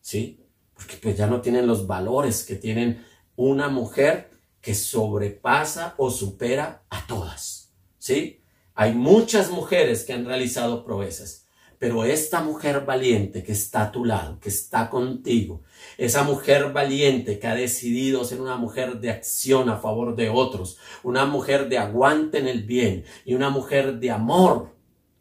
¿Sí? 0.00 0.44
Porque 0.74 0.96
pues 0.96 1.16
ya 1.16 1.26
no 1.26 1.40
tienen 1.40 1.66
los 1.66 1.86
valores 1.86 2.44
que 2.44 2.56
tienen 2.56 3.04
una 3.36 3.68
mujer 3.68 4.30
que 4.60 4.74
sobrepasa 4.74 5.94
o 5.98 6.10
supera 6.10 6.84
a 6.90 7.06
todas. 7.06 7.72
¿Sí? 7.98 8.42
Hay 8.74 8.94
muchas 8.94 9.50
mujeres 9.50 10.04
que 10.04 10.12
han 10.12 10.24
realizado 10.24 10.84
proezas, 10.84 11.46
pero 11.78 12.04
esta 12.04 12.42
mujer 12.42 12.84
valiente 12.84 13.42
que 13.42 13.52
está 13.52 13.82
a 13.82 13.92
tu 13.92 14.04
lado, 14.04 14.38
que 14.40 14.48
está 14.48 14.88
contigo, 14.88 15.62
esa 15.96 16.22
mujer 16.22 16.72
valiente 16.72 17.38
que 17.38 17.46
ha 17.46 17.54
decidido 17.54 18.24
ser 18.24 18.40
una 18.40 18.56
mujer 18.56 19.00
de 19.00 19.10
acción 19.10 19.68
a 19.68 19.78
favor 19.78 20.16
de 20.16 20.28
otros, 20.28 20.78
una 21.02 21.24
mujer 21.24 21.68
de 21.68 21.78
aguante 21.78 22.38
en 22.38 22.48
el 22.48 22.62
bien 22.62 23.04
y 23.24 23.34
una 23.34 23.50
mujer 23.50 23.98
de 23.98 24.10
amor 24.10 24.77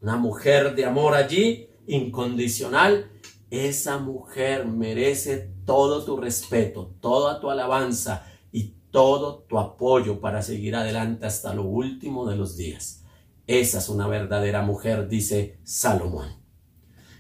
una 0.08 0.16
mujer 0.16 0.74
de 0.74 0.86
amor 0.86 1.16
allí, 1.16 1.68
incondicional, 1.86 3.12
esa 3.52 3.98
mujer 3.98 4.66
merece 4.66 5.52
todo 5.66 6.06
tu 6.06 6.16
respeto, 6.16 6.96
toda 7.02 7.42
tu 7.42 7.50
alabanza 7.50 8.26
y 8.54 8.76
todo 8.90 9.40
tu 9.50 9.60
apoyo 9.60 10.22
para 10.22 10.42
seguir 10.42 10.78
adelante 10.78 11.26
hasta 11.26 11.54
lo 11.54 11.64
último 11.64 12.26
de 12.26 12.38
los 12.38 12.56
días. 12.56 13.04
Esa 13.48 13.80
es 13.80 13.90
una 13.90 14.08
verdadera 14.08 14.62
mujer, 14.62 15.10
dice 15.10 15.60
Salomón. 15.66 16.42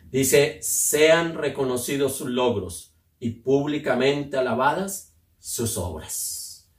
Dice, 0.09 0.59
sean 0.61 1.33
reconocidos 1.33 2.15
sus 2.15 2.29
logros 2.29 2.95
y 3.19 3.31
públicamente 3.31 4.38
alabadas 4.38 5.13
sus 5.39 5.77
obras. 5.77 6.71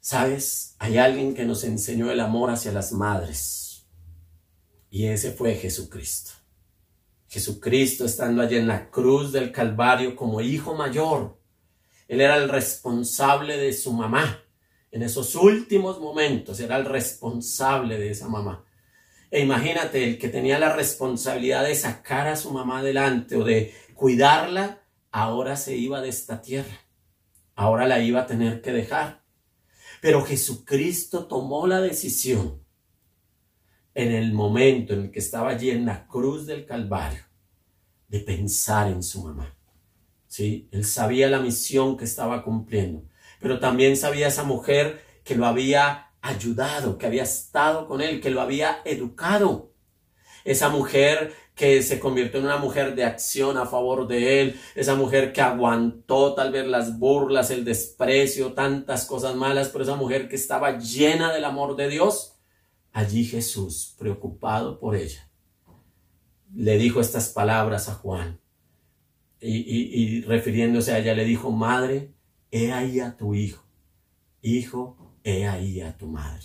¿Sabes? 0.00 0.74
Hay 0.80 0.98
alguien 0.98 1.34
que 1.34 1.44
nos 1.44 1.62
enseñó 1.62 2.10
el 2.10 2.18
amor 2.18 2.50
hacia 2.50 2.72
las 2.72 2.90
madres 2.90 3.67
y 4.90 5.06
ese 5.06 5.32
fue 5.32 5.54
Jesucristo. 5.54 6.32
Jesucristo 7.28 8.06
estando 8.06 8.40
allí 8.40 8.56
en 8.56 8.66
la 8.66 8.90
cruz 8.90 9.32
del 9.32 9.52
Calvario 9.52 10.16
como 10.16 10.40
hijo 10.40 10.74
mayor. 10.74 11.38
Él 12.08 12.22
era 12.22 12.36
el 12.36 12.48
responsable 12.48 13.58
de 13.58 13.72
su 13.74 13.92
mamá. 13.92 14.42
En 14.90 15.02
esos 15.02 15.34
últimos 15.34 16.00
momentos 16.00 16.58
era 16.60 16.78
el 16.78 16.86
responsable 16.86 17.98
de 17.98 18.10
esa 18.10 18.28
mamá. 18.28 18.64
E 19.30 19.40
imagínate, 19.40 20.04
el 20.04 20.18
que 20.18 20.28
tenía 20.28 20.58
la 20.58 20.74
responsabilidad 20.74 21.64
de 21.64 21.74
sacar 21.74 22.28
a 22.28 22.36
su 22.36 22.50
mamá 22.50 22.78
adelante 22.78 23.36
o 23.36 23.44
de 23.44 23.74
cuidarla, 23.92 24.80
ahora 25.10 25.56
se 25.56 25.76
iba 25.76 26.00
de 26.00 26.08
esta 26.08 26.40
tierra. 26.40 26.80
Ahora 27.54 27.86
la 27.86 28.00
iba 28.00 28.20
a 28.20 28.26
tener 28.26 28.62
que 28.62 28.72
dejar. 28.72 29.22
Pero 30.00 30.24
Jesucristo 30.24 31.26
tomó 31.26 31.66
la 31.66 31.82
decisión 31.82 32.62
en 33.98 34.12
el 34.12 34.32
momento 34.32 34.92
en 34.92 35.00
el 35.00 35.10
que 35.10 35.18
estaba 35.18 35.50
allí 35.50 35.70
en 35.70 35.84
la 35.84 36.06
cruz 36.06 36.46
del 36.46 36.64
Calvario, 36.64 37.24
de 38.06 38.20
pensar 38.20 38.86
en 38.86 39.02
su 39.02 39.24
mamá. 39.24 39.56
¿Sí? 40.28 40.68
Él 40.70 40.84
sabía 40.84 41.28
la 41.28 41.40
misión 41.40 41.96
que 41.96 42.04
estaba 42.04 42.44
cumpliendo, 42.44 43.02
pero 43.40 43.58
también 43.58 43.96
sabía 43.96 44.28
esa 44.28 44.44
mujer 44.44 45.02
que 45.24 45.34
lo 45.34 45.46
había 45.46 46.12
ayudado, 46.20 46.96
que 46.96 47.06
había 47.06 47.24
estado 47.24 47.88
con 47.88 48.00
él, 48.00 48.20
que 48.20 48.30
lo 48.30 48.40
había 48.40 48.82
educado. 48.84 49.72
Esa 50.44 50.68
mujer 50.68 51.34
que 51.56 51.82
se 51.82 51.98
convirtió 51.98 52.38
en 52.38 52.46
una 52.46 52.58
mujer 52.58 52.94
de 52.94 53.02
acción 53.02 53.56
a 53.56 53.66
favor 53.66 54.06
de 54.06 54.40
él, 54.40 54.60
esa 54.76 54.94
mujer 54.94 55.32
que 55.32 55.40
aguantó 55.40 56.34
tal 56.34 56.52
vez 56.52 56.68
las 56.68 57.00
burlas, 57.00 57.50
el 57.50 57.64
desprecio, 57.64 58.52
tantas 58.52 59.06
cosas 59.06 59.34
malas, 59.34 59.70
pero 59.70 59.82
esa 59.82 59.96
mujer 59.96 60.28
que 60.28 60.36
estaba 60.36 60.78
llena 60.78 61.32
del 61.32 61.44
amor 61.44 61.74
de 61.74 61.88
Dios, 61.88 62.37
Allí 62.98 63.24
Jesús, 63.24 63.94
preocupado 63.96 64.80
por 64.80 64.96
ella, 64.96 65.30
le 66.52 66.76
dijo 66.78 67.00
estas 67.00 67.28
palabras 67.28 67.88
a 67.88 67.94
Juan 67.94 68.40
y, 69.40 70.22
refiriéndose 70.22 70.90
a 70.90 70.98
ella 70.98 71.14
le 71.14 71.24
dijo, 71.24 71.52
Madre, 71.52 72.12
he 72.50 72.72
ahí 72.72 72.98
a 72.98 73.16
tu 73.16 73.36
hijo, 73.36 73.62
hijo, 74.42 75.14
he 75.22 75.46
ahí 75.46 75.80
a 75.80 75.96
tu 75.96 76.08
madre. 76.08 76.42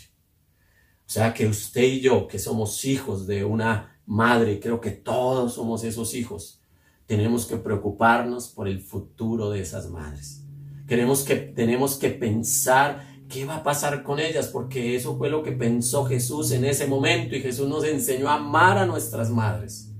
O 1.00 1.10
sea 1.10 1.34
que 1.34 1.48
usted 1.48 1.86
y 1.86 2.02
yo, 2.02 2.28
que 2.28 2.38
somos 2.38 2.86
hijos 2.86 3.26
de 3.26 3.44
una 3.44 4.00
madre, 4.06 4.60
creo 4.60 4.80
que 4.80 4.92
todos 4.92 5.56
somos 5.56 5.84
esos 5.84 6.14
hijos, 6.14 6.62
tenemos 7.08 7.48
que 7.48 7.58
preocuparnos 7.58 8.50
por 8.50 8.68
el 8.68 8.80
futuro 8.80 9.50
de 9.50 9.62
esas 9.62 9.90
madres. 9.90 10.44
Queremos 10.88 11.24
que, 11.24 11.36
tenemos 11.36 11.96
que 11.96 12.12
pensar 12.12 13.13
qué 13.30 13.46
va 13.46 13.58
a 13.58 13.64
pasar 13.64 14.04
con 14.04 14.20
ellas, 14.20 14.48
porque 14.48 14.96
eso 14.96 15.18
fue 15.18 15.30
lo 15.30 15.44
que 15.44 15.52
pensó 15.52 16.06
Jesús 16.06 16.52
en 16.52 16.66
ese 16.66 16.88
momento 16.88 17.36
y 17.36 17.42
Jesús 17.42 17.68
nos 17.68 17.84
enseñó 17.84 18.30
a 18.30 18.36
amar 18.36 18.78
a 18.78 18.86
nuestras 18.86 19.30
madres, 19.30 19.92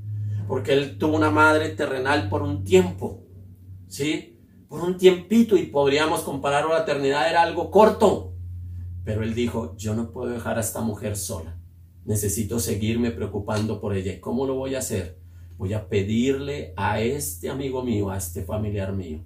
porque 0.48 0.74
Él 0.74 0.98
tuvo 0.98 1.16
una 1.16 1.32
madre 1.32 1.70
terrenal 1.70 2.30
por 2.30 2.42
un 2.42 2.64
tiempo, 2.64 3.24
¿sí? 3.88 4.40
Por 4.68 4.82
un 4.82 4.98
tiempito 4.98 5.58
y 5.58 5.68
podríamos 5.68 6.22
compararlo 6.22 6.74
a 6.74 6.80
la 6.80 6.84
eternidad, 6.84 7.30
era 7.30 7.44
algo 7.44 7.72
corto, 7.72 8.34
pero 9.04 9.24
Él 9.24 9.34
dijo, 9.34 9.76
yo 9.78 9.96
no 9.96 10.12
puedo 10.12 10.30
dejar 10.30 10.58
a 10.58 10.62
esta 10.62 10.82
mujer 10.82 11.18
sola, 11.18 11.58
necesito 12.06 12.60
seguirme 12.60 13.12
preocupando 13.12 13.80
por 13.80 13.96
ella. 13.96 14.20
¿Cómo 14.22 14.46
lo 14.46 14.56
voy 14.56 14.76
a 14.76 14.80
hacer? 14.80 15.20
Voy 15.58 15.74
a 15.74 15.88
pedirle 15.88 16.74
a 16.76 17.00
este 17.02 17.50
amigo 17.50 17.84
mío, 17.84 18.10
a 18.10 18.18
este 18.18 18.44
familiar 18.44 18.94
mío, 18.94 19.24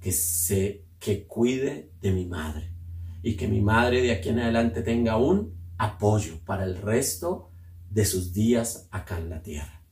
que 0.00 0.12
se 0.12 0.84
que 0.98 1.26
cuide 1.26 1.92
de 2.00 2.10
mi 2.10 2.26
madre 2.26 2.77
y 3.22 3.36
que 3.36 3.48
mi 3.48 3.60
madre 3.60 4.02
de 4.02 4.12
aquí 4.12 4.28
en 4.28 4.40
adelante 4.40 4.82
tenga 4.82 5.16
un 5.16 5.56
apoyo 5.76 6.38
para 6.44 6.64
el 6.64 6.76
resto 6.76 7.50
de 7.90 8.04
sus 8.04 8.32
días 8.32 8.88
acá 8.90 9.18
en 9.18 9.30
la 9.30 9.42
tierra. 9.42 9.82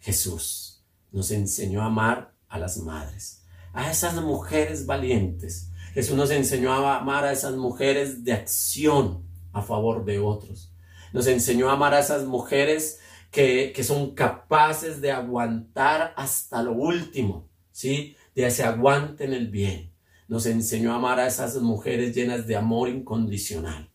Jesús 0.00 0.84
nos 1.12 1.30
enseñó 1.30 1.82
a 1.82 1.86
amar 1.86 2.34
a 2.48 2.58
las 2.58 2.78
madres, 2.78 3.44
a 3.72 3.90
esas 3.90 4.14
mujeres 4.22 4.86
valientes. 4.86 5.70
Jesús 5.92 6.16
nos 6.16 6.30
enseñó 6.30 6.72
a 6.72 6.98
amar 6.98 7.24
a 7.24 7.32
esas 7.32 7.56
mujeres 7.56 8.24
de 8.24 8.32
acción 8.32 9.24
a 9.52 9.62
favor 9.62 10.04
de 10.04 10.18
otros. 10.18 10.72
Nos 11.12 11.26
enseñó 11.26 11.70
a 11.70 11.74
amar 11.74 11.94
a 11.94 12.00
esas 12.00 12.24
mujeres 12.24 13.00
que, 13.30 13.72
que 13.74 13.84
son 13.84 14.14
capaces 14.14 15.00
de 15.00 15.10
aguantar 15.10 16.12
hasta 16.16 16.62
lo 16.62 16.72
último, 16.72 17.48
¿sí? 17.72 18.16
De 18.34 18.46
ese 18.46 18.64
aguante 18.64 19.24
en 19.24 19.32
el 19.32 19.48
bien 19.48 19.87
nos 20.28 20.46
enseñó 20.46 20.92
a 20.92 20.96
amar 20.96 21.18
a 21.18 21.26
esas 21.26 21.56
mujeres 21.56 22.14
llenas 22.14 22.46
de 22.46 22.56
amor 22.56 22.88
incondicional. 22.88 23.90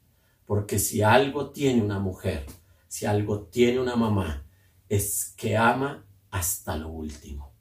Porque 0.45 0.79
si 0.79 1.01
algo 1.01 1.51
tiene 1.51 1.81
una 1.81 1.99
mujer, 1.99 2.45
si 2.87 3.05
algo 3.05 3.43
tiene 3.43 3.79
una 3.79 3.95
mamá, 3.95 4.45
es 4.89 5.33
que 5.37 5.55
ama 5.55 6.05
hasta 6.31 6.75
lo 6.75 6.89
último. 6.89 7.53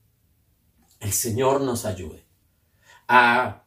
El 0.99 1.13
Señor 1.13 1.61
nos 1.61 1.85
ayude 1.85 2.25
a 3.07 3.67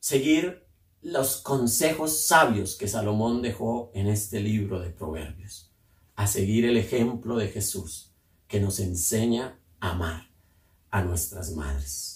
seguir 0.00 0.66
los 1.02 1.36
consejos 1.38 2.26
sabios 2.26 2.76
que 2.76 2.88
Salomón 2.88 3.42
dejó 3.42 3.90
en 3.94 4.08
este 4.08 4.40
libro 4.40 4.80
de 4.80 4.90
Proverbios, 4.90 5.70
a 6.16 6.26
seguir 6.26 6.64
el 6.64 6.76
ejemplo 6.76 7.36
de 7.36 7.48
Jesús 7.48 8.12
que 8.48 8.60
nos 8.60 8.80
enseña 8.80 9.58
a 9.80 9.90
amar 9.90 10.30
a 10.90 11.02
nuestras 11.02 11.52
madres. 11.52 12.13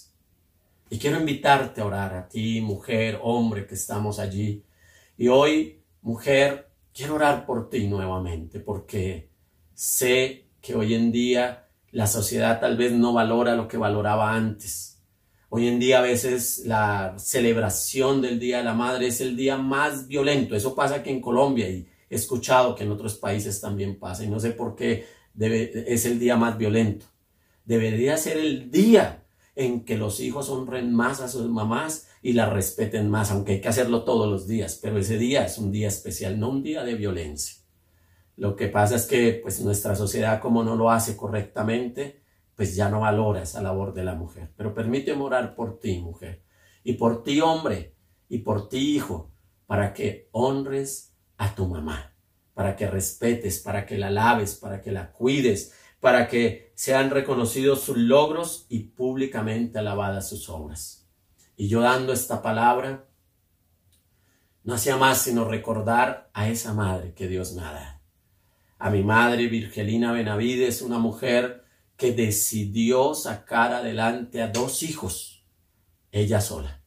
Y 0.89 0.97
quiero 0.97 1.19
invitarte 1.19 1.81
a 1.81 1.85
orar 1.85 2.13
a 2.15 2.27
ti, 2.27 2.61
mujer, 2.61 3.19
hombre, 3.21 3.67
que 3.67 3.75
estamos 3.75 4.17
allí. 4.17 4.65
Y 5.17 5.27
hoy, 5.27 5.83
mujer, 6.01 6.71
quiero 6.91 7.15
orar 7.15 7.45
por 7.45 7.69
ti 7.69 7.87
nuevamente, 7.87 8.59
porque 8.59 9.29
sé 9.73 10.47
que 10.61 10.75
hoy 10.75 10.95
en 10.95 11.11
día 11.11 11.67
la 11.91 12.07
sociedad 12.07 12.59
tal 12.59 12.75
vez 12.75 12.91
no 12.91 13.13
valora 13.13 13.55
lo 13.55 13.67
que 13.67 13.77
valoraba 13.77 14.33
antes. 14.33 14.99
Hoy 15.49 15.67
en 15.67 15.79
día 15.79 15.99
a 15.99 16.03
veces 16.03 16.63
la 16.65 17.15
celebración 17.17 18.21
del 18.21 18.39
Día 18.39 18.59
de 18.59 18.63
la 18.63 18.73
Madre 18.73 19.07
es 19.07 19.21
el 19.21 19.35
día 19.35 19.57
más 19.57 20.07
violento. 20.07 20.55
Eso 20.55 20.75
pasa 20.75 20.95
aquí 20.95 21.09
en 21.09 21.21
Colombia 21.21 21.69
y 21.69 21.87
he 22.09 22.15
escuchado 22.15 22.75
que 22.75 22.83
en 22.83 22.91
otros 22.91 23.15
países 23.15 23.59
también 23.59 23.97
pasa. 23.99 24.23
Y 24.23 24.27
no 24.27 24.39
sé 24.39 24.51
por 24.51 24.75
qué 24.75 25.05
es 25.39 26.05
el 26.05 26.19
día 26.19 26.35
más 26.35 26.57
violento. 26.57 27.05
Debería 27.65 28.17
ser 28.17 28.37
el 28.37 28.69
día 28.69 29.23
en 29.59 29.83
que 29.83 29.97
los 29.97 30.21
hijos 30.21 30.49
honren 30.49 30.93
más 30.93 31.19
a 31.19 31.27
sus 31.27 31.49
mamás 31.49 32.07
y 32.21 32.31
las 32.31 32.51
respeten 32.51 33.09
más, 33.09 33.29
aunque 33.29 33.51
hay 33.51 33.61
que 33.61 33.67
hacerlo 33.67 34.05
todos 34.05 34.25
los 34.29 34.47
días, 34.47 34.79
pero 34.81 34.97
ese 34.97 35.17
día 35.17 35.43
es 35.45 35.57
un 35.57 35.69
día 35.69 35.89
especial, 35.89 36.39
no 36.39 36.49
un 36.49 36.63
día 36.63 36.85
de 36.85 36.95
violencia. 36.95 37.61
Lo 38.37 38.55
que 38.55 38.69
pasa 38.69 38.95
es 38.95 39.05
que 39.05 39.37
pues 39.43 39.59
nuestra 39.59 39.97
sociedad 39.97 40.39
como 40.39 40.63
no 40.63 40.77
lo 40.77 40.89
hace 40.89 41.17
correctamente, 41.17 42.21
pues 42.55 42.73
ya 42.73 42.87
no 42.87 43.01
valora 43.01 43.43
esa 43.43 43.61
labor 43.61 43.93
de 43.93 44.05
la 44.05 44.15
mujer. 44.15 44.49
Pero 44.55 44.73
permíteme 44.73 45.21
orar 45.23 45.55
por 45.55 45.77
ti, 45.77 45.97
mujer, 45.99 46.41
y 46.81 46.93
por 46.93 47.21
ti, 47.21 47.41
hombre, 47.41 47.95
y 48.29 48.37
por 48.37 48.69
ti, 48.69 48.95
hijo, 48.95 49.29
para 49.65 49.93
que 49.93 50.29
honres 50.31 51.17
a 51.35 51.53
tu 51.53 51.67
mamá, 51.67 52.15
para 52.53 52.77
que 52.77 52.87
respetes, 52.87 53.59
para 53.59 53.85
que 53.85 53.97
la 53.97 54.09
laves, 54.09 54.55
para 54.55 54.81
que 54.81 54.93
la 54.93 55.11
cuides, 55.11 55.73
para 55.99 56.27
que 56.27 56.71
sean 56.75 57.09
reconocidos 57.09 57.81
sus 57.81 57.97
logros 57.97 58.65
y 58.69 58.79
públicamente 58.79 59.79
alabadas 59.79 60.29
sus 60.29 60.49
obras. 60.49 61.07
Y 61.57 61.67
yo 61.67 61.81
dando 61.81 62.13
esta 62.13 62.41
palabra, 62.41 63.05
no 64.63 64.73
hacía 64.75 64.97
más 64.97 65.21
sino 65.21 65.45
recordar 65.45 66.29
a 66.33 66.47
esa 66.47 66.73
madre 66.73 67.13
que 67.13 67.27
Dios 67.27 67.55
dado. 67.55 67.99
A 68.77 68.89
mi 68.89 69.03
madre 69.03 69.47
Virgelina 69.47 70.13
Benavides, 70.13 70.81
una 70.81 70.99
mujer 70.99 71.65
que 71.97 72.13
decidió 72.13 73.13
sacar 73.13 73.73
adelante 73.73 74.41
a 74.41 74.47
dos 74.47 74.83
hijos, 74.83 75.43
ella 76.13 76.39
sola. 76.39 76.81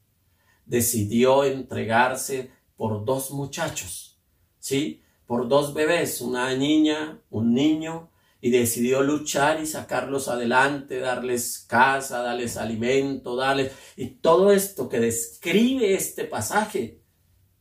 Decidió 0.64 1.44
entregarse 1.44 2.50
por 2.76 3.04
dos 3.04 3.30
muchachos, 3.30 4.18
¿sí? 4.58 5.02
Por 5.26 5.48
dos 5.48 5.74
bebés, 5.74 6.22
una 6.22 6.54
niña, 6.54 7.20
un 7.28 7.52
niño, 7.52 8.11
y 8.44 8.50
decidió 8.50 9.02
luchar 9.02 9.62
y 9.62 9.66
sacarlos 9.66 10.26
adelante, 10.26 10.98
darles 10.98 11.64
casa, 11.68 12.22
darles 12.22 12.56
alimento, 12.56 13.36
darles... 13.36 13.70
Y 13.94 14.16
todo 14.16 14.50
esto 14.52 14.88
que 14.88 14.98
describe 14.98 15.94
este 15.94 16.24
pasaje, 16.24 17.00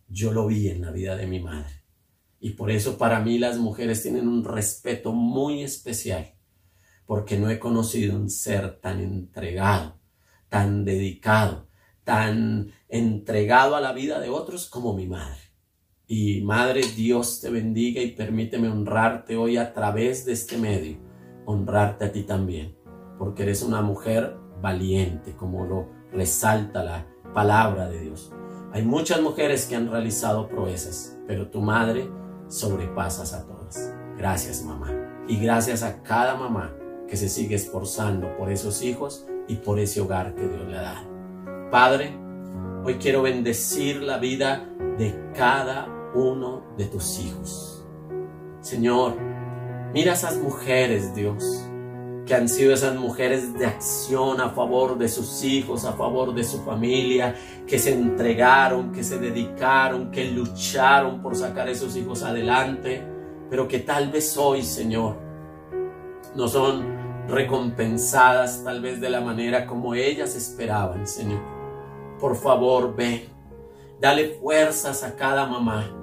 yo 0.08 0.34
lo 0.34 0.48
vi 0.48 0.70
en 0.70 0.82
la 0.82 0.90
vida 0.90 1.16
de 1.16 1.28
mi 1.28 1.40
madre. 1.40 1.86
Y 2.40 2.54
por 2.54 2.72
eso 2.72 2.98
para 2.98 3.20
mí 3.20 3.38
las 3.38 3.60
mujeres 3.60 4.02
tienen 4.02 4.28
un 4.28 4.44
respeto 4.44 5.12
muy 5.14 5.62
especial, 5.62 6.34
porque 7.06 7.38
no 7.38 7.52
he 7.52 7.60
conocido 7.60 8.16
un 8.16 8.32
ser 8.32 8.80
tan 8.80 9.02
entregado, 9.02 10.00
tan 10.50 10.84
dedicado, 10.84 11.70
tan 12.04 12.74
entregado 12.90 13.76
a 13.76 13.82
la 13.82 13.94
vida 13.94 14.20
de 14.20 14.30
otros 14.30 14.68
como 14.68 14.96
mi 14.96 15.06
madre. 15.06 15.51
Y 16.14 16.42
Madre, 16.42 16.82
Dios 16.94 17.40
te 17.40 17.50
bendiga 17.50 18.02
y 18.02 18.12
permíteme 18.12 18.68
honrarte 18.68 19.38
hoy 19.38 19.56
a 19.56 19.74
través 19.74 20.26
de 20.26 20.34
este 20.34 20.58
medio, 20.58 20.98
honrarte 21.46 22.04
a 22.04 22.12
ti 22.12 22.24
también, 22.24 22.76
porque 23.18 23.44
eres 23.44 23.64
una 23.64 23.82
mujer 23.82 24.36
valiente, 24.62 25.38
como 25.38 25.64
lo 25.64 25.88
resalta 26.12 26.84
la 26.84 27.08
palabra 27.34 27.90
de 27.90 28.02
Dios. 28.02 28.30
Hay 28.74 28.84
muchas 28.84 29.22
mujeres 29.22 29.66
que 29.68 29.78
han 29.78 29.90
realizado 29.90 30.50
proezas, 30.50 31.18
pero 31.28 31.50
tu 31.50 31.62
madre 31.62 32.10
sobrepasas 32.50 33.32
a 33.32 33.48
todas. 33.48 33.96
Gracias 34.18 34.66
mamá. 34.66 34.92
Y 35.30 35.40
gracias 35.40 35.82
a 35.82 36.04
cada 36.04 36.36
mamá 36.36 36.76
que 37.08 37.16
se 37.16 37.30
sigue 37.30 37.56
esforzando 37.56 38.36
por 38.36 38.52
esos 38.52 38.82
hijos 38.82 39.28
y 39.48 39.56
por 39.56 39.80
ese 39.80 40.02
hogar 40.02 40.36
que 40.36 40.46
Dios 40.46 40.68
le 40.68 40.76
da. 40.76 41.08
Padre, 41.72 42.14
hoy 42.84 42.96
quiero 42.96 43.22
bendecir 43.22 44.04
la 44.04 44.18
vida 44.18 44.68
de 44.98 45.32
cada 45.34 45.91
uno 46.14 46.64
de 46.78 46.86
tus 46.86 47.20
hijos. 47.20 47.86
Señor, 48.62 49.16
mira 49.94 50.14
esas 50.14 50.38
mujeres, 50.38 51.16
Dios, 51.16 51.44
que 52.26 52.36
han 52.36 52.48
sido 52.48 52.74
esas 52.74 52.96
mujeres 52.96 53.58
de 53.58 53.66
acción 53.66 54.40
a 54.40 54.50
favor 54.50 54.98
de 54.98 55.10
sus 55.10 55.44
hijos, 55.44 55.86
a 55.86 55.94
favor 55.94 56.34
de 56.34 56.44
su 56.44 56.60
familia, 56.60 57.36
que 57.68 57.80
se 57.80 57.94
entregaron, 57.94 58.92
que 58.92 59.04
se 59.04 59.18
dedicaron, 59.18 60.12
que 60.12 60.26
lucharon 60.26 61.22
por 61.22 61.36
sacar 61.36 61.68
a 61.68 61.72
esos 61.72 61.96
hijos 61.96 62.24
adelante, 62.24 63.04
pero 63.50 63.68
que 63.68 63.80
tal 63.80 64.12
vez 64.12 64.38
hoy, 64.38 64.64
Señor, 64.64 65.16
no 66.36 66.48
son 66.48 67.02
recompensadas 67.28 68.64
tal 68.64 68.82
vez 68.82 69.02
de 69.02 69.10
la 69.10 69.22
manera 69.22 69.66
como 69.66 69.96
ellas 69.96 70.36
esperaban, 70.36 71.08
Señor. 71.08 71.42
Por 72.20 72.36
favor, 72.36 72.96
ven, 72.96 73.24
dale 74.00 74.36
fuerzas 74.36 75.04
a 75.04 75.16
cada 75.16 75.46
mamá, 75.48 76.01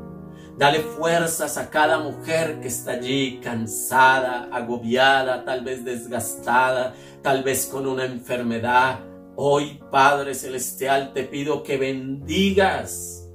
Dale 0.58 0.80
fuerzas 0.80 1.56
a 1.56 1.70
cada 1.70 2.00
mujer 2.00 2.58
que 2.60 2.66
está 2.66 2.90
allí 2.90 3.38
cansada, 3.40 4.48
agobiada, 4.50 5.44
tal 5.44 5.62
vez 5.62 5.84
desgastada, 5.84 6.94
tal 7.22 7.44
vez 7.44 7.66
con 7.66 7.86
una 7.86 8.04
enfermedad. 8.04 8.98
Hoy, 9.36 9.80
Padre 9.92 10.34
Celestial, 10.34 11.12
te 11.12 11.22
pido 11.22 11.62
que 11.62 11.76
bendigas 11.76 13.30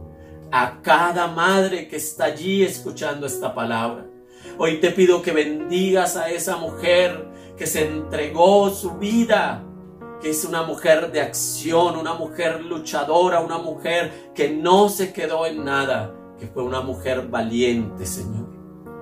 a 0.52 0.82
cada 0.82 1.28
madre 1.28 1.88
que 1.88 1.96
está 1.96 2.26
allí 2.26 2.62
escuchando 2.62 3.26
esta 3.26 3.56
palabra. 3.56 4.06
Hoy 4.58 4.82
te 4.82 4.92
pido 4.92 5.22
que 5.22 5.32
bendigas 5.32 6.18
a 6.18 6.30
esa 6.30 6.58
mujer 6.58 7.26
que 7.58 7.68
se 7.68 7.88
entregó 7.88 8.70
su 8.70 8.98
vida, 8.98 9.64
que 10.22 10.32
es 10.32 10.44
una 10.44 10.64
mujer 10.64 11.10
de 11.14 11.22
acción, 11.22 11.96
una 11.96 12.16
mujer 12.16 12.62
luchadora, 12.66 13.40
una 13.40 13.60
mujer 13.60 14.12
que 14.36 14.50
no 14.50 14.90
se 14.90 15.14
quedó 15.14 15.46
en 15.46 15.64
nada 15.64 16.20
fue 16.48 16.64
una 16.64 16.82
mujer 16.82 17.28
valiente, 17.28 18.06
Señor. 18.06 18.52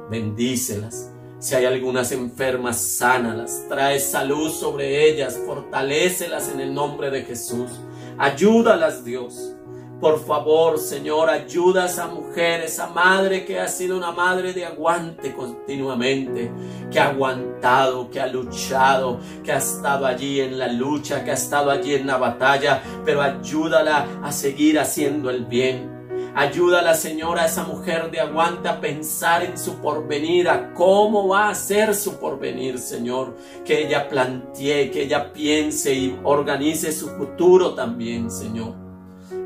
bendícelas. 0.10 1.12
Si 1.40 1.56
hay 1.56 1.66
algunas 1.66 2.12
enfermas, 2.12 2.80
sánalas, 2.80 3.66
trae 3.70 4.00
salud 4.00 4.52
sobre 4.52 5.10
ellas, 5.10 5.40
fortalécelas 5.46 6.50
en 6.50 6.60
el 6.60 6.74
nombre 6.74 7.10
de 7.10 7.24
Jesús. 7.24 7.72
Ayúdalas, 8.18 9.04
Dios. 9.06 9.56
Por 10.02 10.20
favor, 10.26 10.80
Señor, 10.80 11.30
ayuda 11.30 11.84
a 11.84 11.86
esa 11.86 12.08
mujer, 12.08 12.62
esa 12.62 12.88
madre 12.88 13.46
que 13.46 13.60
ha 13.60 13.68
sido 13.68 13.96
una 13.96 14.12
madre 14.12 14.52
de 14.52 14.66
aguante 14.66 15.32
continuamente, 15.32 16.52
que 16.92 17.00
ha 17.00 17.10
aguantado, 17.10 18.10
que 18.10 18.20
ha 18.20 18.26
luchado, 18.26 19.20
que 19.44 19.52
ha 19.52 19.58
estado 19.58 20.08
allí 20.08 20.42
en 20.42 20.58
la 20.58 20.68
lucha, 20.68 21.24
que 21.24 21.30
ha 21.30 21.36
estado 21.36 21.70
allí 21.70 21.94
en 21.94 22.08
la 22.08 22.18
batalla, 22.18 22.82
pero 23.06 23.22
ayúdala 23.22 24.08
a 24.24 24.32
seguir 24.32 24.80
haciendo 24.80 25.30
el 25.30 25.46
bien. 25.46 25.91
Ayúdala, 26.36 26.94
Señora, 26.96 27.44
a 27.44 27.46
esa 27.46 27.64
mujer 27.64 28.10
de 28.12 28.20
aguante 28.20 28.70
a 28.70 28.80
pensar 28.80 29.44
en 29.44 29.58
su 29.58 29.76
porvenir, 29.82 30.48
a 30.50 30.74
cómo 30.74 31.28
va 31.28 31.50
a 31.50 31.56
ser 31.56 31.94
su 31.94 32.20
porvenir, 32.20 32.80
Señor. 32.80 33.36
Que 33.66 33.86
ella 33.86 34.08
plantee, 34.08 34.92
que 34.92 35.04
ella 35.04 35.34
piense 35.34 35.94
y 35.94 36.20
organice 36.24 36.92
su 36.92 37.10
futuro 37.10 37.74
también, 37.74 38.32
Señor 38.32 38.82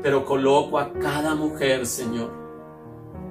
pero 0.06 0.24
coloco 0.24 0.78
a 0.78 0.92
cada 0.92 1.34
mujer, 1.34 1.84
Señor, 1.84 2.30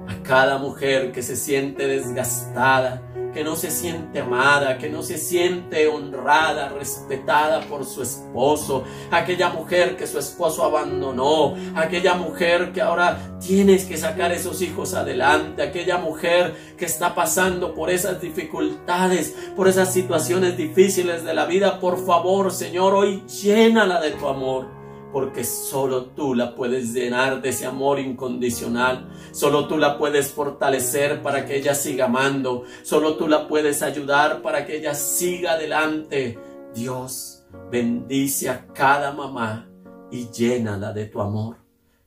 a 0.08 0.22
cada 0.22 0.58
mujer 0.58 1.12
que 1.12 1.22
se 1.22 1.36
siente 1.36 1.86
desgastada, 1.86 3.02
que 3.36 3.44
no 3.44 3.54
se 3.54 3.70
siente 3.70 4.20
amada, 4.20 4.78
que 4.78 4.88
no 4.88 5.02
se 5.02 5.18
siente 5.18 5.86
honrada, 5.88 6.70
respetada 6.70 7.60
por 7.68 7.84
su 7.84 8.00
esposo, 8.02 8.84
aquella 9.10 9.50
mujer 9.50 9.94
que 9.98 10.06
su 10.06 10.18
esposo 10.18 10.64
abandonó, 10.64 11.54
aquella 11.74 12.14
mujer 12.14 12.72
que 12.72 12.80
ahora 12.80 13.38
tienes 13.38 13.84
que 13.84 13.98
sacar 13.98 14.32
esos 14.32 14.62
hijos 14.62 14.94
adelante, 14.94 15.62
aquella 15.62 15.98
mujer 15.98 16.54
que 16.78 16.86
está 16.86 17.14
pasando 17.14 17.74
por 17.74 17.90
esas 17.90 18.22
dificultades, 18.22 19.34
por 19.54 19.68
esas 19.68 19.92
situaciones 19.92 20.56
difíciles 20.56 21.22
de 21.22 21.34
la 21.34 21.44
vida, 21.44 21.78
por 21.78 22.06
favor, 22.06 22.50
Señor, 22.50 22.94
hoy 22.94 23.22
llénala 23.26 24.00
de 24.00 24.12
tu 24.12 24.26
amor 24.28 24.75
porque 25.16 25.44
solo 25.44 26.08
tú 26.08 26.34
la 26.34 26.54
puedes 26.54 26.92
llenar 26.92 27.40
de 27.40 27.48
ese 27.48 27.64
amor 27.64 27.98
incondicional, 27.98 29.08
solo 29.32 29.66
tú 29.66 29.78
la 29.78 29.96
puedes 29.96 30.30
fortalecer 30.30 31.22
para 31.22 31.46
que 31.46 31.56
ella 31.56 31.74
siga 31.74 32.04
amando, 32.04 32.64
solo 32.82 33.16
tú 33.16 33.26
la 33.26 33.48
puedes 33.48 33.80
ayudar 33.80 34.42
para 34.42 34.66
que 34.66 34.76
ella 34.76 34.94
siga 34.94 35.52
adelante. 35.52 36.38
Dios, 36.74 37.46
bendice 37.70 38.50
a 38.50 38.66
cada 38.66 39.10
mamá 39.10 39.70
y 40.10 40.28
llénala 40.28 40.92
de 40.92 41.06
tu 41.06 41.22
amor. 41.22 41.56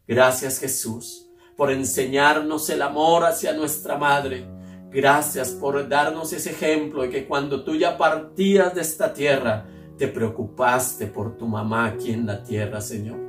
Gracias 0.07 0.59
Jesús 0.59 1.31
por 1.57 1.71
enseñarnos 1.71 2.69
el 2.69 2.83
amor 2.83 3.25
hacia 3.25 3.53
nuestra 3.53 3.97
madre. 3.97 4.47
Gracias 4.91 5.49
por 5.49 5.89
darnos 5.89 6.31
ese 6.31 6.51
ejemplo 6.51 7.01
de 7.01 7.09
que 7.09 7.27
cuando 7.27 7.63
tú 7.63 7.73
ya 7.73 7.97
partías 7.97 8.75
de 8.75 8.81
esta 8.81 9.11
tierra, 9.11 9.65
te 9.99 10.07
preocupaste 10.07 11.07
por 11.07 11.37
tu 11.37 11.45
mamá 11.45 11.85
aquí 11.85 12.11
en 12.11 12.25
la 12.25 12.41
tierra, 12.41 12.79
Señor. 12.79 13.19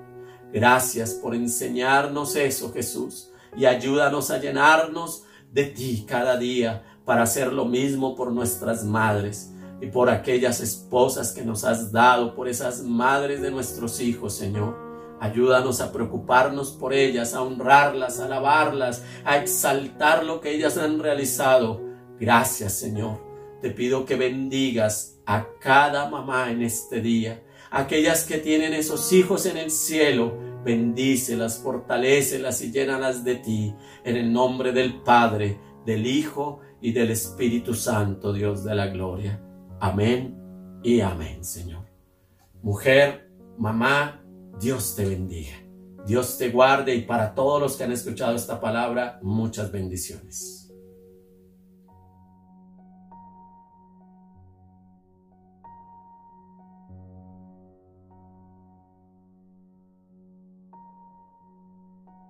Gracias 0.53 1.15
por 1.15 1.35
enseñarnos 1.35 2.37
eso, 2.37 2.73
Jesús, 2.73 3.33
y 3.57 3.67
ayúdanos 3.67 4.31
a 4.31 4.39
llenarnos 4.39 5.25
de 5.53 5.65
ti 5.65 6.07
cada 6.09 6.37
día 6.37 6.85
para 7.05 7.23
hacer 7.23 7.53
lo 7.53 7.65
mismo 7.65 8.15
por 8.15 8.33
nuestras 8.33 8.85
madres 8.85 9.53
y 9.81 9.87
por 9.87 10.11
aquellas 10.11 10.61
esposas 10.61 11.33
que 11.33 11.45
nos 11.45 11.65
has 11.65 11.91
dado, 11.91 12.37
por 12.37 12.49
esas 12.49 12.83
madres 12.83 13.43
de 13.43 13.51
nuestros 13.51 14.01
hijos, 14.01 14.35
Señor. 14.35 14.79
Ayúdanos 15.19 15.81
a 15.81 15.93
preocuparnos 15.93 16.71
por 16.71 16.95
ellas, 16.95 17.35
a 17.35 17.43
honrarlas, 17.43 18.21
a 18.21 18.27
alabarlas, 18.27 19.03
a 19.25 19.39
exaltar 19.39 20.25
lo 20.25 20.41
que 20.41 20.55
ellas 20.55 20.79
han 20.79 21.01
realizado. 21.01 21.81
Gracias, 22.21 22.75
Señor. 22.75 23.21
Te 23.61 23.71
pido 23.71 24.05
que 24.05 24.15
bendigas 24.15 25.10
a 25.27 25.47
cada 25.61 26.09
mamá 26.09 26.51
en 26.51 26.63
este 26.63 27.01
día, 27.01 27.43
aquellas 27.71 28.25
que 28.25 28.39
tienen 28.39 28.75
esos 28.75 29.13
hijos 29.13 29.47
en 29.47 29.57
el 29.57 29.71
cielo, 29.71 30.37
bendícelas, 30.65 31.59
fortalécelas 31.59 32.63
y 32.63 32.73
llénalas 32.73 33.25
de 33.25 33.37
ti, 33.37 33.75
en 34.05 34.17
el 34.17 34.33
nombre 34.33 34.73
del 34.73 35.03
Padre, 35.03 35.59
del 35.87 36.07
Hijo 36.07 36.61
y 36.81 36.93
del 36.93 37.11
Espíritu 37.11 37.75
Santo, 37.75 38.33
Dios 38.33 38.65
de 38.65 38.75
la 38.75 38.89
gloria. 38.89 39.41
Amén 39.81 40.37
y 40.83 41.01
amén, 41.01 41.45
Señor. 41.45 41.87
Mujer, 42.63 43.31
mamá, 43.59 44.23
Dios 44.61 44.95
te 44.95 45.07
bendiga. 45.07 45.55
Dios 46.07 46.39
te 46.39 46.51
guarde 46.51 46.95
y 46.95 47.03
para 47.03 47.35
todos 47.35 47.61
los 47.61 47.77
que 47.77 47.85
han 47.85 47.93
escuchado 47.93 48.35
esta 48.35 48.61
palabra, 48.61 49.19
muchas 49.23 49.71
bendiciones. 49.71 50.60